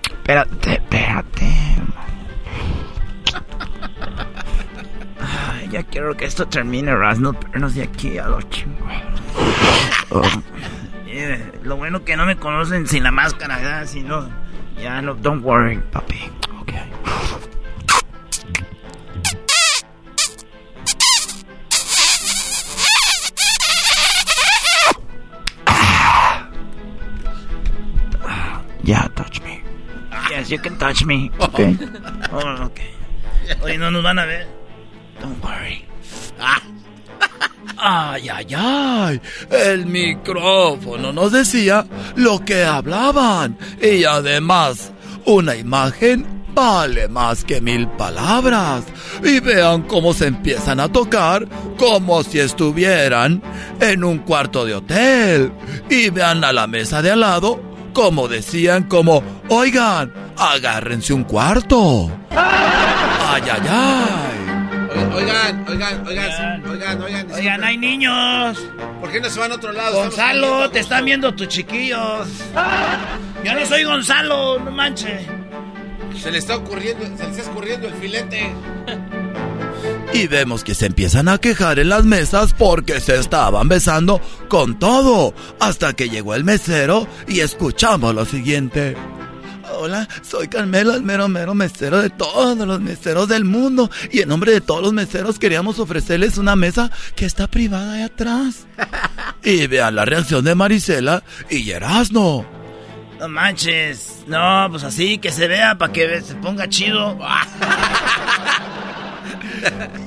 [0.09, 1.47] Espérate, espérate.
[5.19, 10.39] Ay, ya quiero que esto termine, Rasno, pernos de aquí a los chingados.
[11.07, 13.85] Eh, lo bueno que no me conocen sin la máscara, ¿verdad?
[13.85, 14.29] Si no,
[14.81, 16.29] ya no, don't worry, puppy.
[16.61, 16.85] Okay.
[28.83, 29.61] Yeah, touch me.
[30.29, 31.29] Yes, you can touch me.
[31.39, 31.77] Okay.
[32.33, 32.91] Oh, okay.
[33.63, 34.47] Oye, no nos van a ver.
[35.21, 35.85] Don't worry.
[37.77, 39.21] Ay, ay, ay.
[39.49, 43.57] El micrófono nos decía lo que hablaban.
[43.81, 44.91] Y además,
[45.25, 48.83] una imagen vale más que mil palabras.
[49.23, 51.47] Y vean cómo se empiezan a tocar
[51.77, 53.41] como si estuvieran
[53.79, 55.51] en un cuarto de hotel.
[55.89, 62.09] Y vean a la mesa de al lado como decían como, oigan, agárrense un cuarto.
[62.29, 64.50] Ay, ay, ay.
[65.13, 67.31] Oigan, oigan, oigan, oigan, oigan.
[67.31, 68.57] Oigan, hay niños.
[68.99, 69.97] ¿Por qué no se van a otro lado?
[69.97, 72.27] Gonzalo, te están viendo tus chiquillos.
[73.43, 75.27] Yo no soy Gonzalo, no manches.
[76.21, 78.53] Se le está ocurriendo, se le está escurriendo el filete.
[80.13, 84.77] Y vemos que se empiezan a quejar en las mesas porque se estaban besando con
[84.77, 85.33] todo.
[85.59, 88.95] Hasta que llegó el mesero y escuchamos lo siguiente.
[89.73, 93.89] Hola, soy Carmela, el mero mero mesero de todos los meseros del mundo.
[94.11, 98.01] Y en nombre de todos los meseros queríamos ofrecerles una mesa que está privada ahí
[98.03, 98.67] atrás.
[99.43, 102.45] Y vean la reacción de Marisela y Erasno.
[103.19, 104.23] No manches.
[104.27, 107.17] No, pues así, que se vea para que se ponga chido.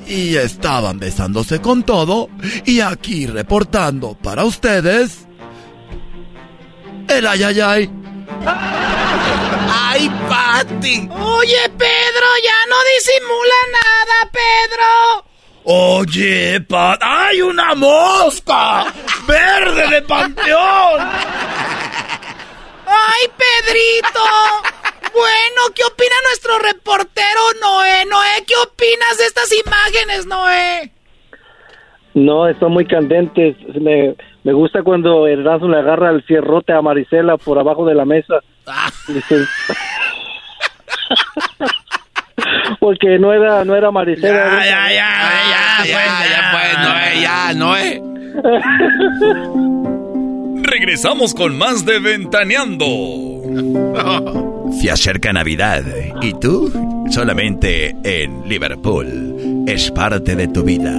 [0.07, 2.29] Y estaban besándose con todo.
[2.65, 5.25] Y aquí reportando para ustedes.
[7.07, 7.89] El ayayay.
[9.69, 11.09] ¡Ay, Pati!
[11.11, 15.25] Oye, Pedro, ya no disimula nada, Pedro.
[15.67, 18.93] Oye, Pat, ¡hay una mosca!
[19.27, 21.01] ¡Verde de panteón!
[22.87, 24.23] ¡Ay, Pedrito!
[25.13, 28.05] Bueno, ¿qué opina nuestro reportero Noé?
[28.05, 30.91] Noé, ¿qué opinas de estas imágenes, Noé?
[32.13, 33.55] No, están muy candentes.
[33.81, 38.05] Me, me gusta cuando Erasmo le agarra el cierrote a Marisela por abajo de la
[38.05, 38.35] mesa.
[39.09, 39.43] Dice-
[42.79, 44.33] Porque no era, no era Marisela.
[44.37, 45.09] Ya, era- ya, ya,
[45.85, 45.95] ya,
[46.29, 46.77] ya, pues,
[47.21, 48.01] ya, Noé.
[50.63, 52.85] Regresamos con más de Ventaneando.
[54.81, 55.83] Se acerca Navidad
[56.21, 56.71] y tú
[57.09, 59.63] solamente en Liverpool.
[59.67, 60.91] Es parte de tu vida.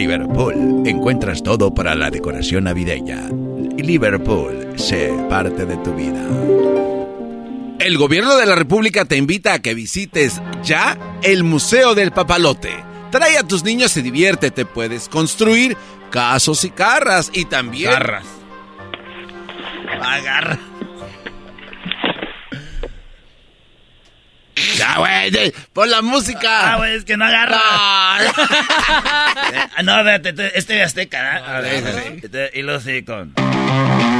[0.00, 3.28] Liverpool, encuentras todo para la decoración navideña.
[3.76, 6.26] Liverpool, sé parte de tu vida.
[7.78, 12.82] El gobierno de la República te invita a que visites ya el Museo del Papalote.
[13.10, 14.64] Trae a tus niños y diviértete.
[14.64, 15.76] Puedes construir
[16.10, 17.90] casos y carras y también...
[17.90, 18.24] Garras.
[20.00, 20.58] Agarra.
[24.80, 26.72] Ya, güey, pon la música.
[26.72, 27.58] Ah, güey, es que no agarra.
[27.60, 28.18] Ah,
[29.84, 31.44] no, espérate, te- este de Azteca, ¿no?
[31.46, 31.84] A ver,
[32.22, 33.34] este- Y luego sí con...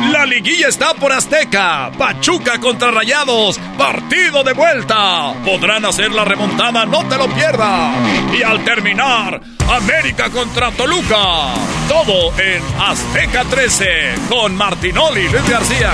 [0.09, 1.90] La liguilla está por Azteca.
[1.96, 3.59] Pachuca contra Rayados.
[3.76, 5.34] Partido de vuelta.
[5.44, 7.94] Podrán hacer la remontada, no te lo pierdas.
[8.32, 11.53] Y al terminar, América contra Toluca.
[11.88, 15.92] Todo en Azteca 13 con Martinoli Luis García.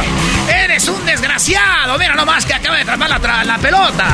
[0.49, 1.99] ¡Eres un desgraciado!
[1.99, 4.07] Mira nomás que acaba de atrapar la, la pelota.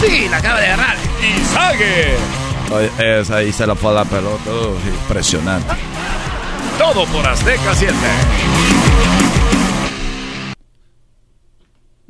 [0.00, 0.96] Sí, la acaba de agarrar.
[1.22, 2.16] Y Sague.
[2.98, 4.50] Esa ahí se la fue la pelota.
[5.02, 5.74] Impresionante.
[6.78, 7.94] Todo por Azteca 7.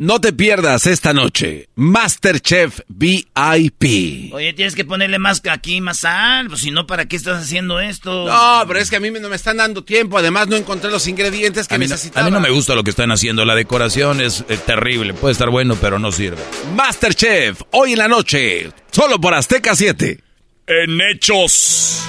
[0.00, 4.32] No te pierdas esta noche Masterchef VIP.
[4.32, 6.46] Oye, tienes que ponerle más aquí, más sal.
[6.46, 8.26] Pues si no, ¿para qué estás haciendo esto?
[8.28, 10.16] No, pero es que a mí no me están dando tiempo.
[10.16, 12.90] Además, no encontré los ingredientes que A no, a mí no me gusta lo que
[12.90, 13.44] están haciendo.
[13.44, 15.14] La decoración es eh, terrible.
[15.14, 16.42] Puede estar bueno, pero no sirve.
[16.76, 20.20] Masterchef, hoy en la noche, solo por Azteca 7.
[20.68, 22.04] En hechos.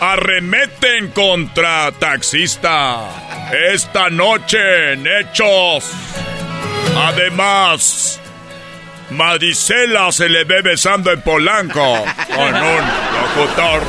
[0.00, 3.50] Arremeten contra taxista.
[3.72, 5.90] Esta noche en hechos.
[6.96, 8.20] Además,
[9.10, 12.80] Maricela se le ve besando en Polanco con un
[13.36, 13.82] locutor.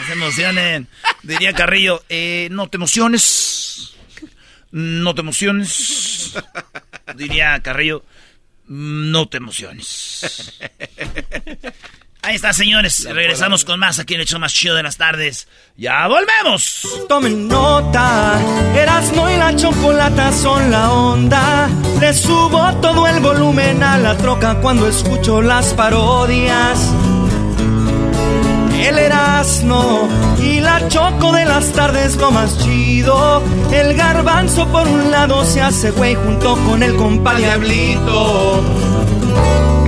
[0.00, 0.88] No se emocionen.
[1.22, 3.94] Diría Carrillo, eh, no te emociones.
[4.72, 6.34] No te emociones.
[7.14, 8.04] Diría Carrillo,
[8.66, 10.58] no te emociones.
[12.24, 13.04] Ahí está, señores.
[13.04, 15.48] Regresamos con más aquí en el hecho más chido de las tardes.
[15.76, 16.86] ¡Ya volvemos!
[17.08, 18.40] Tomen nota,
[18.76, 21.68] Erasmo y la chocolata son la onda.
[22.00, 26.92] Le subo todo el volumen a la troca cuando escucho las parodias.
[28.80, 30.08] El Erasmo
[30.40, 33.42] y la choco de las tardes lo más chido.
[33.72, 38.62] El garbanzo por un lado se hace güey junto con el compa Diablito.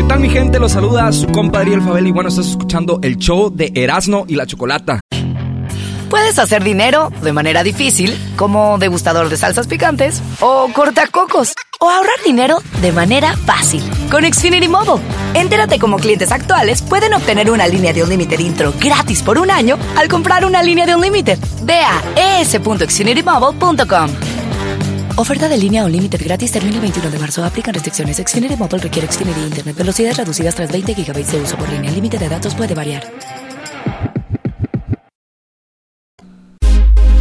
[0.05, 0.61] ¿Qué tal mi gente?
[0.61, 4.35] Los saluda su compadre El Fabel y bueno, estás escuchando el show de Erasmo y
[4.35, 5.01] la Chocolata.
[6.11, 12.23] Puedes hacer dinero de manera difícil, como degustador de salsas picantes, o cortacocos, o ahorrar
[12.23, 15.03] dinero de manera fácil con Xfinity Mobile.
[15.33, 19.79] Entérate cómo clientes actuales pueden obtener una línea de Unlimited intro gratis por un año
[19.97, 21.39] al comprar una línea de Unlimited.
[21.63, 24.11] Ve a es.xfinitymobile.com.
[25.17, 27.45] Oferta de línea Unlimited gratis termina el 21 de marzo.
[27.45, 28.17] Aplican restricciones.
[28.17, 29.77] Xfinity Mobile requiere Xfinity Internet.
[29.77, 31.89] Velocidades reducidas tras 20 GB de uso por línea.
[31.89, 33.05] El límite de datos puede variar.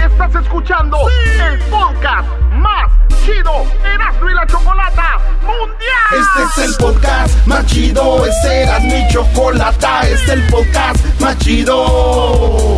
[0.03, 2.91] Estás escuchando el podcast más
[3.25, 6.25] chido Erasmo y la Chocolata Mundial.
[6.41, 11.37] Este es el podcast más chido, este era mi chocolata, este es el podcast más
[11.37, 12.77] chido.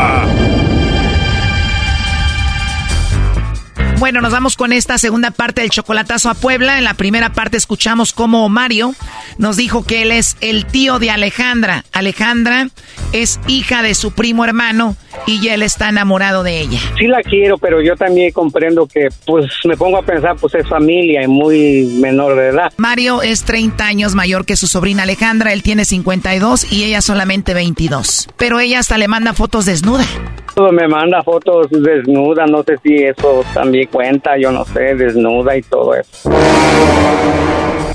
[4.01, 6.79] Bueno, nos vamos con esta segunda parte del chocolatazo a Puebla.
[6.79, 8.95] En la primera parte escuchamos cómo Mario
[9.37, 11.85] nos dijo que él es el tío de Alejandra.
[11.91, 12.69] Alejandra
[13.13, 14.95] es hija de su primo hermano
[15.27, 16.79] y él está enamorado de ella.
[16.97, 20.67] Sí la quiero, pero yo también comprendo que, pues, me pongo a pensar, pues es
[20.67, 22.73] familia y muy menor de edad.
[22.77, 27.53] Mario es 30 años mayor que su sobrina Alejandra, él tiene 52 y ella solamente
[27.53, 28.29] 22.
[28.35, 30.07] Pero ella hasta le manda fotos desnuda.
[30.57, 35.61] Me manda fotos desnuda, no sé si eso también cuenta, yo no sé, desnuda y
[35.61, 36.29] todo eso.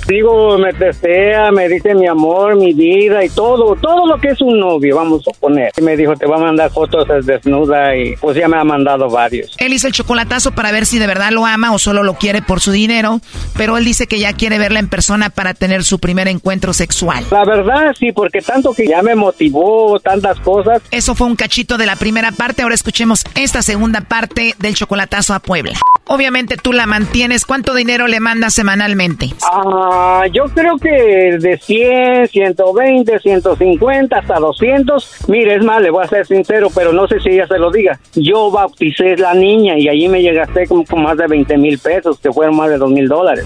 [0.07, 4.41] Digo, me desea, me dice mi amor, mi vida y todo, todo lo que es
[4.41, 5.73] un novio, vamos a poner.
[5.77, 9.11] Y me dijo, te va a mandar fotos desnuda y pues ya me ha mandado
[9.11, 9.57] varios.
[9.59, 12.41] Él hizo el chocolatazo para ver si de verdad lo ama o solo lo quiere
[12.41, 13.21] por su dinero,
[13.57, 17.25] pero él dice que ya quiere verla en persona para tener su primer encuentro sexual.
[17.33, 20.83] La verdad, sí, porque tanto que ya me motivó, tantas cosas.
[20.93, 25.35] Eso fue un cachito de la primera parte, ahora escuchemos esta segunda parte del chocolatazo
[25.35, 25.79] a Puebla.
[26.09, 29.35] Obviamente tú la mantienes, ¿cuánto dinero le mandas semanalmente?
[29.43, 35.11] Ah, yo creo que de 100, 120, 150 hasta 200.
[35.27, 37.73] Mire, es más, le voy a ser sincero, pero no sé si ella se lo
[37.73, 37.99] diga.
[38.15, 42.21] Yo bauticé la niña y allí me llegaste como con más de 20 mil pesos,
[42.21, 43.45] que fueron más de 2 mil dólares.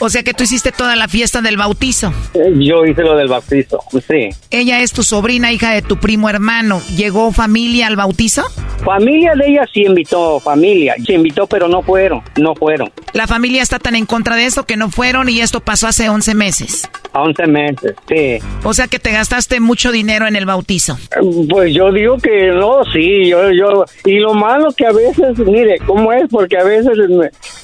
[0.00, 2.12] O sea que tú hiciste toda la fiesta del bautizo.
[2.32, 4.28] Eh, Yo hice lo del bautizo, sí.
[4.50, 6.80] Ella es tu sobrina, hija de tu primo hermano.
[6.96, 8.44] ¿Llegó familia al bautizo?
[8.84, 10.77] Familia de ella sí invitó, familia.
[11.06, 12.90] Sí invitó, pero no fueron, no fueron.
[13.12, 16.08] La familia está tan en contra de esto que no fueron y esto pasó hace
[16.08, 16.88] 11 meses.
[17.12, 18.38] A 11 meses, sí.
[18.64, 20.98] O sea que te gastaste mucho dinero en el bautizo.
[21.48, 25.78] Pues yo digo que no, sí, yo, yo, y lo malo que a veces, mire,
[25.86, 26.28] ¿cómo es?
[26.30, 26.98] Porque a veces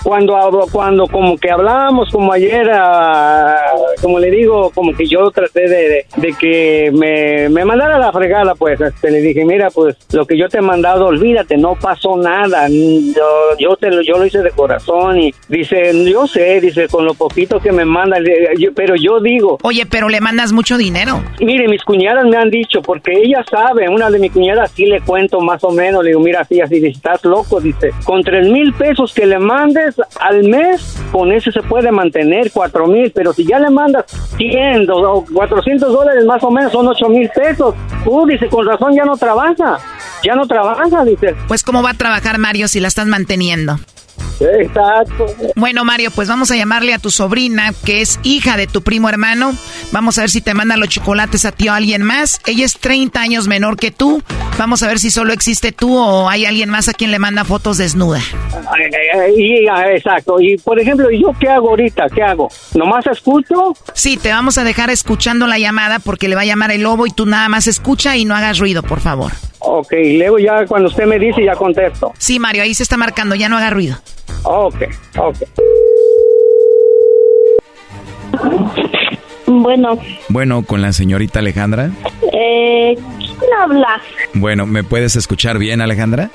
[0.03, 3.57] cuando hablo, cuando como que hablábamos, como ayer, ah,
[4.01, 8.81] como le digo, como que yo traté de que me, me mandara la fregada, pues,
[8.81, 12.69] este, le dije, mira, pues, lo que yo te he mandado, olvídate, no pasó nada,
[13.13, 17.05] yo, yo te lo, yo lo hice de corazón, y dice, yo sé, dice, con
[17.05, 20.77] lo poquito que me manda, le- yo- pero yo digo, Oye, pero le mandas mucho
[20.79, 21.23] dinero.
[21.41, 25.01] Mire, mis cuñadas me han dicho, porque ella sabe, una de mis cuñadas sí le
[25.01, 28.73] cuento más o menos, le digo, mira, así, así, estás loco, dice, con tres mil
[28.75, 33.45] pesos que le mandes al mes, con eso se puede mantener cuatro mil, pero si
[33.47, 34.05] ya le mandas
[34.37, 37.75] 100 o 400 dólares más o menos, son ocho mil pesos.
[38.07, 39.79] Uh, dice, con razón ya no trabaja,
[40.25, 41.35] ya no trabaja, dice.
[41.49, 43.79] Pues cómo va a trabajar Mario si la estás manteniendo.
[44.41, 45.27] Exacto.
[45.55, 49.09] Bueno, Mario, pues vamos a llamarle a tu sobrina, que es hija de tu primo
[49.09, 49.55] hermano.
[49.93, 52.41] Vamos a ver si te manda los chocolates a ti o a alguien más.
[52.47, 54.22] Ella es 30 años menor que tú.
[54.57, 57.45] Vamos a ver si solo existe tú o hay alguien más a quien le manda
[57.45, 58.21] fotos desnuda.
[59.37, 62.07] Y, ah, exacto, y por ejemplo, ¿yo qué hago ahorita?
[62.15, 62.49] ¿Qué hago?
[62.75, 63.75] ¿Nomás escucho?
[63.95, 67.07] Sí, te vamos a dejar escuchando la llamada porque le va a llamar el lobo
[67.07, 69.33] y tú nada más escucha y no hagas ruido, por favor.
[69.59, 72.13] Ok, luego ya cuando usted me dice ya contesto.
[72.19, 73.99] Sí, Mario, ahí se está marcando, ya no haga ruido.
[74.45, 74.77] Ok,
[75.19, 75.37] ok.
[79.47, 79.99] Bueno,
[80.29, 81.91] Bueno, con la señorita Alejandra.
[82.33, 82.97] eh,
[83.39, 84.01] ¿quién habla?
[84.35, 86.30] Bueno, ¿me puedes escuchar bien, Alejandra?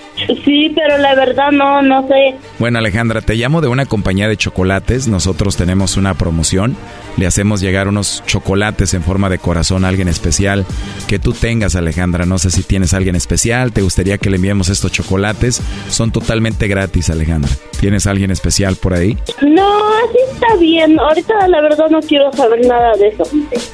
[0.46, 2.36] Sí, pero la verdad no, no sé.
[2.60, 5.08] Bueno, Alejandra, te llamo de una compañía de chocolates.
[5.08, 6.76] Nosotros tenemos una promoción.
[7.18, 10.66] Le hacemos llegar unos chocolates en forma de corazón a alguien especial
[11.08, 12.26] que tú tengas, Alejandra.
[12.26, 13.74] No sé si tienes a alguien especial.
[13.74, 15.62] ¿Te gustaría que le enviemos estos chocolates?
[15.90, 17.52] Son totalmente gratis, Alejandra.
[17.80, 19.18] ¿Tienes a alguien especial por ahí?
[19.42, 21.00] No, así está bien.
[21.00, 23.24] Ahorita la verdad no quiero saber nada de eso.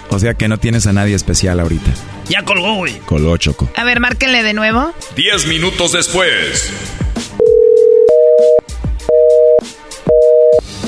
[0.09, 1.91] O sea que no tienes a nadie especial ahorita.
[2.30, 2.99] Ya colgó, güey.
[2.99, 3.69] Coló, Choco.
[3.76, 4.93] A ver, márquenle de nuevo.
[5.15, 6.71] Diez minutos después.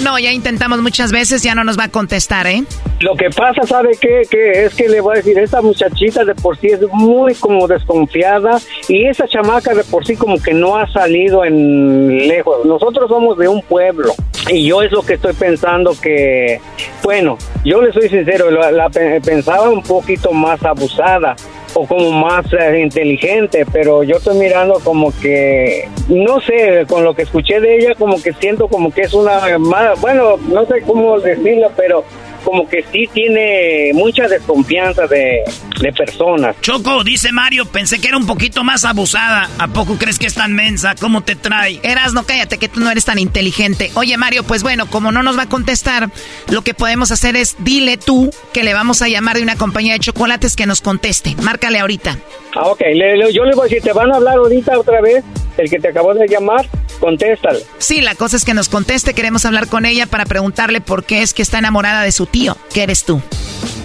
[0.03, 2.63] No, ya intentamos muchas veces, ya no nos va a contestar, ¿eh?
[2.99, 4.23] Lo que pasa, ¿sabe qué?
[4.29, 7.67] Que es que le voy a decir, esta muchachita de por sí es muy como
[7.67, 12.65] desconfiada y esa chamaca de por sí como que no ha salido en lejos.
[12.65, 14.13] Nosotros somos de un pueblo
[14.49, 16.59] y yo es lo que estoy pensando que,
[17.03, 21.35] bueno, yo le soy sincero, la, la pe- pensaba un poquito más abusada
[21.79, 27.13] o como más eh, inteligente, pero yo estoy mirando como que, no sé, con lo
[27.13, 30.81] que escuché de ella, como que siento como que es una, mala- bueno, no sé
[30.81, 32.03] cómo decirlo, pero
[32.47, 35.41] como que sí tiene mucha desconfianza de,
[35.81, 36.55] de personas.
[36.61, 39.49] Choco, dice Mario, pensé que era un poquito más abusada.
[39.59, 40.95] ¿A poco crees que es tan mensa?
[40.97, 41.81] ¿Cómo te trae?
[41.83, 43.91] Eras, no cállate, que tú no eres tan inteligente.
[43.95, 46.09] Oye, Mario, pues bueno, como no nos va a contestar,
[46.49, 49.91] lo que podemos hacer es dile tú que le vamos a llamar de una compañía
[49.93, 51.35] de chocolates que nos conteste.
[51.43, 52.17] Márcale ahorita.
[52.55, 55.01] Ah, ok, le- le- yo le voy a decir, ¿te van a hablar ahorita otra
[55.01, 55.21] vez?
[55.57, 56.67] El que te acabó de llamar,
[56.99, 57.59] contéstale.
[57.79, 59.15] Sí, la cosa es que nos conteste.
[59.15, 62.36] Queremos hablar con ella para preguntarle por qué es que está enamorada de su tío,
[62.73, 63.21] que eres tú.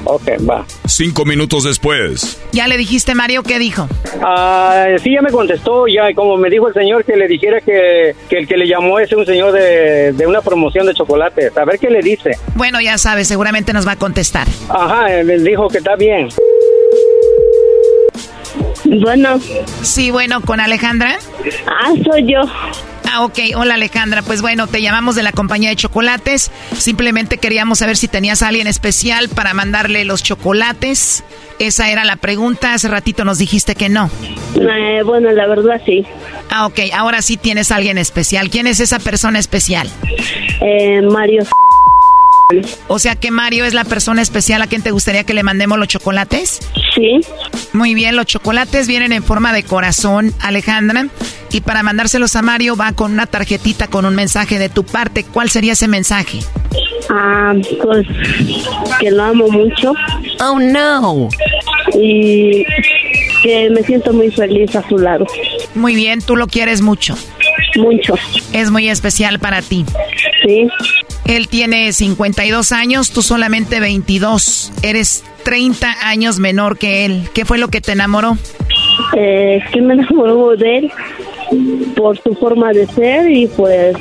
[0.05, 0.65] Ok, va.
[0.87, 2.41] Cinco minutos después.
[2.53, 3.89] ¿Ya le dijiste, Mario, qué dijo?
[4.21, 8.15] Ah, sí, ya me contestó, ya, como me dijo el señor que le dijera que,
[8.29, 11.57] que el que le llamó es un señor de, de una promoción de chocolates.
[11.57, 12.33] A ver qué le dice.
[12.57, 14.49] Bueno, ya sabes, seguramente nos va a contestar.
[14.69, 16.29] Ajá, eh, me dijo que está bien.
[18.85, 19.39] Bueno.
[19.83, 21.17] Sí, bueno, con Alejandra.
[21.67, 22.41] Ah, soy yo.
[23.15, 23.39] Ah, ok.
[23.57, 24.23] Hola, Alejandra.
[24.23, 26.51] Pues bueno, te llamamos de la compañía de chocolates.
[26.79, 31.23] Simplemente queríamos saber si tenías a alguien especial para mandarle los chocolates.
[31.59, 32.73] Esa era la pregunta.
[32.73, 34.11] Hace ratito nos dijiste que no.
[34.57, 36.07] Eh, bueno, la verdad sí.
[36.51, 36.79] Ah, ok.
[36.95, 38.49] Ahora sí tienes a alguien especial.
[38.49, 39.91] ¿Quién es esa persona especial?
[40.63, 41.45] Eh, Mario.
[42.89, 45.79] O sea que Mario es la persona especial a quien te gustaría que le mandemos
[45.79, 46.61] los chocolates.
[46.95, 47.21] Sí.
[47.73, 51.07] Muy bien, los chocolates vienen en forma de corazón, Alejandra.
[51.53, 55.23] Y para mandárselos a Mario va con una tarjetita con un mensaje de tu parte.
[55.23, 56.39] ¿Cuál sería ese mensaje?
[57.11, 58.07] Ah, pues
[58.99, 59.93] que lo amo mucho.
[60.41, 61.29] Oh no.
[61.95, 62.65] Y
[63.43, 65.27] que me siento muy feliz a su lado.
[65.75, 67.17] Muy bien, tú lo quieres mucho.
[67.77, 68.15] Mucho.
[68.53, 69.85] Es muy especial para ti.
[70.47, 70.69] Sí.
[71.27, 74.73] Él tiene 52 años, tú solamente 22.
[74.83, 77.29] Eres 30 años menor que él.
[77.35, 78.37] ¿Qué fue lo que te enamoró?
[79.17, 80.93] Eh, que me enamoró de él
[81.97, 83.97] por su forma de ser y pues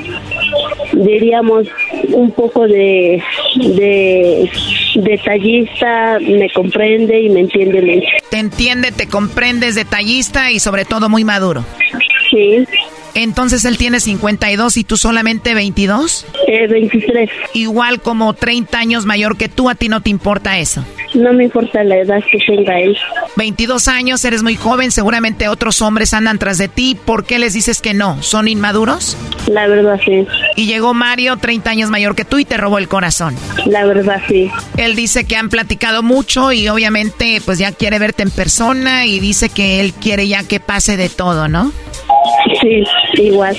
[0.94, 1.68] diríamos
[2.10, 3.22] un poco de,
[3.56, 4.50] de
[4.96, 8.08] detallista, me comprende y me entiende mucho.
[8.30, 11.66] Te entiende, te comprendes, detallista y sobre todo muy maduro.
[12.30, 12.66] Sí.
[13.14, 16.26] Entonces él tiene 52 y tú solamente 22?
[16.48, 17.30] Eh, 23.
[17.54, 20.86] Igual como 30 años mayor que tú, a ti no te importa eso.
[21.14, 22.98] No me importa la edad que tenga él.
[23.36, 26.98] 22 años, eres muy joven, seguramente otros hombres andan tras de ti.
[27.04, 28.22] ¿Por qué les dices que no?
[28.24, 29.18] ¿Son inmaduros?
[29.48, 30.26] La verdad sí.
[30.56, 33.36] Y llegó Mario, 30 años mayor que tú, y te robó el corazón.
[33.66, 34.50] La verdad sí.
[34.78, 39.20] Él dice que han platicado mucho y obviamente pues ya quiere verte en persona y
[39.20, 41.72] dice que él quiere ya que pase de todo, ¿no?
[42.62, 42.84] Sí,
[43.16, 43.58] igual.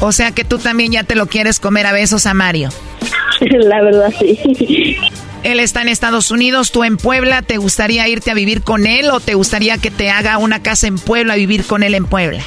[0.00, 2.70] O sea que tú también ya te lo quieres comer a besos a Mario.
[3.40, 4.96] La verdad sí.
[5.44, 9.10] Él está en Estados Unidos, tú en Puebla, ¿te gustaría irte a vivir con él
[9.10, 12.06] o te gustaría que te haga una casa en Puebla y vivir con él en
[12.06, 12.42] Puebla?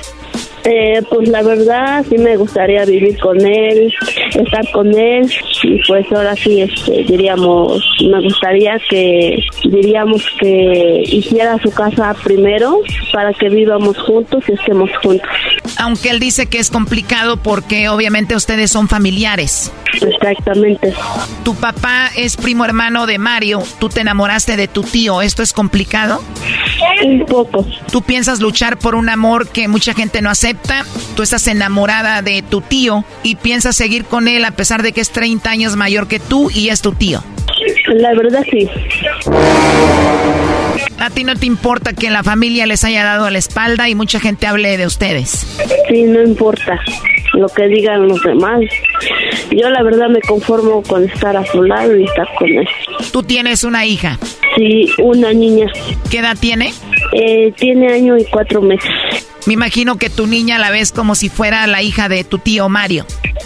[0.64, 3.92] Eh, pues la verdad sí me gustaría vivir con él,
[4.36, 5.32] estar con él
[5.64, 12.80] y pues ahora sí este diríamos me gustaría que diríamos que hiciera su casa primero
[13.12, 15.30] para que vivamos juntos y estemos juntos.
[15.78, 19.72] Aunque él dice que es complicado porque obviamente ustedes son familiares.
[20.00, 20.94] Exactamente.
[21.44, 25.54] Tu papá es primo hermano de Mario, tú te enamoraste de tu tío, ¿esto es
[25.54, 26.22] complicado?
[27.04, 27.66] Un poco.
[27.92, 30.86] ¿Tú piensas luchar por un amor que mucha gente no acepta?
[31.16, 35.02] Tú estás enamorada de tu tío y piensas seguir con él a pesar de que
[35.02, 37.24] es 30 años mayor que tú y es tu tío.
[37.88, 38.70] La verdad sí.
[41.00, 44.20] A ti no te importa que la familia les haya dado la espalda y mucha
[44.20, 45.60] gente hable de ustedes.
[45.90, 46.80] Sí, no importa
[47.34, 48.62] lo que digan los demás.
[49.52, 52.68] Yo la verdad me conformo con estar a su lado y estar con él.
[53.12, 54.20] Tú tienes una hija.
[54.58, 55.68] Sí, una niña.
[56.10, 56.74] ¿Qué edad tiene?
[57.14, 58.92] Eh, tiene año y cuatro meses.
[59.46, 62.70] Me imagino que tu niña la ves como si fuera la hija de tu tío
[62.70, 63.06] Mario.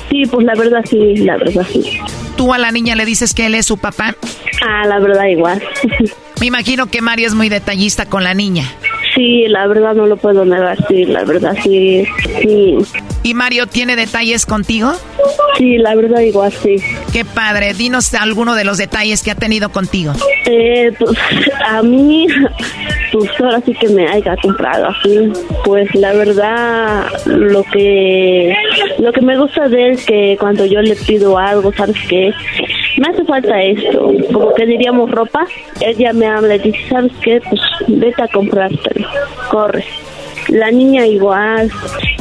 [0.09, 1.99] Sí, pues la verdad sí, la verdad sí.
[2.35, 4.15] ¿Tú a la niña le dices que él es su papá?
[4.61, 5.61] Ah, la verdad igual.
[6.39, 8.69] Me imagino que Mario es muy detallista con la niña.
[9.15, 12.05] Sí, la verdad no lo puedo negar, sí, la verdad sí,
[12.41, 12.77] sí.
[13.23, 14.91] ¿Y Mario tiene detalles contigo?
[15.57, 16.75] Sí, la verdad igual sí.
[17.13, 20.11] Qué padre, dinos alguno de los detalles que ha tenido contigo.
[20.45, 21.17] Eh, pues
[21.65, 22.27] a mí,
[23.13, 25.31] pues ahora sí que me haya comprado así.
[25.63, 28.53] Pues la verdad, lo que
[28.99, 32.31] lo que me gusta de él es que cuando yo le pido algo, ¿sabes qué?
[32.97, 35.45] Me hace falta esto, como que diríamos ropa.
[35.81, 37.41] Él ya me habla y dice, ¿sabes qué?
[37.49, 39.07] Pues vete a comprártelo,
[39.49, 39.85] corre.
[40.47, 41.71] La niña igual,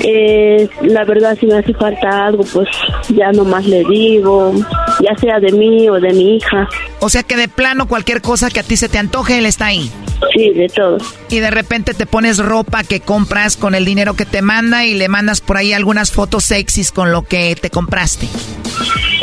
[0.02, 2.68] eh, la verdad si me hace falta algo, pues
[3.10, 4.54] ya nomás le digo,
[5.00, 6.66] ya sea de mí o de mi hija.
[7.00, 9.66] O sea que de plano cualquier cosa que a ti se te antoje, él está
[9.66, 9.90] ahí.
[10.34, 10.98] Sí, de todo.
[11.28, 14.94] Y de repente te pones ropa que compras con el dinero que te manda y
[14.94, 18.26] le mandas por ahí algunas fotos sexys con lo que te compraste.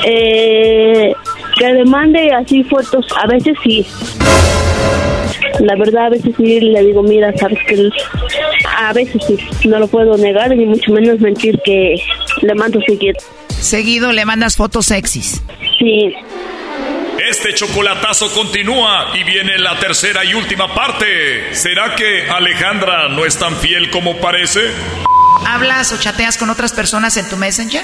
[0.06, 1.14] Eh,
[1.62, 3.86] Que le mande así fotos, a veces sí.
[5.60, 7.88] La verdad, a veces sí le digo, mira, sabes que
[8.80, 12.02] a veces sí, no lo puedo negar, ni mucho menos mentir que
[12.42, 13.20] le mando seguido.
[13.50, 15.44] Seguido le mandas fotos sexys.
[15.78, 16.12] Sí.
[17.30, 21.54] Este chocolatazo continúa y viene la tercera y última parte.
[21.54, 24.62] ¿Será que Alejandra no es tan fiel como parece?
[25.46, 27.84] ¿Hablas o chateas con otras personas en tu Messenger?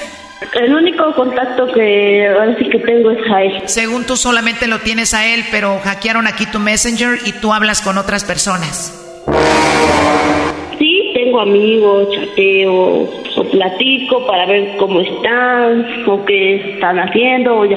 [0.54, 3.62] El único contacto que ahora sí que tengo es a él.
[3.66, 7.82] Según tú solamente lo tienes a él, pero hackearon aquí tu Messenger y tú hablas
[7.82, 8.94] con otras personas.
[10.78, 17.64] Sí, tengo amigos, chateo, o platico para ver cómo están, o qué están haciendo, o
[17.64, 17.76] ya.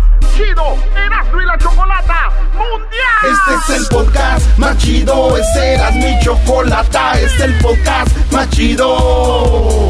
[0.35, 3.31] chido Erasmo y la Chocolata Mundial.
[3.31, 8.49] Este es el podcast más chido, este era mi chocolata, este es el podcast más
[8.49, 9.89] chido.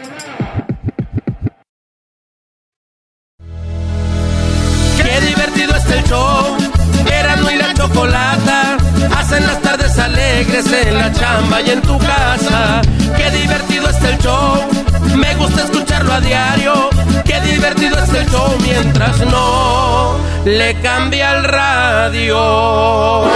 [5.91, 6.57] El show.
[7.05, 8.77] Erasmo y la chocolata.
[9.17, 12.81] Hacen las tardes alegres en la chamba y en tu casa.
[13.15, 14.67] Qué divertido es el show.
[15.15, 16.89] Me gusta escucharlo a diario.
[17.25, 23.31] Qué divertido es el show mientras no le cambia el radio.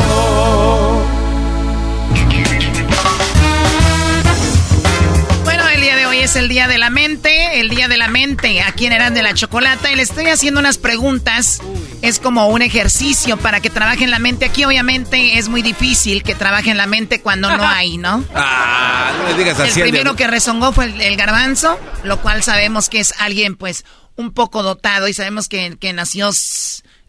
[6.25, 9.21] Es el día de la mente, el día de la mente aquí en Eran de
[9.21, 11.61] la Chocolata y le estoy haciendo unas preguntas.
[12.01, 14.45] Es como un ejercicio para que trabaje en la mente.
[14.45, 18.23] Aquí obviamente es muy difícil que trabaje en la mente cuando no hay, ¿no?
[18.35, 19.81] Ah, no le digas El así.
[19.81, 23.85] al primero que rezongó fue el, el garbanzo, lo cual sabemos que es alguien pues
[24.15, 26.31] un poco dotado y sabemos que, que nació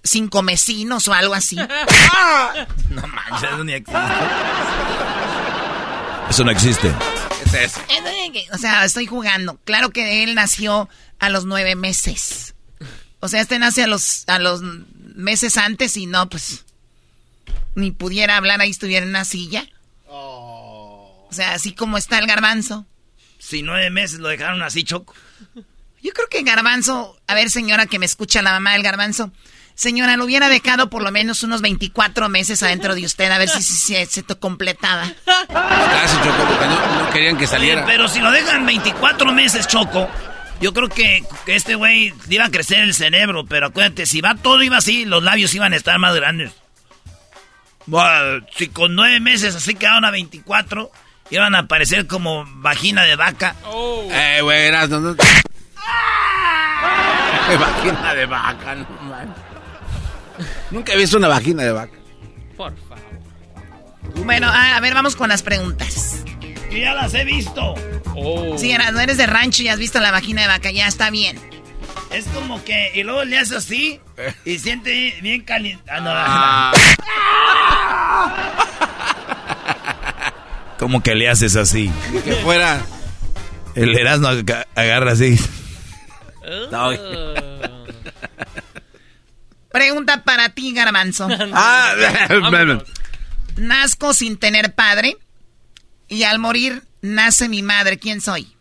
[0.04, 1.56] cinco mesinos o algo así.
[2.90, 4.02] No manches, eso ni existe.
[6.28, 6.92] Eso no existe.
[8.53, 9.59] O sea, estoy jugando.
[9.64, 10.88] Claro que él nació
[11.18, 12.55] a los nueve meses.
[13.20, 14.62] O sea, este nace a los, a los
[15.14, 16.64] meses antes y no, pues,
[17.74, 19.66] ni pudiera hablar ahí estuviera en una silla.
[20.09, 22.86] O sea, así como está el garbanzo.
[23.38, 25.14] Si nueve meses lo dejaron así, Choco.
[26.03, 29.32] Yo creo que Garbanzo, a ver señora que me escucha la mamá del Garbanzo,
[29.77, 33.49] señora, lo hubiera dejado por lo menos unos 24 meses adentro de usted, a ver
[33.49, 35.05] si, si- si se te completaba.
[35.24, 37.85] Casi chocó porque no, no querían que Oye, saliera.
[37.86, 40.09] pero si lo dejan 24 meses, Choco,
[40.61, 44.35] yo creo que, que este güey iba a crecer el cerebro, pero acuérdate, si va
[44.35, 46.53] todo iba así, los labios iban a estar más grandes.
[48.57, 50.90] Si con nueve meses así quedaron a 24,
[51.31, 53.55] iban a parecer como vagina de vaca.
[54.11, 55.15] Eh, güey, eras, no, no.
[55.15, 55.24] Qué
[57.57, 59.32] vagina de vaca, no man.
[60.77, 61.97] Nunca he visto una vagina de vaca.
[62.55, 63.03] Por favor.
[64.27, 66.23] Bueno, a, a ver, vamos con las preguntas.
[66.69, 67.74] Que ya las he visto.
[68.59, 71.09] Si eras, no eres de rancho y has visto la vagina de vaca, ya está
[71.09, 71.39] bien.
[72.12, 74.01] Es como que, y luego le hace así,
[74.44, 75.90] y siente bien caliente.
[75.90, 76.73] Ah, no, Ah.
[80.78, 81.90] ¿Cómo que le haces así?
[82.23, 82.82] Que fuera.
[83.74, 85.39] El Erasmo aga- agarra así.
[86.70, 86.90] No,
[89.77, 91.28] Pregunta para ti, Garbanzo.
[91.53, 91.93] Ah,
[93.59, 95.19] Nazco sin tener padre
[96.09, 97.98] y al morir nace mi madre.
[97.98, 98.57] ¿Quién soy?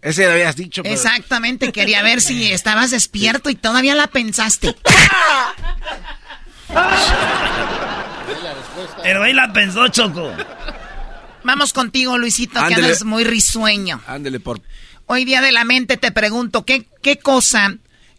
[0.00, 0.84] Ese lo habías dicho.
[0.84, 4.76] pero- Exactamente, quería ver si estabas despierto y todavía la pensaste.
[9.02, 10.32] El güey la pensó, Choco.
[11.42, 14.00] Vamos contigo, Luisito, que andas muy risueño.
[14.06, 14.60] Ándele por...
[15.06, 17.76] Hoy día de la mente te pregunto, ¿qué, qué cosa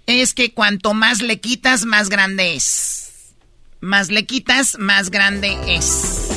[0.08, 3.34] es que cuanto más le quitas, más grande es?
[3.82, 6.30] Más le quitas, más grande es.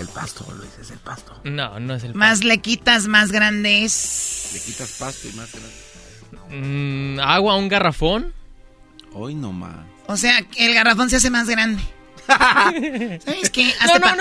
[0.00, 1.40] El pasto, Luis, es el pasto.
[1.44, 4.50] No, no es el Más le quitas, más grande es.
[4.54, 6.56] Le quitas pasto y más grande.
[7.16, 8.32] Mm, agua, un garrafón.
[9.12, 9.76] Hoy no más.
[10.06, 11.82] O sea, el garrafón se hace más grande.
[12.28, 13.72] ¿Sabes qué?
[13.80, 14.16] Hazte pa-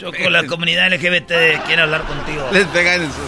[0.00, 2.48] Choco, la comunidad LGBT quiere hablar contigo.
[2.52, 3.18] Les pegan en su...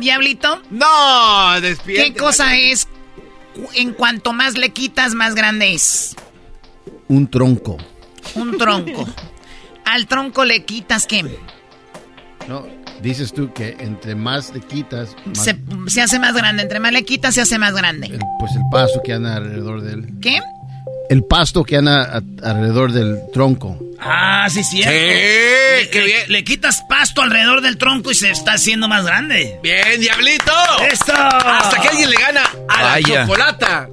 [0.00, 0.62] Diablito.
[0.70, 2.12] No, despierte.
[2.12, 2.88] ¿Qué cosa es
[3.74, 6.16] en cuanto más le quitas, más grande es?
[7.08, 7.76] Un tronco.
[8.34, 9.06] Un tronco.
[9.84, 11.24] Al tronco le quitas qué?
[12.48, 12.66] No,
[13.02, 15.58] dices tú que entre más le quitas, más- Se,
[15.88, 16.62] se hace más grande.
[16.62, 18.18] Entre más le quitas, se hace más grande.
[18.38, 20.18] pues el pasto que anda alrededor del...
[20.20, 20.40] ¿Qué?
[21.10, 23.76] El pasto que anda alrededor del tronco.
[23.98, 24.80] Ah, sí, sí.
[24.80, 26.22] qué bien.
[26.28, 29.58] Le quitas pasto alrededor del tronco y se está haciendo más grande.
[29.60, 30.52] Bien, diablito.
[30.88, 31.12] ¡Eso!
[31.12, 33.88] Hasta que alguien le gana a la chocolata.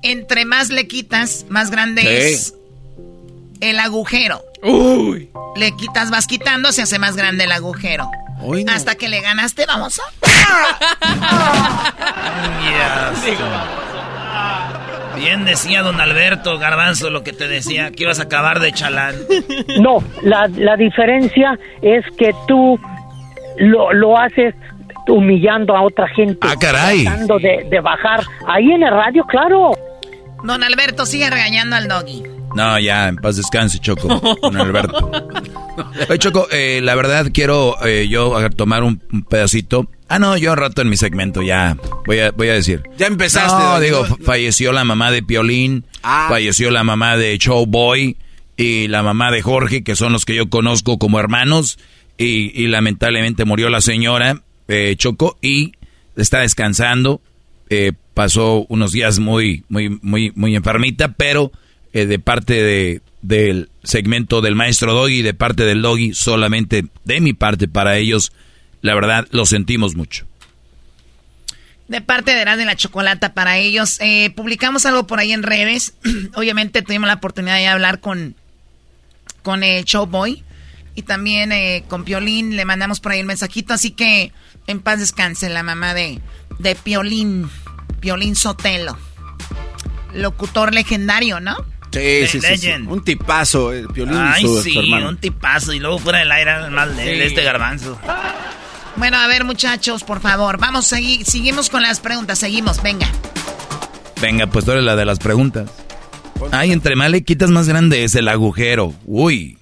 [0.00, 2.08] Entre más le quitas, más grande Sí.
[2.08, 2.54] es
[3.60, 4.42] el agujero.
[4.62, 5.30] Uy.
[5.56, 8.10] Le quitas, vas quitando, se hace más grande el agujero.
[8.40, 8.72] Hoy no.
[8.72, 10.02] Hasta que le ganaste, vamos a...
[15.16, 19.14] Bien decía don Alberto Garbanzo lo que te decía, que ibas a acabar de chalán.
[19.80, 22.78] No, la, la diferencia es que tú
[23.58, 24.54] lo, lo haces
[25.08, 26.38] humillando a otra gente.
[26.42, 27.04] Ah, caray.
[27.04, 28.22] Tratando de, de bajar.
[28.46, 29.72] Ahí en el radio, claro.
[30.42, 32.22] Don Alberto sigue regañando al doggy.
[32.54, 34.08] No, ya, en paz descanse, Choco,
[34.40, 35.10] don Alberto.
[36.08, 39.88] Oye, Choco, eh, la verdad quiero eh, yo tomar un, un pedacito.
[40.14, 41.76] Ah, no, yo al rato en mi segmento ya
[42.06, 42.84] voy a, voy a decir.
[42.96, 43.60] Ya empezaste.
[43.60, 46.26] No, digo, falleció la mamá de Piolín, Ah.
[46.28, 48.16] falleció la mamá de Showboy
[48.56, 51.80] y la mamá de Jorge, que son los que yo conozco como hermanos,
[52.16, 55.72] y, y lamentablemente murió la señora eh, Choco y
[56.14, 57.20] está descansando.
[57.68, 61.50] Eh, pasó unos días muy, muy, muy, muy enfermita, pero
[61.92, 67.20] eh, de parte de, del segmento del maestro Doggy, de parte del Doggy, solamente de
[67.20, 68.30] mi parte para ellos,
[68.84, 70.26] la verdad lo sentimos mucho.
[71.88, 73.98] De parte de Erasmo de la Chocolata para ellos.
[74.00, 75.94] Eh, publicamos algo por ahí en redes.
[76.34, 78.34] Obviamente tuvimos la oportunidad de hablar con,
[79.42, 80.44] con el Showboy.
[80.94, 83.72] Y también eh, con Piolín le mandamos por ahí el mensajito.
[83.72, 84.32] Así que
[84.66, 86.20] en paz descanse la mamá de,
[86.58, 87.48] de Piolín.
[88.00, 88.98] Piolín Sotelo.
[90.12, 91.56] Locutor legendario, ¿no?
[91.90, 92.70] Sí, sí, sí.
[92.86, 95.08] Un tipazo, el Piolín y Ay, su, su sí, hermano.
[95.08, 95.72] un tipazo.
[95.72, 97.22] Y luego fuera del aire, mal de Sí.
[97.22, 97.98] este garbanzo.
[98.96, 100.58] Bueno, a ver, muchachos, por favor.
[100.58, 101.24] Vamos a seguir.
[101.24, 102.38] Seguimos con las preguntas.
[102.38, 103.08] Seguimos, venga.
[104.20, 105.70] Venga, pues tú eres la de las preguntas.
[106.52, 108.94] Ay, entre más le quitas más grande es el agujero.
[109.04, 109.58] Uy.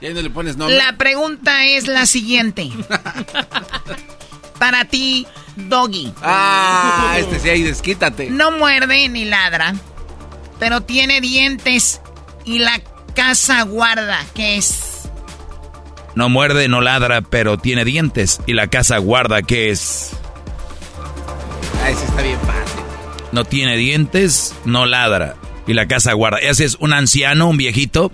[0.00, 0.76] Y ahí no le pones nombre.
[0.76, 2.70] La pregunta es la siguiente.
[4.58, 5.26] Para ti,
[5.56, 6.12] Doggy.
[6.22, 8.30] Ah, este sí, ahí desquítate.
[8.30, 9.74] No muerde ni ladra,
[10.58, 12.00] pero tiene dientes
[12.44, 12.80] y la
[13.14, 14.95] casa guarda, ¿qué es?
[16.16, 18.40] No muerde, no ladra, pero tiene dientes.
[18.46, 20.12] Y la casa guarda que es.
[21.84, 22.82] Ah, ese está bien fácil.
[23.32, 25.36] No tiene dientes, no ladra.
[25.66, 26.38] Y la casa guarda.
[26.38, 28.12] Ese es un anciano, un viejito,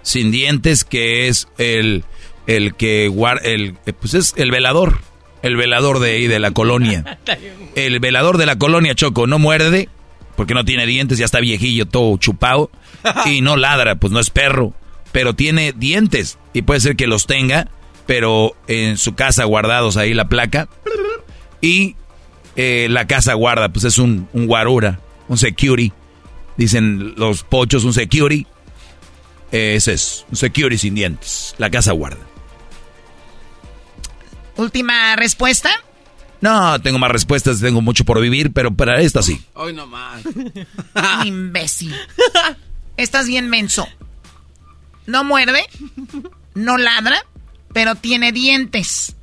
[0.00, 2.04] sin dientes, que es el,
[2.46, 3.42] el que guarda.
[3.44, 5.00] El, eh, pues es el velador.
[5.42, 7.18] El velador de ahí, de la colonia.
[7.74, 9.90] El velador de la colonia Choco no muerde,
[10.36, 12.70] porque no tiene dientes, ya está viejillo, todo chupado.
[13.26, 14.72] Y no ladra, pues no es perro.
[15.14, 16.38] Pero tiene dientes.
[16.52, 17.68] Y puede ser que los tenga,
[18.04, 20.68] pero en su casa guardados ahí la placa.
[21.60, 21.94] Y
[22.56, 25.92] eh, la casa guarda, pues es un, un guarura, un security.
[26.56, 28.44] Dicen los pochos, un security.
[29.52, 31.54] Eh, ese es, un security sin dientes.
[31.58, 32.18] La casa guarda.
[34.56, 35.70] Última respuesta.
[36.40, 39.40] No, tengo más respuestas, tengo mucho por vivir, pero para esta sí.
[39.54, 40.22] Hoy no más.
[41.24, 41.94] Imbécil.
[42.96, 43.86] Estás bien menso.
[45.06, 45.64] No muerde,
[46.54, 47.24] no ladra,
[47.72, 49.16] pero tiene dientes.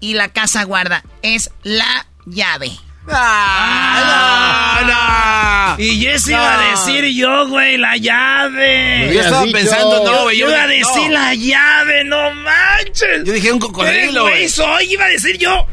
[0.00, 1.02] Y la casa guarda.
[1.22, 2.70] Es la llave.
[3.10, 4.80] ¡Ah!
[4.82, 5.82] no, no!
[5.82, 6.30] Y No.
[6.30, 9.10] iba a decir yo, güey, la llave.
[9.12, 10.38] Yo estaba pensando, no, güey.
[10.38, 11.10] Yo iba a decir no.
[11.10, 13.24] la llave, no manches.
[13.24, 14.48] Yo dije un cocodrilo, güey, güey.
[14.48, 15.66] soy, iba a decir yo.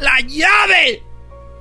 [0.00, 1.02] La llave.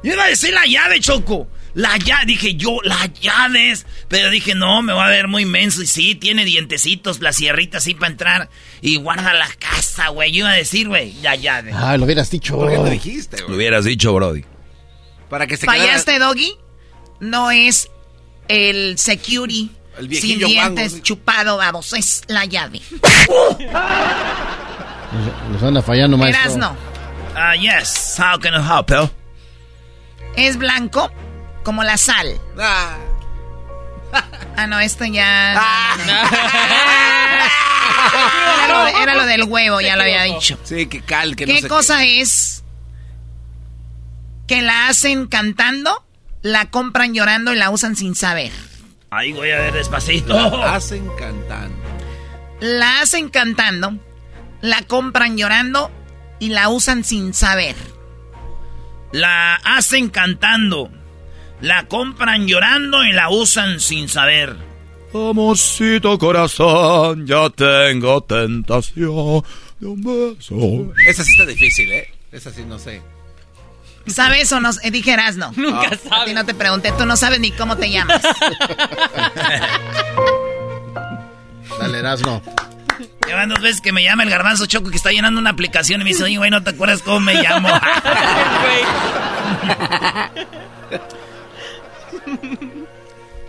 [0.04, 1.48] Yo iba a decir la llave, Choco.
[1.76, 3.86] La llave, dije yo, la llaves.
[4.08, 5.82] Pero dije, no, me va a ver muy inmenso.
[5.82, 8.50] Y sí, tiene dientecitos, la sierrita así para entrar.
[8.82, 10.32] Y guarda la casa, güey.
[10.32, 11.72] Yo iba a decir, güey, la llave.
[11.74, 12.56] Ah, lo hubieras dicho.
[12.58, 13.58] ¿Por qué no dijiste, Lo güey?
[13.58, 14.44] hubieras dicho, Brody.
[15.30, 16.56] Para que se ¿Fallaste, Doggy?
[17.20, 17.90] No es
[18.48, 21.04] el security El sin dientes guango.
[21.04, 22.82] chupado, vamos, es la llave.
[25.52, 26.44] Los anda fallando, maestro.
[26.44, 26.76] Erasno,
[27.36, 28.16] Ah, yes.
[28.20, 29.10] How can I help you?
[30.36, 31.12] es blanco
[31.70, 32.42] como la sal.
[32.60, 32.98] Ah,
[34.58, 35.54] Ah, no, esto ya...
[38.66, 40.58] Era, lo de- era lo del huevo, ya lo había dicho.
[40.64, 42.64] sí, que cal, que no ¿Qué sé cosa es
[44.48, 46.04] que la hacen cantando,
[46.42, 48.52] la compran llorando y la usan sin saber?
[49.12, 50.34] Ahí voy a ver despacito.
[50.58, 51.78] La hacen cantando.
[52.62, 53.94] La hacen cantando,
[54.62, 55.92] la compran llorando
[56.40, 57.76] y la usan sin saber.
[59.12, 60.90] La hacen cantando.
[61.62, 64.56] La compran llorando y la usan sin saber.
[65.14, 69.44] Amorcito corazón, ya tengo tentación
[69.80, 70.94] de un beso.
[71.06, 72.08] Esa sí está difícil, ¿eh?
[72.32, 73.02] Esa sí no sé.
[74.08, 74.70] ¿Sabes o no?
[74.84, 75.52] Eh, Dijeras no.
[75.58, 78.22] Nunca A ti no te pregunté, tú no sabes ni cómo te llamas.
[81.80, 82.42] Dale, Erasno.
[83.28, 86.04] Llevan dos veces que me llama el garbanzo choco que está llenando una aplicación y
[86.04, 87.70] me dice, oye, güey, ¿no te acuerdas cómo me llamo?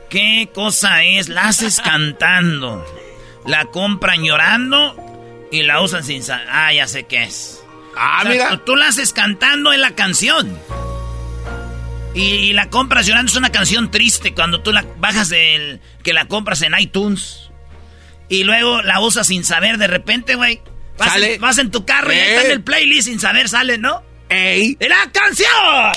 [0.08, 1.28] ¿Qué cosa es?
[1.28, 2.84] La haces cantando.
[3.46, 4.96] La compran llorando
[5.52, 6.46] y la usan sin saber.
[6.50, 7.62] Ah, ya sé qué es.
[7.96, 8.48] Ah, O sea, mira.
[8.50, 10.58] Tú, tú la haces cantando en la canción.
[12.14, 15.80] Y, y la compras llorando es una canción triste cuando tú la bajas del...
[16.02, 17.50] que la compras en iTunes.
[18.28, 20.60] Y luego la usas sin saber de repente, güey.
[20.98, 22.34] Vas, vas en tu carro y ahí Eh.
[22.34, 24.02] está en el playlist sin saber sale, ¿no?
[24.30, 24.76] ¡Ey!
[24.80, 25.48] ¡La canción!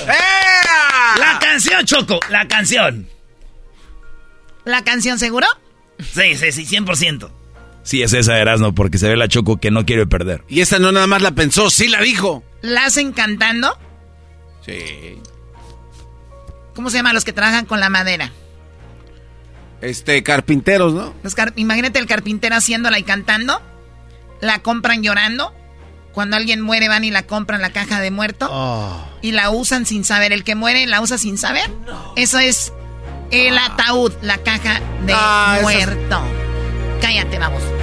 [0.08, 1.18] ¡Ea!
[1.18, 3.08] La canción, Choco, la canción.
[4.66, 5.48] ¿La canción seguro?
[6.00, 7.30] Sí, sí, sí, 100%.
[7.84, 10.44] Sí, es esa Erasno, porque se ve la Choco que no quiere perder.
[10.48, 12.44] Y esta no nada más la pensó, sí la dijo.
[12.62, 13.78] ¿La hacen cantando?
[14.66, 15.20] Sí.
[16.76, 18.32] ¿Cómo se llaman los que trabajan con la madera?
[19.82, 21.14] Este, carpinteros, ¿no?
[21.24, 23.62] Los car- Imagínate el carpintero haciéndola y cantando.
[24.40, 25.54] La compran llorando.
[26.14, 28.48] Cuando alguien muere van y la compran la caja de muerto.
[28.52, 29.06] Oh.
[29.22, 30.32] Y la usan sin saber.
[30.32, 31.70] El que muere la usa sin saber.
[32.16, 32.72] Eso es
[33.32, 36.22] el ataúd, la caja de Ah, es- muerto.
[37.02, 37.62] Cállate, vamos.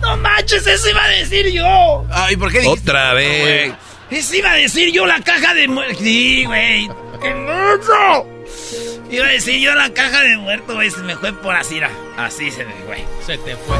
[0.00, 2.04] No manches, eso iba a decir yo.
[2.10, 2.90] Ay, ¿por qué dijiste?
[2.90, 3.72] Otra vez.
[4.10, 5.96] Eso iba a decir yo la caja de muerto.
[6.02, 6.90] Sí, güey.
[7.20, 8.26] ¡Qué mucho!
[9.10, 10.90] Iba a decir yo la caja de muerto, güey.
[10.90, 11.80] Se me fue por así.
[12.18, 13.04] Así se me fue.
[13.24, 13.76] Se te fue.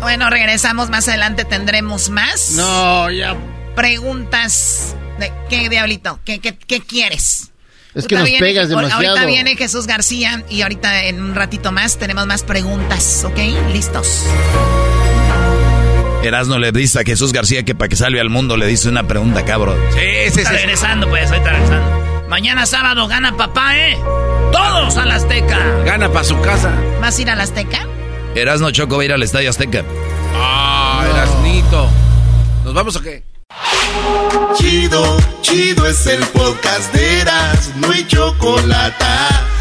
[0.00, 1.44] Bueno, regresamos más adelante.
[1.44, 2.50] Tendremos más.
[2.52, 3.36] No, ya.
[3.74, 4.94] Preguntas.
[5.18, 6.20] De, ¿Qué, Diablito?
[6.24, 7.50] ¿Qué, qué, qué quieres?
[7.94, 9.02] Es que Ahorita nos viene- pegas demasiado.
[9.08, 13.38] Ahorita viene Jesús García y ahorita en un ratito más tenemos más preguntas, ¿ok?
[13.72, 14.24] Listos.
[16.22, 19.06] Erasno le dice a Jesús García que para que salve al mundo le dice una
[19.06, 19.76] pregunta, cabrón.
[19.94, 20.00] Sí,
[20.32, 20.56] sí, Está sí.
[20.56, 22.26] regresando, pues, ahorita regresando.
[22.28, 23.96] Mañana sábado gana papá, ¿eh?
[24.52, 25.58] Todos a la Azteca.
[25.84, 26.70] Gana para su casa.
[27.00, 27.86] ¿Vas a ir a la Azteca?
[28.36, 29.82] Erasno Choco va a ir al Estadio Azteca.
[30.34, 31.88] Ah, Erasnito.
[32.64, 33.24] ¿Nos vamos o qué?
[34.58, 39.04] Chido, chido es el podcast de Eras, no hay chocolate.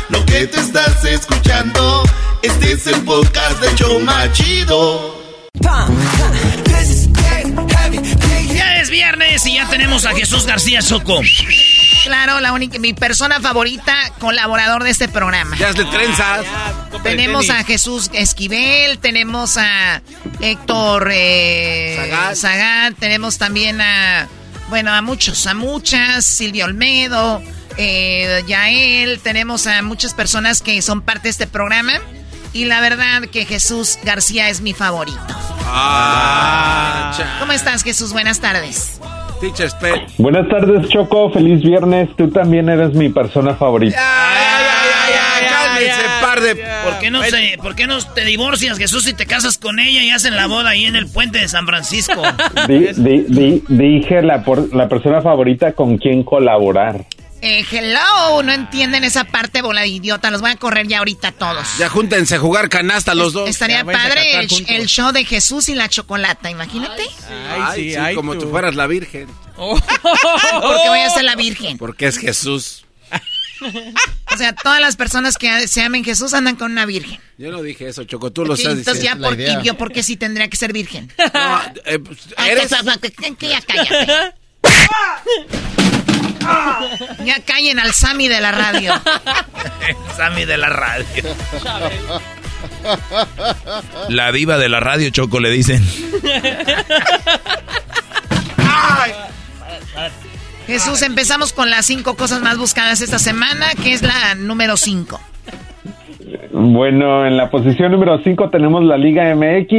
[0.10, 2.04] Lo que te estás escuchando,
[2.42, 5.24] este es el podcast de Choma Chido.
[8.54, 11.22] Ya es viernes y ya tenemos a Jesús García Choco.
[12.06, 15.58] Claro, la única, mi persona favorita, colaborador de este programa.
[15.58, 16.46] Ya hazle trenzas.
[17.02, 20.02] Tenemos a Jesús Esquivel, tenemos a
[20.40, 22.36] Héctor eh, Zagat.
[22.36, 24.28] Zagat, tenemos también a,
[24.70, 27.42] bueno, a muchos, a muchas, Silvio Olmedo,
[27.78, 31.94] eh, Yael, tenemos a muchas personas que son parte de este programa.
[32.54, 35.20] Y la verdad que Jesús García es mi favorito.
[35.66, 38.14] Ah, cha- ¿Cómo estás, Jesús?
[38.14, 39.00] Buenas tardes.
[39.40, 40.02] Teacher Pet.
[40.18, 41.30] Buenas tardes, Choco.
[41.32, 42.10] Feliz viernes.
[42.18, 43.98] Tú también eres mi persona favorita.
[45.50, 46.56] Cálmense, par de.
[46.56, 50.02] ¿Por qué no, se, ¿Por qué no te divorcias, Jesús, y te casas con ella
[50.04, 52.22] y hacen la boda ahí en el puente de San Francisco?
[52.68, 57.06] Di- di- di- dije la, por- la persona favorita con quien colaborar.
[57.48, 60.32] Eh, hello, no entienden esa parte, bola de idiota.
[60.32, 61.78] Los voy a correr ya ahorita todos.
[61.78, 63.48] Ya júntense a jugar canasta los dos.
[63.48, 67.04] Estaría Ya, padre el, show de Jesús y la chocolata, imagínate.
[67.60, 69.28] Ay, sí, como tú fueras la virgen.
[69.56, 71.78] Porque voy a ser la virgen.
[71.78, 72.84] Porque es Jesús.
[74.34, 77.20] O sea, todas las personas que se amen Jesús andan con una virgen.
[77.38, 79.30] Yo no dije eso, Choco, tú lo estás entonces ya, diciendo.
[79.30, 81.14] por, y yo, ¿por qué sí tendría que ser virgen?
[81.34, 82.72] No, eh, pues, Ay, eres...
[83.02, 84.34] que- que- que ya cállate.
[87.24, 88.94] Ya callen al Sammy de la radio.
[90.16, 91.36] Sammy de la radio.
[94.10, 95.84] La diva de la radio Choco le dicen.
[100.68, 105.22] Jesús, empezamos con las cinco cosas más buscadas esta semana, que es la número cinco.
[106.52, 109.72] Bueno, en la posición número 5 tenemos la Liga MX.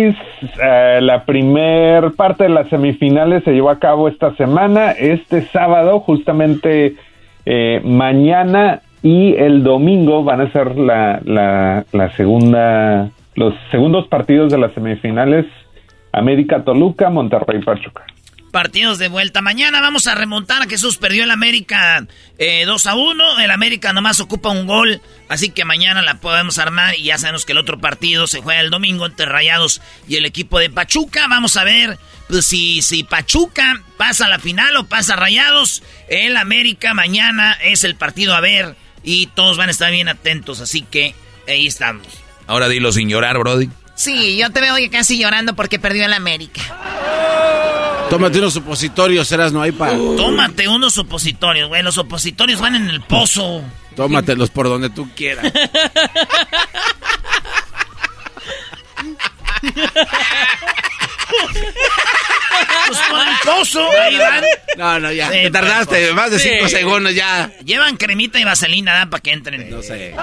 [0.62, 6.00] Eh, la primer parte de las semifinales se llevó a cabo esta semana, este sábado,
[6.00, 6.94] justamente
[7.44, 14.50] eh, mañana y el domingo van a ser la, la, la segunda, los segundos partidos
[14.50, 15.46] de las semifinales.
[16.12, 18.04] América Toluca, Monterrey Pachuca.
[18.50, 19.42] Partidos de vuelta.
[19.42, 20.96] Mañana vamos a remontar a Jesús.
[20.96, 22.06] Perdió el América
[22.38, 23.40] eh, 2 a 1.
[23.40, 25.02] El América nomás ocupa un gol.
[25.28, 26.94] Así que mañana la podemos armar.
[26.98, 30.24] Y ya sabemos que el otro partido se juega el domingo entre Rayados y el
[30.24, 31.26] equipo de Pachuca.
[31.28, 31.98] Vamos a ver
[32.28, 35.82] pues, si, si Pachuca pasa a la final o pasa Rayados.
[36.08, 38.74] El América mañana es el partido a ver.
[39.02, 40.60] Y todos van a estar bien atentos.
[40.60, 41.14] Así que
[41.46, 42.06] ahí estamos.
[42.46, 43.68] Ahora dilo sin llorar, Brody.
[43.96, 46.62] Sí, yo te veo casi llorando porque perdió el América.
[48.10, 49.92] Tómate unos supositorios, eras no hay para.
[49.92, 51.82] Tómate unos supositorios, güey.
[51.82, 53.62] Los supositorios van en el pozo.
[53.94, 55.52] Tómatelos por donde tú quieras.
[62.86, 64.44] Pues por el pozo, ahí van.
[64.76, 65.30] No, no, ya.
[65.30, 66.48] Sí, Te tardaste pues, más de sí.
[66.50, 67.50] cinco segundos ya.
[67.64, 69.06] Llevan cremita y vaselina, ¿da?
[69.06, 69.68] Para que entren.
[69.70, 70.14] No sé.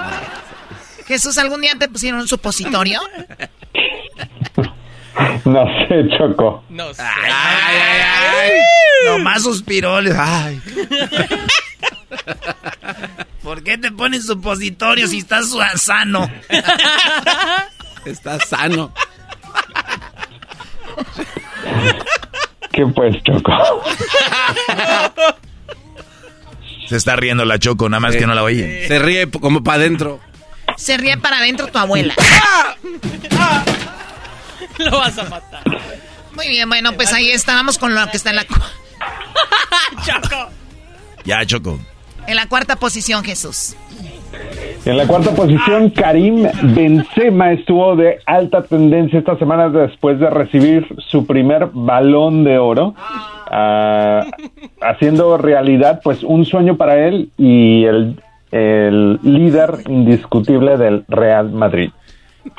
[1.06, 3.00] Jesús, ¿algún día te pusieron un supositorio?
[5.44, 6.64] No sé, Choco.
[6.68, 7.02] No sé.
[7.02, 8.00] Ay, ay,
[8.42, 8.52] ay.
[9.06, 9.96] Nomás suspiró.
[9.96, 10.60] Ay.
[13.42, 16.30] ¿Por qué te pones supositorio si estás sano?
[18.06, 18.92] Está sano.
[22.72, 23.52] ¿Qué pues, Choco?
[26.86, 28.86] Se está riendo la Choco, nada más que no la oye.
[28.88, 30.20] Se ríe como para adentro.
[30.76, 32.14] Se ríe para adentro tu abuela.
[34.90, 35.62] Lo vas a matar.
[36.34, 38.44] Muy bien, bueno, pues ahí estábamos con lo que está en la,
[40.04, 40.50] Choco.
[41.24, 41.78] Ya, Choco.
[42.26, 43.76] en la cuarta posición, Jesús.
[44.84, 50.86] En la cuarta posición, Karim Benzema estuvo de alta tendencia esta semana después de recibir
[51.08, 54.26] su primer balón de oro, ah,
[54.82, 58.20] haciendo realidad pues un sueño para él y el,
[58.50, 61.90] el líder indiscutible del Real Madrid.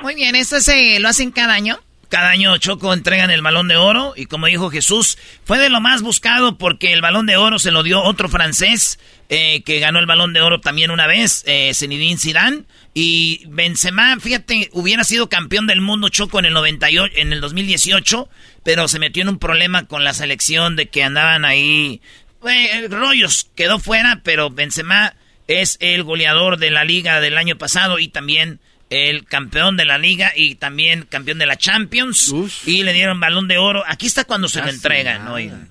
[0.01, 1.77] Muy bien, ¿esto se lo hacen cada año?
[2.15, 5.81] Cada año Choco entregan el balón de oro y como dijo Jesús, fue de lo
[5.81, 9.99] más buscado porque el balón de oro se lo dio otro francés eh, que ganó
[9.99, 12.63] el balón de oro también una vez, eh, Zinedine Zidane.
[12.93, 18.29] Y Benzema, fíjate, hubiera sido campeón del mundo Choco en el 98, en el 2018,
[18.63, 21.99] pero se metió en un problema con la selección de que andaban ahí
[22.47, 25.15] eh, rollos, quedó fuera, pero Benzema
[25.49, 29.97] es el goleador de la liga del año pasado y también el campeón de la
[29.97, 32.33] liga y también campeón de la Champions.
[32.65, 33.83] Y le dieron balón de oro.
[33.87, 35.69] Aquí está cuando se lo entregan, oigan.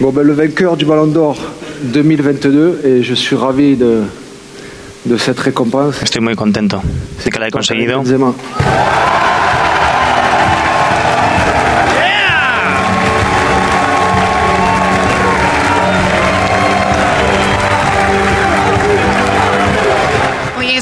[0.00, 1.36] Bon, ben, le vainqueur du Ballon d'Or
[1.92, 4.02] 2022 et je suis ravi de,
[5.04, 6.02] de cette récompense.
[6.02, 6.82] Estoy muy contento
[7.24, 7.98] de que la he conseguido.
[7.98, 8.34] Benzema.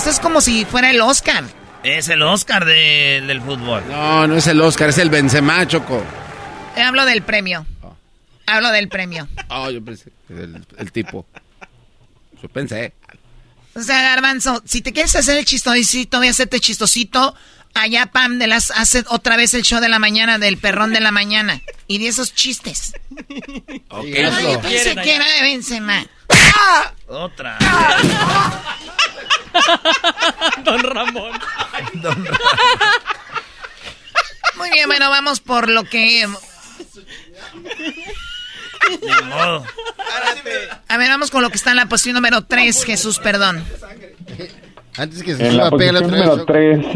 [0.01, 1.45] Esto es como si fuera el Oscar.
[1.83, 3.83] Es el Oscar de- del fútbol.
[3.91, 6.03] No, no es el Oscar, es el Benzema, Choco.
[6.75, 7.67] Eh, Hablo del premio.
[8.47, 9.29] Hablo del premio.
[9.51, 11.27] Oh, yo pensé el, el tipo.
[12.43, 12.95] Yo pensé.
[13.75, 17.35] O sea, Garbanzo, si te quieres hacer el chistosito, voy a hacerte chistosito.
[17.75, 21.01] Allá, Pam, de las, hace otra vez el show de la mañana del perrón de
[21.01, 21.61] la mañana.
[21.87, 22.93] Y de esos chistes.
[23.89, 24.05] Ok.
[24.05, 26.07] Ay, yo pensé que era de Benzema.
[27.07, 27.59] Otra.
[30.65, 31.33] Don Ramón.
[34.57, 36.27] Muy bien, bueno, vamos por lo que...
[39.25, 39.65] Modo.
[40.89, 43.65] A ver, vamos con lo que está en la posición número 3, Jesús, perdón.
[44.97, 46.87] Antes que se En la posición número 3,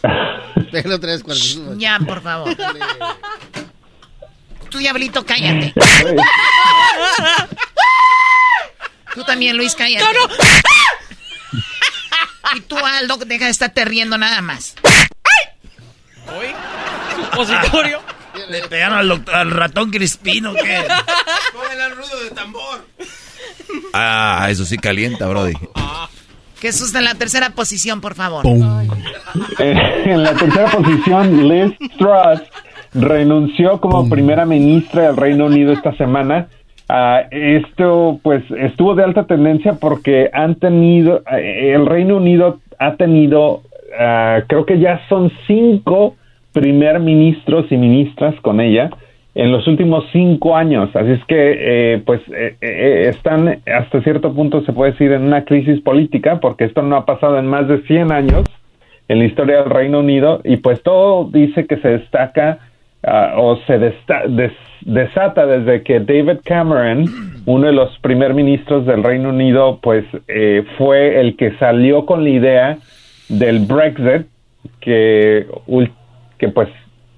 [0.00, 1.74] Cuando se suba.
[1.76, 2.54] Ya, por favor.
[4.70, 5.72] Tú, diablito, cállate.
[9.14, 10.04] Tú también, Luis, cállate.
[12.56, 14.74] Y tú, Aldo, deja de estarte riendo nada más.
[16.34, 16.46] Hoy,
[17.14, 18.00] supositorio.
[18.48, 20.82] Le pegaron al, doctor- al ratón Crispino, ¿qué?
[21.52, 22.86] Póngale el ruido de tambor.
[23.92, 25.52] Ah, eso sí calienta, Brody.
[26.60, 28.44] Jesús, en la tercera posición, por favor.
[29.58, 29.74] Eh,
[30.06, 32.42] en la tercera posición, Liz Truss
[32.94, 36.48] renunció como primera ministra del Reino Unido esta semana.
[36.88, 42.94] Ah, esto, pues, estuvo de alta tendencia porque han tenido, eh, el Reino Unido ha
[42.96, 43.62] tenido,
[43.98, 46.16] ah, creo que ya son cinco
[46.52, 48.90] primer ministros y ministras con ella.
[49.38, 50.90] En los últimos cinco años.
[50.94, 51.36] Así es que,
[51.94, 56.40] eh, pues, eh, eh, están hasta cierto punto, se puede decir, en una crisis política,
[56.40, 58.44] porque esto no ha pasado en más de 100 años
[59.06, 62.58] en la historia del Reino Unido, y pues todo dice que se destaca
[63.04, 67.04] ah, o se desta- des- desata desde que David Cameron,
[67.46, 72.24] uno de los primer ministros del Reino Unido, pues eh, fue el que salió con
[72.24, 72.78] la idea
[73.28, 74.26] del Brexit,
[74.80, 75.46] que,
[76.38, 76.68] que pues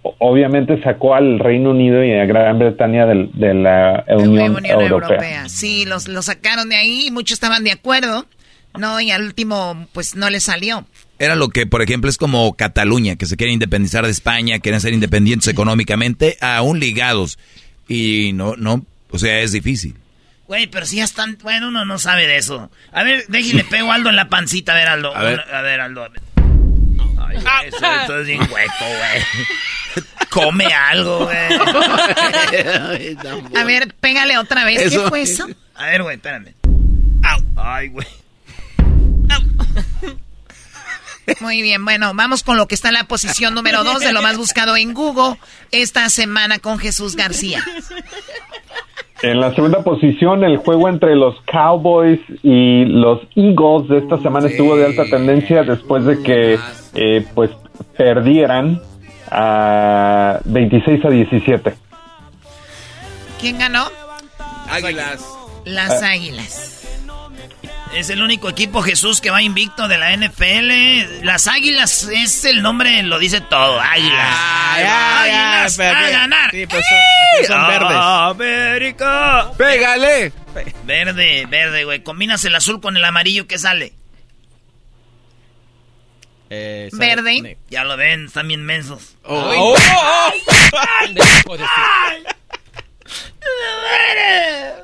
[0.03, 4.87] obviamente sacó al Reino Unido y a Gran Bretaña del- de la Unión, Unión Europea.
[4.89, 5.49] Europea.
[5.49, 8.27] Sí, los, los sacaron de ahí y muchos estaban de acuerdo,
[8.79, 9.01] ¿no?
[9.01, 10.87] Y al último, pues no les salió.
[11.19, 14.81] Era lo que, por ejemplo, es como Cataluña, que se quiere independizar de España, quieren
[14.81, 17.39] ser independientes económicamente, aún ligados.
[17.89, 19.97] Y no, no, o sea, es difícil.
[20.47, 21.37] Güey, pero si ya están...
[21.43, 22.71] Bueno, uno no sabe de eso.
[22.93, 24.73] A ver, déjale pego Aldo en la pancita.
[24.73, 25.15] A ver, Aldo.
[25.15, 25.41] A ver.
[25.53, 26.05] A ver, Aldo.
[26.05, 26.21] a ver.
[27.19, 29.23] Ay, eso, esto es bien hueco, güey.
[30.31, 31.37] Come algo, güey.
[33.57, 34.91] A ver, pégale otra vez.
[34.91, 35.47] ¿Qué fue eso?
[35.75, 36.55] A ver, güey, espérame.
[37.23, 37.41] Au.
[37.57, 38.07] Ay, güey.
[41.41, 44.21] Muy bien, bueno, vamos con lo que está en la posición número dos de lo
[44.21, 45.37] más buscado en Google
[45.71, 47.63] esta semana con Jesús García.
[49.23, 54.49] En la segunda posición, el juego entre los Cowboys y los Eagles de esta semana
[54.49, 56.59] estuvo de alta tendencia después de que
[56.95, 57.51] eh, pues
[57.97, 58.81] perdieran
[59.31, 61.75] a 26 a 17.
[63.41, 63.91] ¿Quién ganó?
[64.69, 65.21] Águilas.
[65.65, 66.11] Las Ah.
[66.11, 66.67] Águilas.
[67.95, 71.25] Es el único equipo Jesús que va invicto de la NFL.
[71.25, 73.81] Las Águilas es el nombre, lo dice todo.
[73.81, 74.37] Águilas.
[74.37, 76.51] Águilas pero a ganar.
[76.53, 77.97] sí, pues son- son verdes.
[77.99, 79.51] América.
[79.59, 80.33] Pégale.
[80.85, 82.03] Verde, verde, güey.
[82.05, 83.93] Combinas el azul con el amarillo que sale.
[86.53, 87.57] Eh, Verde.
[87.71, 89.15] Ya lo ven, están bien mensos.
[89.23, 89.77] Oh, oh,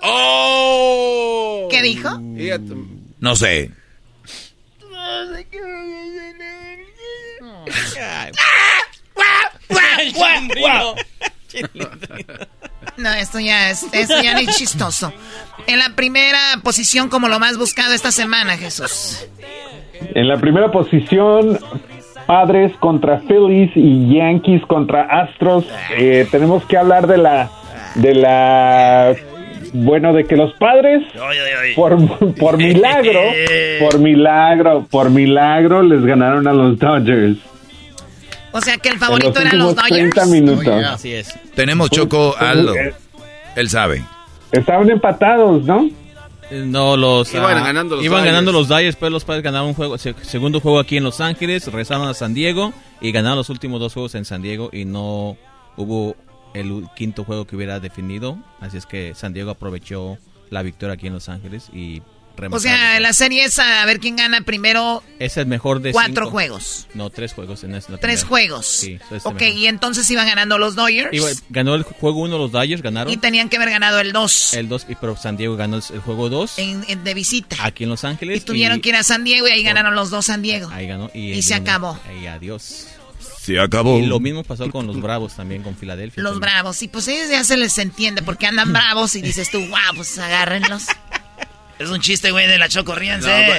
[0.02, 1.68] ¡Oh!
[1.70, 2.20] ¿Qué dijo?
[3.18, 3.72] No sé.
[12.96, 15.12] No, esto ya es, esto ya ni chistoso.
[15.66, 19.26] En la primera posición como lo más buscado esta semana, Jesús.
[20.14, 21.58] En la primera posición,
[22.26, 25.64] Padres contra Phillies y Yankees contra Astros.
[25.96, 27.50] Eh, tenemos que hablar de la
[27.94, 29.14] de la
[29.72, 31.02] bueno de que los Padres
[31.74, 31.96] por,
[32.34, 33.20] por milagro,
[33.80, 37.38] por milagro, por milagro les ganaron a los Dodgers.
[38.52, 40.14] O sea que el favorito los eran los Dodgers.
[40.14, 40.84] 30 minutos.
[40.84, 41.38] Así es.
[41.54, 42.74] Tenemos Choco Aldo.
[42.74, 42.94] eh,
[43.54, 44.02] Él sabe.
[44.52, 45.88] Estaban empatados, ¿no?
[46.50, 49.98] No, los Iban ah, ganando los iban ganando los pero los padres ganaron un juego,
[49.98, 53.80] se- segundo juego aquí en Los Ángeles, regresaron a San Diego y ganaron los últimos
[53.80, 55.36] dos juegos en San Diego y no
[55.76, 56.14] hubo
[56.54, 60.18] el quinto juego que hubiera definido, así es que San Diego aprovechó
[60.50, 62.00] la victoria aquí en Los Ángeles y
[62.50, 66.24] O sea, la serie es a ver quién gana primero es el mejor de cuatro
[66.24, 66.30] cinco.
[66.30, 66.86] juegos.
[66.94, 68.28] No, tres juegos en esta Tres primera.
[68.28, 68.66] juegos.
[68.66, 69.58] Sí, eso es el ok, mejor.
[69.58, 71.08] y entonces iban ganando los Dodgers.
[71.12, 74.54] Iba- ganó el juego uno los Dodgers, ganaron Y tenían que haber ganado el 2
[74.54, 77.56] el dos, y pero San Diego ganó el juego dos en, en- de visita.
[77.60, 78.38] aquí en Los Ángeles.
[78.38, 80.68] Y tuvieron que ir a San Diego y ahí ganaron los dos San Diego.
[80.70, 81.98] Ahí ganó y, Y se acabó.
[82.22, 82.88] Y adiós.
[83.40, 83.98] Se acabó.
[84.00, 86.20] Y lo mismo pasó con los Bravos también, con Filadelfia.
[86.22, 86.52] Los también.
[86.52, 86.82] bravos.
[86.82, 90.18] Y pues ellos ya se les entiende porque andan bravos y dices tú, wow, pues
[90.18, 90.82] agárrenlos.
[91.78, 93.28] Es un chiste, güey, de la Choco, ríanse.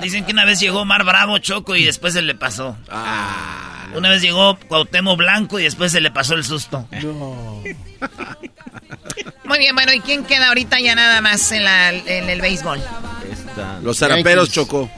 [0.00, 2.76] Dicen que una vez llegó Mar Bravo Choco y después se le pasó.
[3.94, 6.86] Una vez llegó Cuauhtémoc Blanco y después se le pasó el susto.
[9.44, 12.80] Muy bien, bueno, ¿y quién queda ahorita ya nada más en, la, en el béisbol?
[13.82, 14.90] Los zaraperos chocó.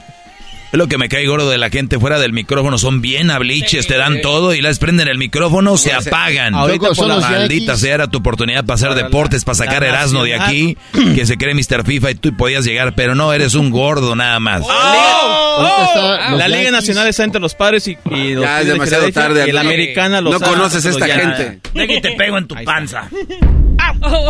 [0.71, 2.77] Es lo que me cae gordo de la gente fuera del micrófono.
[2.77, 6.55] Son bien habliches, te dan todo y les prenden el micrófono, se apagan.
[6.55, 10.35] Ahorita por la- Maldita sea, era tu oportunidad para hacer deportes, para sacar Erasmo de
[10.35, 10.77] aquí,
[11.15, 11.83] que se cree Mr.
[11.85, 14.63] FIFA y tú podías llegar, pero no, eres un gordo nada más.
[14.67, 16.71] Ahorita está los La Liga.
[16.71, 20.21] Nacional está entre los padres y, y los Ya es demasiado tarde, Y la americana
[20.21, 21.59] los No conoces los esta gente.
[21.73, 22.73] Deja y te pego en tu Ahí está.
[22.73, 23.09] panza.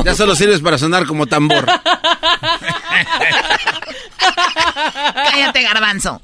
[0.03, 1.65] Ya solo sirves para sonar como tambor.
[5.15, 6.21] Cállate, garbanzo.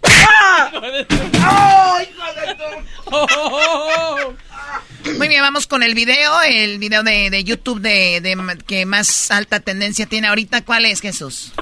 [5.18, 8.36] Muy bien, vamos con el video, el video de, de YouTube de, de
[8.66, 10.64] que más alta tendencia tiene ahorita.
[10.66, 11.54] ¿Cuál es, Jesús?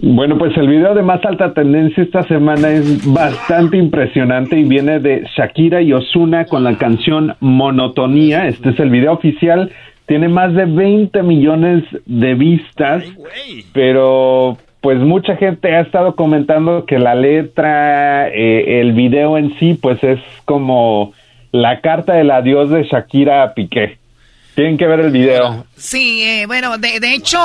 [0.00, 5.00] Bueno, pues el video de más alta tendencia esta semana es bastante impresionante y viene
[5.00, 8.46] de Shakira y Osuna con la canción Monotonía.
[8.48, 9.70] Este es el video oficial.
[10.06, 13.04] Tiene más de 20 millones de vistas,
[13.72, 19.78] pero pues mucha gente ha estado comentando que la letra, eh, el video en sí,
[19.80, 21.14] pues es como
[21.52, 23.98] la carta del adiós de Shakira a Piqué.
[24.56, 25.64] Tienen que ver el video.
[25.76, 27.38] Sí, eh, bueno, de, de hecho,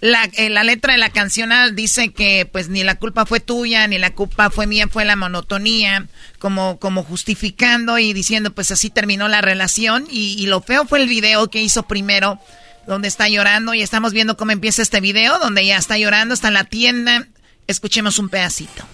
[0.00, 3.40] la, eh, la letra de la canción ah, dice que pues ni la culpa fue
[3.40, 6.06] tuya, ni la culpa fue mía, fue la monotonía,
[6.38, 10.06] como, como justificando y diciendo pues así terminó la relación.
[10.10, 12.40] Y, y lo feo fue el video que hizo primero,
[12.86, 16.48] donde está llorando y estamos viendo cómo empieza este video, donde ella está llorando, está
[16.48, 17.26] en la tienda.
[17.66, 18.84] Escuchemos un pedacito.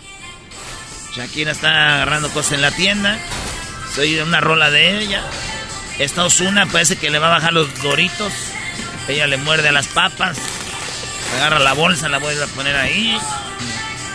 [1.15, 3.19] Shakira está agarrando cosas en la tienda.
[3.95, 5.23] Soy una rola de ella.
[5.99, 8.33] Esta Osuna parece que le va a bajar los doritos.
[9.07, 10.39] Ella le muerde a las papas.
[11.37, 13.17] Agarra la bolsa, la vuelve a poner ahí.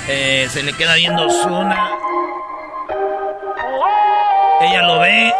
[0.07, 1.91] Eh, se le queda viendo Osuna.
[4.61, 5.31] Ella lo ve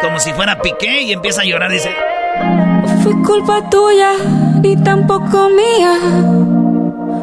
[0.00, 1.70] como si fuera Piqué y empieza a llorar.
[1.70, 1.94] Dice:
[3.02, 4.12] Fue culpa tuya,
[4.62, 5.94] ni tampoco mía.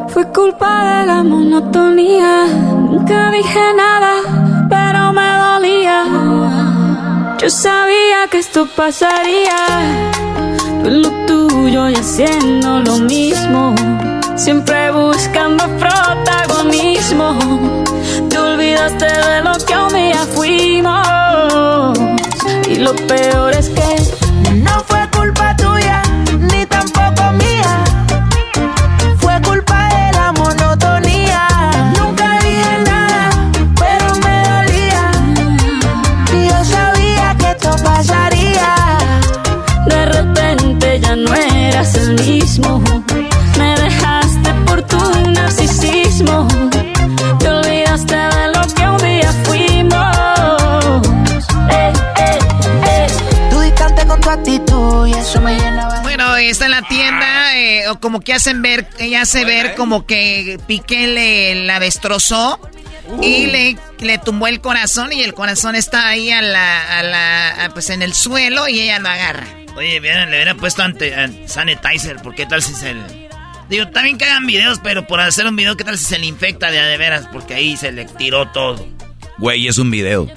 [0.08, 2.46] Fue culpa de la monotonía.
[2.46, 4.14] Nunca dije nada,
[4.68, 6.04] pero me dolía.
[7.38, 10.19] Yo sabía que esto pasaría.
[10.82, 13.74] Tú lo tuyo y haciendo lo mismo.
[14.36, 17.38] Siempre buscando protagonismo.
[18.28, 21.98] Te olvidaste de lo que un día fuimos.
[22.68, 24.89] Y lo peor es que no
[41.94, 42.82] no eras el mismo.
[43.58, 44.98] Me dejaste por tu
[45.30, 46.48] narcisismo.
[47.38, 51.06] Te olvidaste de lo que un día fuimos.
[51.70, 52.38] Eh, eh,
[52.86, 53.06] eh.
[53.50, 56.00] Tú distante con tu actitud y eso me llenaba.
[56.02, 60.06] Bueno, está en la tienda, eh, o como que hacen ver, ella hace ver como
[60.06, 62.58] que Piqué le la destrozó
[63.22, 67.64] y le, le tumbó el corazón y el corazón está ahí a la, a la,
[67.64, 69.46] a, pues en el suelo y ella lo agarra.
[69.76, 73.30] Oye, bien, le hubiera puesto ante, an- sanitizer, porque qué tal si se le...
[73.68, 76.26] Digo, también que hagan videos, pero por hacer un video, ¿qué tal si se le
[76.26, 77.28] infecta de a de veras?
[77.32, 78.84] Porque ahí se le tiró todo.
[79.38, 80.28] Güey, es un video.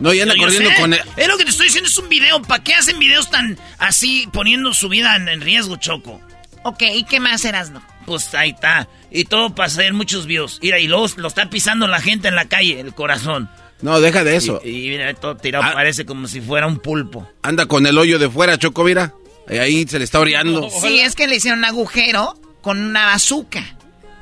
[0.00, 0.76] No, y anda corriendo sé.
[0.80, 1.00] con el...
[1.16, 2.42] Es lo que te estoy diciendo, es un video.
[2.42, 6.20] ¿Para qué hacen videos tan así, poniendo su vida en, en riesgo, Choco?
[6.64, 7.82] Ok, ¿y qué más eras, no?
[8.04, 8.88] Pues ahí está.
[9.12, 10.58] Y todo para hacer muchos views.
[10.60, 13.48] Mira, y luego lo está pisando la gente en la calle, el corazón.
[13.82, 14.60] No, deja de eso.
[14.64, 15.72] Y, y mira, todo tirado, Ah.
[15.74, 17.28] parece como si fuera un pulpo.
[17.42, 19.12] Anda con el hoyo de fuera, Choco, mira.
[19.50, 20.70] Y Ahí se le está oreando.
[20.70, 23.76] Sí, es que le hicieron un agujero con una bazooka.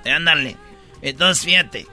[0.06, 0.56] Ándale.
[1.02, 1.86] Entonces, fíjate.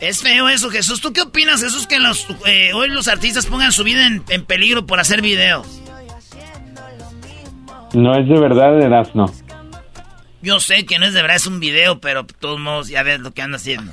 [0.00, 1.00] Es feo eso, Jesús.
[1.00, 4.44] ¿Tú qué opinas, Jesús, que los, eh, hoy los artistas pongan su vida en, en
[4.44, 5.66] peligro por hacer videos?
[7.92, 9.32] No es de verdad, Erasno.
[10.40, 13.02] Yo sé que no es de verdad, es un video, pero de todos modos ya
[13.02, 13.92] ves lo que anda haciendo.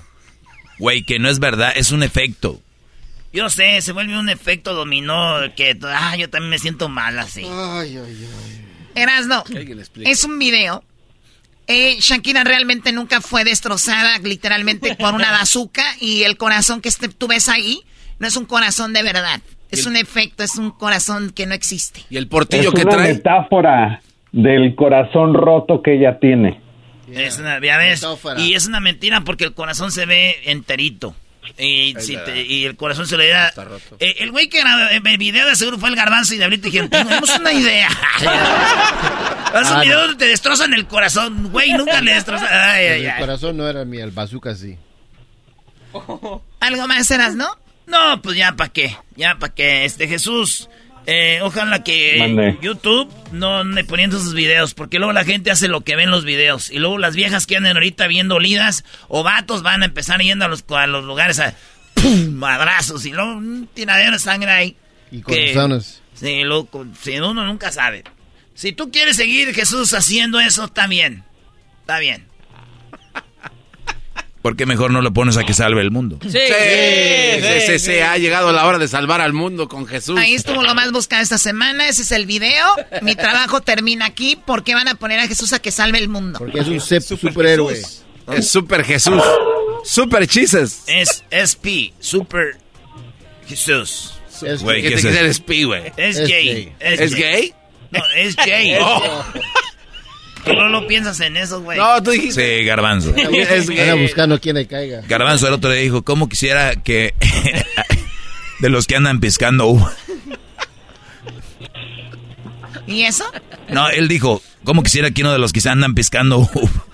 [0.79, 2.59] Güey, que no es verdad, es un efecto.
[3.31, 7.45] Yo sé, se vuelve un efecto dominó que, ah, yo también me siento mal así.
[8.95, 9.43] Erasno,
[10.03, 10.83] es un video.
[11.67, 17.09] Eh, Shakira realmente nunca fue destrozada literalmente por una bazooka y el corazón que este-
[17.09, 17.83] tú ves ahí
[18.17, 19.41] no es un corazón de verdad.
[19.69, 22.01] Es un efecto, es un corazón que no existe.
[22.09, 23.13] Y el Es portillo que una trae.
[23.13, 24.01] metáfora
[24.31, 26.59] del corazón roto que ella tiene.
[27.11, 28.03] Es una, ya ves,
[28.37, 31.15] y es una mentira porque el corazón se ve enterito.
[31.57, 33.51] Y, si te- y el corazón se le da...
[33.99, 36.65] Eh, el güey que grabó el video de seguro fue el garbanzo y de ahorita
[36.65, 37.87] dijeron, tenemos una idea.
[37.87, 38.21] Haz
[39.71, 41.49] un Ah, video donde te destrozan el corazón.
[41.51, 42.47] Güey, nunca le destrozan...
[42.51, 43.19] Ay, ay, El ay.
[43.19, 44.77] corazón no era mío, el bazooka sí.
[46.59, 47.47] ¿Algo más eras, no?
[47.87, 49.85] No, pues ya para qué, ya para qué.
[49.85, 50.69] Este Jesús,
[51.11, 52.57] eh, ojalá que Mande.
[52.61, 56.23] YouTube no ande poniendo esos videos, porque luego la gente hace lo que ven los
[56.25, 56.69] videos.
[56.69, 60.45] Y luego las viejas que andan ahorita viendo olidas o vatos van a empezar yendo
[60.45, 61.55] a los, a los lugares a
[61.95, 62.33] ¡pum!
[62.33, 64.75] madrazos y luego un tiradero de sangre ahí.
[65.11, 66.01] Y que- corazones.
[66.13, 68.03] Sí, loco, si uno nunca sabe.
[68.53, 71.23] Si tú quieres seguir Jesús haciendo eso, está bien.
[71.81, 72.25] Está bien.
[74.41, 76.17] ¿Por qué mejor no lo pones a que salve el mundo?
[76.21, 80.17] Sí, sí, sí, sí, ha llegado la hora de salvar al mundo con Jesús.
[80.17, 81.89] Ahí estuvo lo más buscado esta semana.
[81.89, 82.65] Ese es el video.
[83.01, 84.37] Mi trabajo termina aquí.
[84.37, 86.39] ¿Por qué van a poner a Jesús a que salve el mundo?
[86.39, 87.81] Porque es un superhéroe.
[88.31, 89.21] Es Super Jesús.
[89.83, 90.83] Super Chises.
[90.87, 92.57] Es SP, Super
[93.47, 94.13] Jesús.
[94.41, 95.91] Es- Güey, ¿Qué ¿qué te el spi, güey?
[95.97, 96.73] Es, gay.
[96.79, 97.53] ¿Es gay?
[97.91, 98.77] No, es gay.
[100.45, 101.77] Tú no lo piensas en eso, güey.
[101.77, 102.59] No, tú dijiste.
[102.59, 103.13] Sí, garbanzo.
[103.15, 104.01] Es Anda gay.
[104.01, 105.01] buscando quien le caiga.
[105.07, 107.13] Garbanzo el otro día dijo, ¿cómo quisiera que...
[108.59, 109.93] de los que andan piscando uva.
[112.87, 113.23] ¿Y eso?
[113.69, 116.85] No, él dijo, ¿cómo quisiera que uno de los que se andan piscando uva?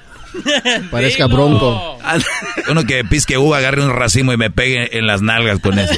[0.92, 1.98] Parezca bronco.
[2.68, 5.94] Uno que pisque uva, agarre un racimo y me pegue en las nalgas con eso.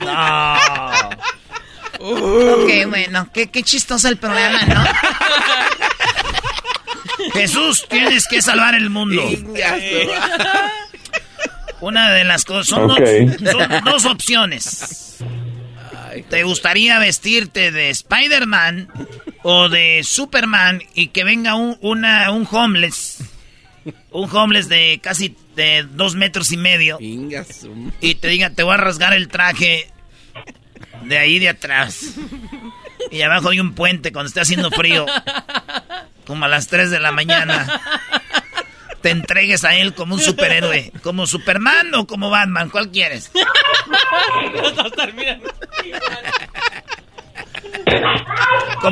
[0.00, 0.54] No.
[1.98, 4.84] Ok, bueno, qué, qué chistoso el programa, ¿no?
[7.32, 9.22] Jesús, tienes que salvar el mundo.
[11.80, 12.98] Una de las cosas son, dos,
[13.50, 15.18] son dos opciones.
[16.28, 18.88] ¿Te gustaría vestirte de Spider-Man
[19.42, 23.18] o de Superman y que venga un, una, un homeless?
[24.10, 26.98] Un homeless de casi de dos metros y medio.
[28.00, 29.90] Y te diga, te voy a rasgar el traje
[31.04, 32.14] de ahí de atrás.
[33.10, 35.06] Y abajo hay un puente cuando esté haciendo frío.
[36.32, 37.66] Como a las 3 de la mañana.
[39.02, 40.90] Te entregues a él como un superhéroe.
[41.02, 42.70] Como Superman o como Batman.
[42.70, 43.30] ¿Cuál quieres?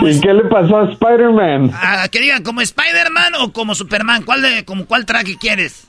[0.02, 1.70] ¿Y qué le pasó a Spider-Man?
[1.72, 4.22] Ah, que digan, ¿como Spider-Man o como Superman?
[4.24, 5.86] ¿Cuál, de, como, ¿Cuál traje quieres?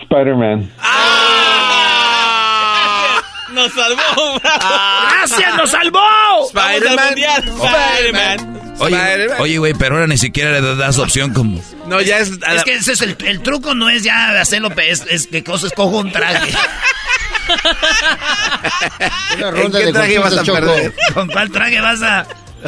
[0.00, 0.70] Spider-Man.
[3.54, 5.08] ¡Nos salvó, bravo!
[5.10, 6.50] ¡Gracias, nos salvó!
[6.52, 7.44] Mundial.
[7.46, 8.74] Spider-Man.
[8.80, 11.60] Oye, oye, güey, pero ahora ni siquiera le das opción como...
[11.86, 12.30] No, ya es...
[12.30, 15.70] Es que ese es el, el truco, no es ya hacerlo, es, es que cosas
[15.70, 16.52] escojo un traje.
[19.36, 20.60] Una ¿En ronda qué de traje vas golpizas, a Choco.
[20.74, 20.94] perder?
[21.14, 22.26] ¿Con cuál traje vas a...?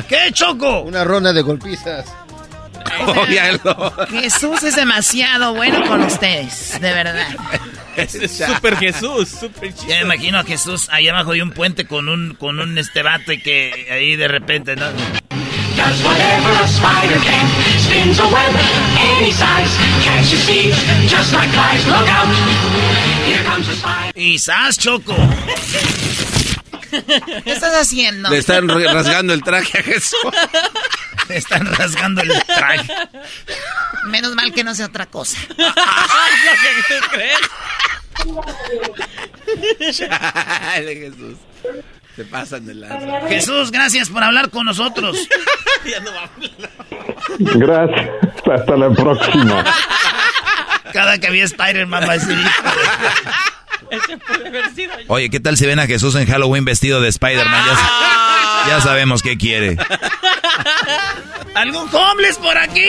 [0.08, 0.80] ¿Qué, Choco?
[0.82, 2.06] Una ronda de golpizas.
[4.10, 7.34] Jesús es demasiado bueno con ustedes, de verdad.
[8.46, 9.88] Super Jesús, super chido.
[9.88, 13.02] Ya me imagino a Jesús ahí abajo de un puente con un, con un este
[13.02, 14.86] bate que ahí de repente, ¿no?
[14.86, 17.46] Does whatever a spider can.
[17.78, 18.52] Spins a web
[19.18, 19.76] any size.
[20.02, 20.72] Can't you see?
[21.06, 22.26] Just like flies, look out.
[23.26, 24.12] Here comes a spider.
[24.14, 25.14] Y ¡zas, Choco!
[26.90, 28.30] ¿Qué estás haciendo?
[28.30, 30.18] Le están rasgando el traje a Jesús.
[31.28, 32.92] Le están rasgando el traje.
[34.06, 35.38] Menos mal que no sea otra cosa.
[39.92, 41.36] Chale, Jesús.
[42.16, 43.28] Se pasan de lanza.
[43.28, 45.16] Jesús, gracias por hablar con nosotros.
[47.38, 48.10] Gracias.
[48.50, 49.64] Hasta la próxima.
[50.92, 52.38] Cada que había Spider-Man va a decir...
[55.08, 57.64] Oye, ¿qué tal si ven a Jesús en Halloween vestido de Spider-Man?
[57.66, 59.76] Ya, sa- ya sabemos qué quiere.
[61.54, 62.88] ¿Algún homeless por aquí?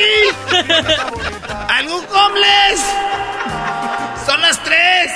[1.69, 2.81] ¿Algún homeless?
[4.25, 5.11] Son las tres.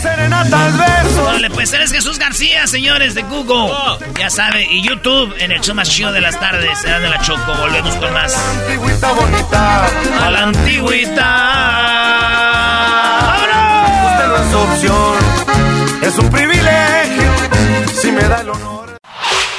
[0.00, 1.18] Serenatas, besos.
[1.18, 3.72] Órale, pues eres Jesús García, señores de Google.
[4.18, 6.76] Ya sabe, y YouTube en el show más chido de las tardes.
[6.80, 7.52] Será de la Choco.
[7.60, 8.34] Volvemos con más.
[8.36, 9.86] Antigüita bonita.
[10.26, 11.28] A la antigüita.
[13.42, 13.50] Usted
[14.32, 15.18] no es opción.
[16.02, 17.32] Es un privilegio.
[18.00, 18.96] Si me da el honor.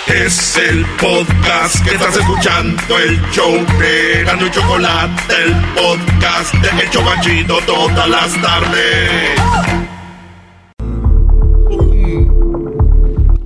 [0.07, 6.83] Es el podcast que estás escuchando, el show de Gano y Chocolate, el podcast de
[6.83, 9.39] El Chocachito todas las tardes.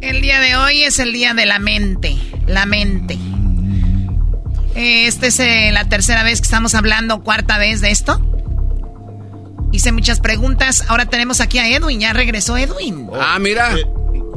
[0.01, 2.17] El día de hoy es el día de la mente.
[2.47, 3.17] La mente.
[4.75, 8.36] Esta es eh, la tercera vez que estamos hablando, cuarta vez de esto.
[9.71, 10.83] Hice muchas preguntas.
[10.87, 11.99] Ahora tenemos aquí a Edwin.
[11.99, 13.09] Ya regresó Edwin.
[13.13, 13.77] Ah, mira.
[13.77, 13.85] Eh,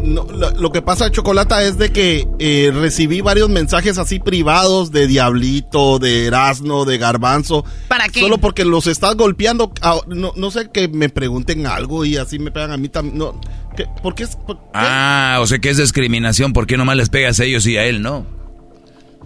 [0.02, 4.90] no, lo, lo que pasa, Chocolata, es de que eh, recibí varios mensajes así privados
[4.92, 7.64] de Diablito, de Erasno, de Garbanzo.
[7.86, 8.20] ¿Para qué?
[8.20, 9.72] Solo porque los estás golpeando.
[9.82, 13.18] Ah, No, no sé, que me pregunten algo y así me pegan a mí también.
[13.18, 13.38] No,
[13.76, 13.86] ¿qué?
[14.02, 14.22] ¿Por qué?
[14.24, 16.52] es- por- Ah, o sea que es discriminación.
[16.54, 18.26] ¿Por qué nomás les pegas a ellos y a él no?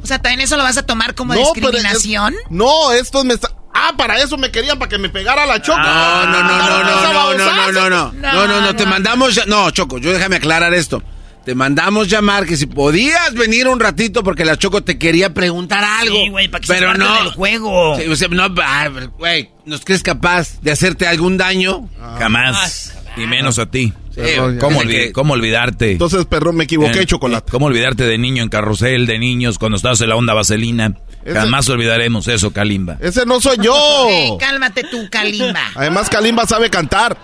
[0.02, 2.34] O sea, ¿también eso lo vas a tomar como No, pero es- discriminación?
[2.50, 5.82] no, estos me está- Ah, para eso me querían, para que me pegara la choca.
[5.82, 9.34] No, no, no, no, no, no, no, no, no, no, no, no, no, te mandamos,
[9.34, 11.02] ya- no, Choco, yo déjame aclarar esto.
[11.44, 15.84] Te mandamos llamar que si podías venir un ratito porque la Choco te quería preguntar
[15.84, 16.16] algo.
[16.16, 17.14] Sí, güey, para que se pero parte no.
[17.16, 17.96] del juego.
[17.98, 18.88] Sí, o sea, no, ah,
[19.18, 21.90] güey, ¿nos crees capaz de hacerte algún daño?
[22.18, 22.94] Jamás.
[23.16, 23.92] Y menos a ti.
[24.14, 24.20] Sí,
[24.60, 25.92] ¿Cómo, que- cómo olvidarte?
[25.92, 27.50] Entonces, perro, me equivoqué, Eh, Chocolate.
[27.50, 30.94] ¿Cómo olvidarte de niño en carrusel, de niños, cuando estabas en la onda vaselina?
[31.24, 32.96] Ese- Jamás olvidaremos eso, Kalimba.
[33.00, 33.74] Ese no soy yo.
[34.10, 35.62] Eh, cálmate tú, Kalimba.
[35.74, 37.16] Además, Kalimba sabe cantar.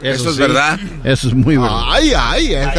[0.00, 0.78] Eso es verdad.
[1.04, 1.84] Eso es muy verdad.
[1.88, 2.74] Ay, ay, que ay,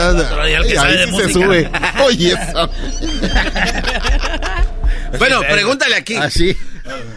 [0.76, 1.28] sabe ahí de sí música.
[1.28, 1.72] se sube.
[2.06, 2.70] Oye, esa-
[5.18, 6.16] Bueno, pregúntale aquí.
[6.16, 6.56] Así.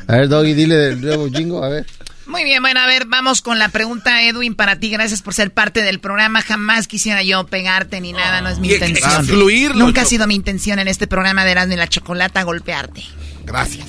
[0.07, 1.87] A ver, Doggy, dile del nuevo jingo, a ver.
[2.31, 4.89] Muy bien, bueno, a ver, vamos con la pregunta, Edwin, para ti.
[4.91, 6.41] Gracias por ser parte del programa.
[6.43, 9.11] Jamás quisiera yo pegarte ni nada, no es mi Y intención.
[9.21, 13.03] excluirlo, Nunca ha sido mi intención en este programa de Erasmo y la Chocolata golpearte.
[13.45, 13.87] Gracias.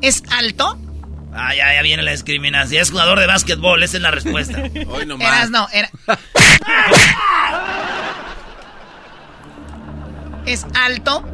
[0.00, 0.78] ¿Es alto?
[1.34, 2.80] Ah, ya, ya viene la discriminación.
[2.82, 4.62] Es jugador de básquetbol, esa es la respuesta.
[4.88, 5.26] Hoy nomás.
[5.28, 5.90] Erasno, era...
[10.46, 11.24] ¿Es alto?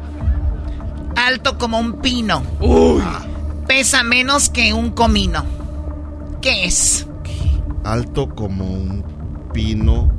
[1.15, 2.43] alto como un pino.
[3.67, 5.45] Pesa menos que un comino.
[6.41, 7.07] ¿Qué es?
[7.83, 9.03] Alto como un
[9.53, 10.11] pino.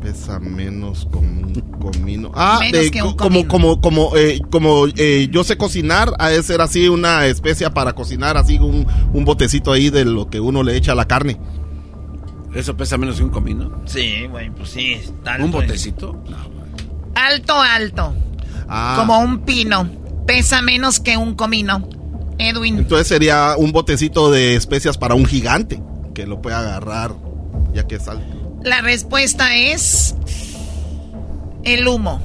[0.00, 2.32] Pesa menos como un comino.
[2.34, 6.12] Ah, Menos de- que un co- como, como, como, eh, como eh, yo sé cocinar,
[6.18, 10.28] ha de ser así una especia para cocinar, así un, un botecito ahí de lo
[10.28, 11.38] que uno le echa a la carne.
[12.52, 13.80] ¿Eso pesa menos que un comino?
[13.84, 14.92] Sí, güey, pues sí.
[14.94, 15.52] está ¿Un eh.
[15.52, 16.20] botecito?
[17.14, 18.12] Alto, alto.
[18.68, 18.96] Ah.
[18.98, 19.88] Como un pino.
[20.26, 21.88] Pesa menos que un comino.
[22.38, 22.78] Edwin.
[22.78, 25.82] Entonces sería un botecito de especias para un gigante
[26.14, 27.12] que lo puede agarrar
[27.72, 28.58] ya que es alto.
[28.62, 30.14] La respuesta es
[31.64, 32.22] el humo.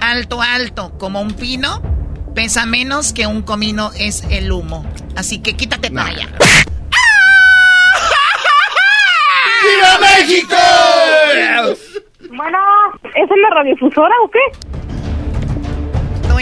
[0.00, 1.80] Alto, alto, como un pino.
[2.34, 4.84] Pesa menos que un comino es el humo.
[5.16, 6.28] Así que quítate para allá.
[9.62, 10.56] ¡Viva México!
[12.34, 12.58] Bueno,
[13.14, 14.71] ¿es en la radiodifusora o qué?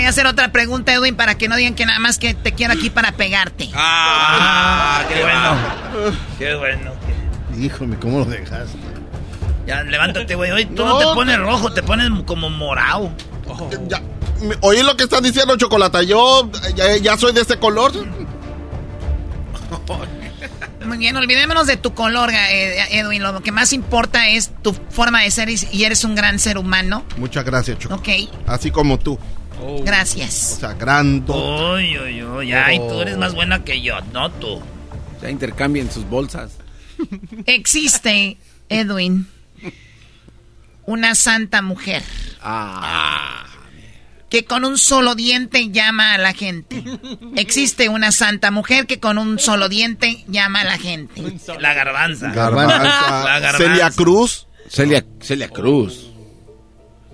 [0.00, 2.52] Voy a hacer otra pregunta, Edwin, para que no digan que nada más que te
[2.52, 3.68] quiero aquí para pegarte.
[3.74, 5.56] Ah, qué bueno.
[6.38, 6.92] Qué bueno.
[7.58, 8.78] Híjole, ¿cómo lo dejaste?
[9.66, 10.52] Ya, levántate, güey.
[10.52, 13.12] Hoy tú no, te pones rojo, te pones como morado.
[13.88, 14.00] Ya,
[14.40, 16.02] me- Oí lo que estás diciendo, Chocolata.
[16.02, 17.92] Yo ya, ya soy de este color.
[20.86, 23.22] Muy bien, olvidémonos de tu color, eh, Edwin.
[23.22, 26.56] Lo que más importa es tu forma de ser y- y eres un gran ser
[26.56, 27.04] humano.
[27.18, 27.96] Muchas gracias, Choco.
[27.96, 28.08] Ok,
[28.46, 29.18] Así como tú.
[29.84, 30.54] Gracias.
[30.56, 31.32] O sea, grande.
[31.32, 32.52] Uy, uy, uy.
[32.52, 34.60] Ay, tú eres más buena que yo, no tú.
[35.22, 36.52] Ya intercambien sus bolsas.
[37.46, 38.36] Existe,
[38.68, 39.26] Edwin,
[40.86, 42.02] una santa mujer
[42.42, 43.44] Ah.
[44.28, 46.82] que con un solo diente llama a la gente.
[47.36, 51.22] Existe una santa mujer que con un solo diente llama a la gente.
[51.58, 52.30] La garbanza.
[52.32, 52.78] Garbanza.
[53.24, 53.58] La garbanza.
[53.58, 54.46] Celia Cruz.
[54.68, 56.09] Celia, Celia Cruz.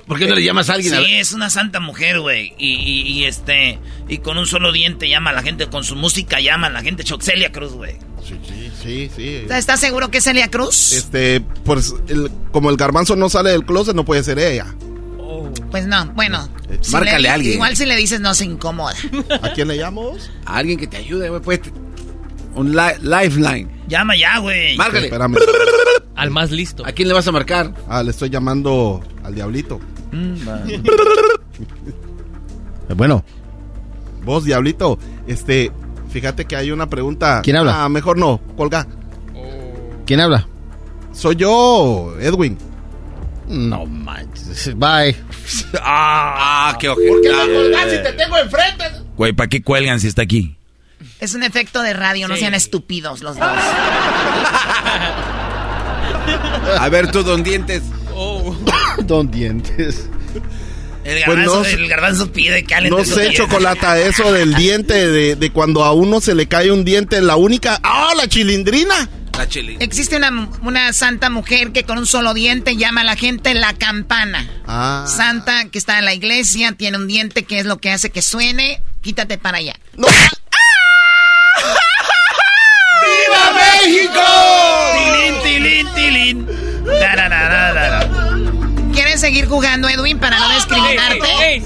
[0.07, 0.95] ¿Por qué no le llamas a alguien?
[0.95, 2.55] a- Sí, es una santa mujer, güey.
[2.59, 3.79] Y, y- y, este.
[4.09, 5.67] Y con un solo diente llama a la gente.
[5.67, 7.03] Con su música llama a la gente.
[7.03, 7.97] Choxelia Cruz, güey.
[8.27, 9.47] Sí, sí, sí, sí.
[9.51, 10.93] ¿Estás seguro que es Celia Cruz?
[10.93, 14.67] Este, pues el- como el garbanzo no sale del closet, no puede ser ella.
[15.71, 16.49] Pues no, bueno.
[16.81, 17.55] si Márcale le- a alguien.
[17.55, 18.95] Igual si le dices no se incomoda.
[19.43, 20.31] ¿A quién le llamamos?
[20.45, 21.41] A alguien que te ayude, güey.
[21.43, 21.61] Pues,
[22.57, 23.69] un li- lifeline.
[23.89, 24.77] Llama ya, güey.
[24.77, 25.07] Márcale.
[25.07, 25.37] Espérame.
[26.17, 26.85] Al más listo.
[26.87, 27.73] ¿A quién le vas a marcar?
[27.89, 29.79] Ah, le estoy llamando al diablito.
[32.89, 33.25] Eh, Bueno,
[34.25, 35.71] Vos, diablito, este,
[36.11, 37.43] fíjate que hay una pregunta.
[37.45, 37.85] ¿Quién habla?
[37.85, 38.87] Ah, mejor no, colga.
[40.05, 40.49] ¿quién habla?
[41.13, 42.59] Soy yo, Edwin.
[43.49, 44.75] No manches.
[44.77, 45.17] Bye.
[45.81, 47.09] Ah, qué ojete.
[47.09, 48.85] ¿Por qué me colgas si te tengo enfrente?
[49.17, 50.57] Güey, ¿para qué cuelgan si está aquí?
[51.21, 53.47] Es un efecto de radio, no sean estúpidos los dos.
[56.79, 57.83] A ver tú, don Dientes.
[59.05, 60.09] Don Dientes.
[61.05, 65.07] El Pues garbanzo, no sé- el garbanzo pide que No sé, chocolata, eso del diente,
[65.09, 67.79] de, de cuando a uno se le cae un diente, la única.
[67.85, 69.09] ¡Ah, la chilindrina!
[69.39, 69.77] La chili.
[69.81, 73.75] Existe una, una santa mujer que con un solo diente llama a la gente la
[73.75, 74.49] campana.
[74.67, 75.05] Ah.
[75.07, 78.23] Santa que está en la iglesia, tiene un diente que es lo que hace que
[78.23, 78.81] suene.
[79.03, 79.75] Quítate para allá.
[79.97, 80.09] No.
[83.03, 83.53] ¡Viva
[83.85, 84.21] México!
[85.45, 85.87] Tilín,
[87.01, 88.09] Tarararara.
[88.93, 91.63] ¿Quieres seguir jugando, Edwin, para no discriminarte?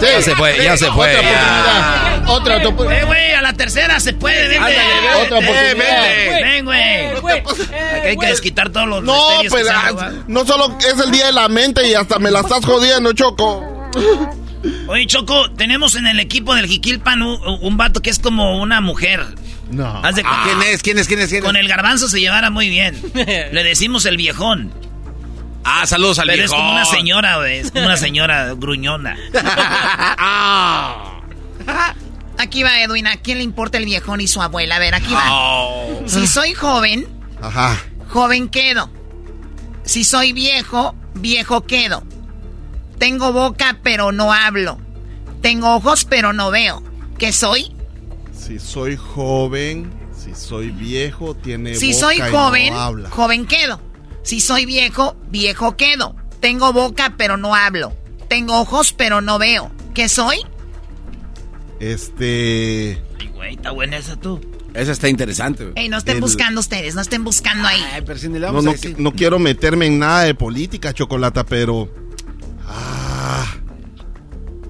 [0.00, 1.14] Ya se fue, ya se fue.
[1.16, 2.28] Otra oportunidad.
[2.28, 3.02] Otra, otra oportunidad.
[3.02, 4.56] Eh, güey, a la tercera se puede, vente.
[4.58, 5.76] Ándale, Vente, otra oportunidad.
[5.76, 6.42] vente.
[6.42, 7.06] Ven, güey.
[7.06, 11.26] Aquí hay que desquitar todos los No, que pues ah, no solo es el día
[11.26, 13.90] de la mente y hasta me la estás jodiendo, Choco.
[14.88, 18.80] Oye, Choco, tenemos en el equipo del Jiquilpan un, un vato que es como una
[18.80, 19.24] mujer.
[19.70, 20.02] No.
[20.04, 20.42] Haz de cuenta.
[20.44, 20.82] ¿Quién es?
[20.82, 21.06] ¿Quién es?
[21.08, 21.28] ¿Quién es?
[21.28, 21.44] ¿Quién es?
[21.44, 23.00] Con el garbanzo se llevara muy bien.
[23.14, 24.72] Le decimos el viejón.
[25.64, 26.58] Ah, saludos al Pero es viejón.
[26.66, 27.58] como una señora, güey.
[27.58, 29.16] Es como una señora gruñona.
[30.18, 31.14] Ah.
[32.38, 33.06] Aquí va, Edwin.
[33.06, 34.76] ¿A quién le importa el viejón y su abuela?
[34.76, 35.24] A ver, aquí va.
[35.30, 36.02] Oh.
[36.06, 37.06] Si soy joven,
[37.40, 37.78] Ajá.
[38.08, 38.90] joven quedo.
[39.84, 42.02] Si soy viejo, viejo quedo.
[42.98, 44.78] Tengo boca, pero no hablo.
[45.40, 46.82] Tengo ojos, pero no veo.
[47.18, 47.74] ¿Qué soy?
[48.44, 53.10] Si soy joven, si soy viejo, tiene Si boca soy y no joven, habla.
[53.10, 53.80] joven quedo.
[54.22, 56.16] Si soy viejo, viejo quedo.
[56.40, 57.92] Tengo boca, pero no hablo.
[58.28, 59.70] Tengo ojos, pero no veo.
[59.94, 60.38] ¿Qué soy?
[61.78, 63.00] Este.
[63.20, 64.40] Ay, güey, está buena esa tú.
[64.74, 65.74] Esa está interesante, güey.
[65.76, 67.82] Ey, no estén El- buscando ustedes, no estén buscando ahí.
[67.92, 68.96] Ay, pero si ni le No, vamos no, a decir.
[68.98, 71.88] no quiero meterme en nada de política, Chocolata, pero.
[72.66, 73.54] Ah.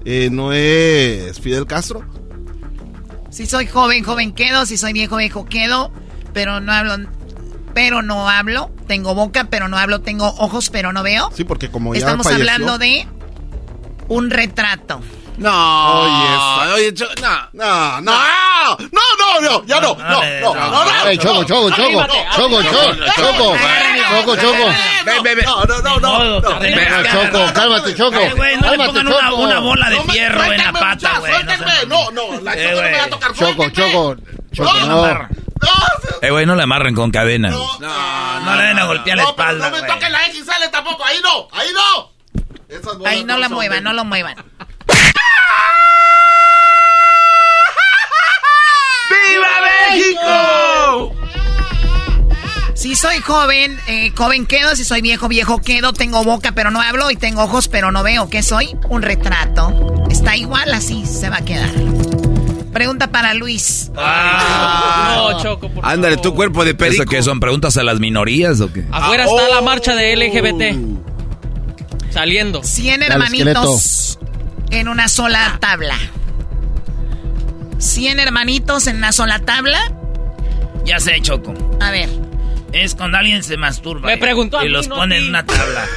[0.05, 2.03] Eh, ¿No es Fidel Castro?
[3.33, 4.65] Si soy joven, joven quedo.
[4.67, 5.91] Si soy viejo, viejo quedo.
[6.33, 7.09] Pero no hablo.
[7.73, 8.69] Pero no hablo.
[8.87, 10.01] Tengo boca, pero no hablo.
[10.01, 11.31] Tengo ojos, pero no veo.
[11.35, 13.07] Sí, porque como ya Estamos falleció- hablando de
[14.07, 15.01] un retrato.
[15.37, 18.11] No, oh, oye, no, no, no,
[18.91, 22.05] no, no, ya no, no, no, no, no, choco, choco, choco,
[22.35, 23.57] choco, choco,
[24.09, 24.67] choco, choco,
[25.05, 28.19] no, no, no, no, choco, cálmate, choco,
[28.61, 31.33] cálmate, choco, una bola de fierro en la pata, güey,
[31.87, 34.15] no, no, la eh, choco no me va a tocar, choco, choco,
[34.51, 35.43] choco, no.
[36.21, 37.49] Eh, güey, no le amarren con cadena.
[37.49, 39.69] No, no, le den a golpear la espalda.
[39.69, 43.05] No me toquen la XL tampoco, ahí no, ahí no.
[43.05, 44.35] Ahí no la muevan, no lo muevan.
[49.09, 49.47] ¡Viva
[49.91, 51.15] México!
[52.75, 54.75] Si soy joven, eh, joven quedo.
[54.75, 55.93] Si soy viejo, viejo quedo.
[55.93, 57.11] Tengo boca, pero no hablo.
[57.11, 58.29] Y tengo ojos, pero no veo.
[58.29, 58.75] ¿Qué soy?
[58.89, 60.05] Un retrato.
[60.09, 61.69] Está igual, así se va a quedar.
[62.73, 63.91] Pregunta para Luis.
[63.93, 67.05] No, Choco, por Ándale, tu cuerpo de ¿Eso perico.
[67.05, 68.83] qué son preguntas a las minorías o qué?
[68.91, 69.53] Afuera Ah, está oh.
[69.55, 70.75] la marcha de LGBT.
[72.11, 72.63] Saliendo.
[72.63, 74.17] 100 Dale, hermanitos
[74.73, 75.95] en una sola tabla.
[77.79, 79.79] 100 hermanitos en una sola tabla.
[80.85, 81.53] Ya sé, Choco.
[81.81, 82.09] A ver.
[82.71, 84.07] Es cuando alguien se masturba.
[84.07, 85.85] Me y- a Y mí, los no pone en una tabla.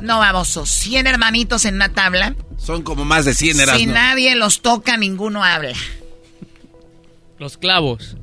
[0.00, 0.66] No, baboso.
[0.66, 2.34] 100 hermanitos en una tabla.
[2.58, 3.94] Son como más de 100 eras, Si ¿no?
[3.94, 5.72] nadie los toca, ninguno habla.
[7.38, 8.16] Los clavos.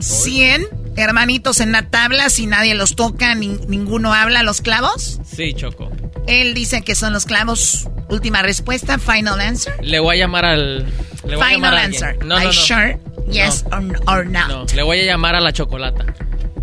[0.00, 2.28] 100 hermanitos en una tabla.
[2.28, 4.42] Si nadie los toca, nin- ninguno habla.
[4.42, 5.20] ¿Los clavos?
[5.24, 5.90] Sí, Choco.
[6.26, 7.88] Él dice que son los clavos.
[8.08, 8.98] Última respuesta.
[8.98, 9.74] Final answer.
[9.82, 10.86] Le voy a llamar al.
[11.26, 12.24] Le voy a llamar Final a answer.
[12.24, 12.98] No, sure?
[13.30, 14.48] Yes or, or not.
[14.48, 16.04] No, le voy a llamar a la chocolata.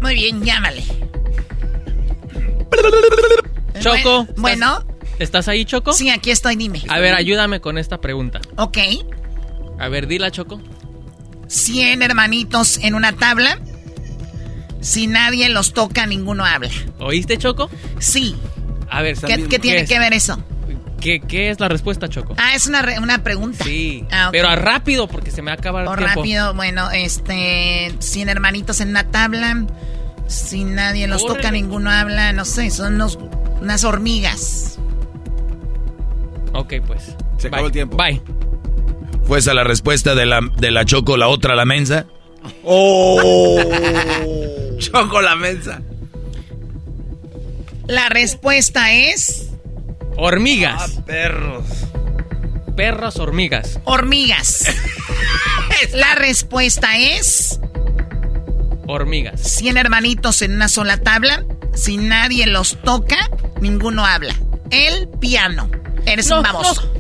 [0.02, 0.84] Muy bien, llámale.
[3.80, 4.26] Choco.
[4.26, 4.86] Buen- Bueno.
[5.20, 5.92] ¿Estás ahí, Choco?
[5.92, 6.82] Sí, aquí estoy, dime.
[6.88, 8.40] A ver, ayúdame con esta pregunta.
[8.56, 8.78] Ok.
[9.78, 10.62] A ver, dila, Choco.
[11.48, 13.60] 100 hermanitos en una tabla.
[14.80, 16.70] Si nadie los toca, ninguno habla.
[17.00, 17.70] ¿Oíste, Choco?
[18.00, 18.36] Sí.
[18.90, 19.90] A ver, ¿Qué, qué tiene es?
[19.90, 20.42] que ver eso?
[21.00, 22.36] ¿Qué, qué es la respuesta, Choco?
[22.38, 23.64] Ah, es una, re- una pregunta.
[23.64, 24.04] Sí.
[24.12, 24.30] Ah.
[24.32, 26.16] Pero a rápido, porque se me acaba el O tiempo.
[26.16, 29.66] rápido, bueno, este, 100 hermanitos en una tabla.
[30.28, 31.40] Si nadie los Córrele.
[31.42, 32.34] toca, ninguno habla.
[32.34, 33.18] No sé, son unos,
[33.62, 34.78] unas hormigas.
[36.54, 37.16] Ok, pues.
[37.38, 37.96] Se acabó el tiempo.
[37.96, 38.22] Bye.
[39.24, 42.08] ¿Fue esa la respuesta de la, de la Choco, la otra, la mensa?
[42.64, 43.58] ¡Oh!
[44.80, 45.82] Choco la mensa.
[47.90, 49.48] La respuesta es
[50.16, 50.96] Hormigas.
[51.00, 51.66] Ah, perros.
[52.76, 53.80] Perros hormigas.
[53.84, 54.68] hormigas.
[55.94, 57.60] La respuesta es
[58.86, 59.42] Hormigas.
[59.42, 61.44] 100 hermanitos en una sola tabla.
[61.74, 63.18] Si nadie los toca,
[63.60, 64.36] ninguno habla.
[64.70, 65.68] El piano.
[66.06, 66.94] Eres un baboso.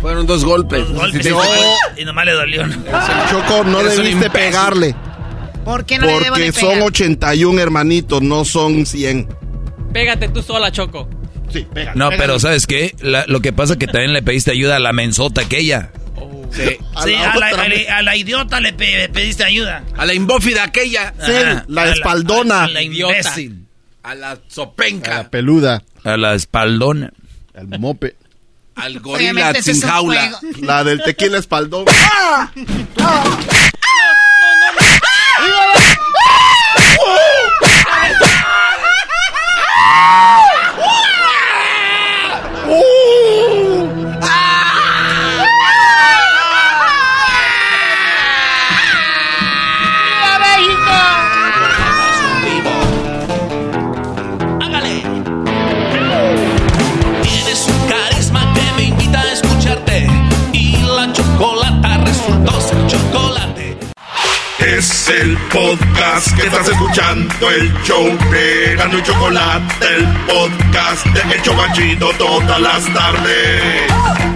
[0.00, 0.88] Fueron dos golpes.
[0.88, 1.24] Dos golpes.
[1.24, 1.32] Sí,
[2.00, 2.64] Y nomás le dolió.
[3.30, 4.96] Choco, no debiste pegarle.
[5.66, 9.28] ¿Por qué no le debo Porque de son 81 hermanitos, no son 100.
[9.92, 11.08] Pégate tú sola, Choco.
[11.52, 11.98] Sí, pégale.
[11.98, 12.94] No, pero ¿sabes qué?
[13.00, 15.90] La- lo que pasa es que también le pediste ayuda a la mensota aquella.
[16.52, 16.78] Sí.
[16.94, 17.90] A Sí, la a la, otra a la- vez.
[17.90, 19.82] a la idiota le pe- pediste ayuda.
[19.96, 21.12] A la imbófida aquella.
[21.24, 21.64] Sí, Ajá.
[21.68, 22.64] la A espaldona.
[22.64, 23.18] A la Idiota.
[23.18, 23.66] imbécil.
[24.04, 25.14] A la A sopenca.
[25.16, 27.12] la peluda, A la espaldona.
[27.54, 28.14] al mope.
[28.76, 30.38] Al gorila sin jaula.
[30.62, 31.86] La del tequila espaldón.
[32.54, 33.65] Tienes
[64.66, 71.24] Es el podcast que estás escuchando, el show de Gano y Chocolate, el podcast de
[71.24, 74.35] El todas las tardes.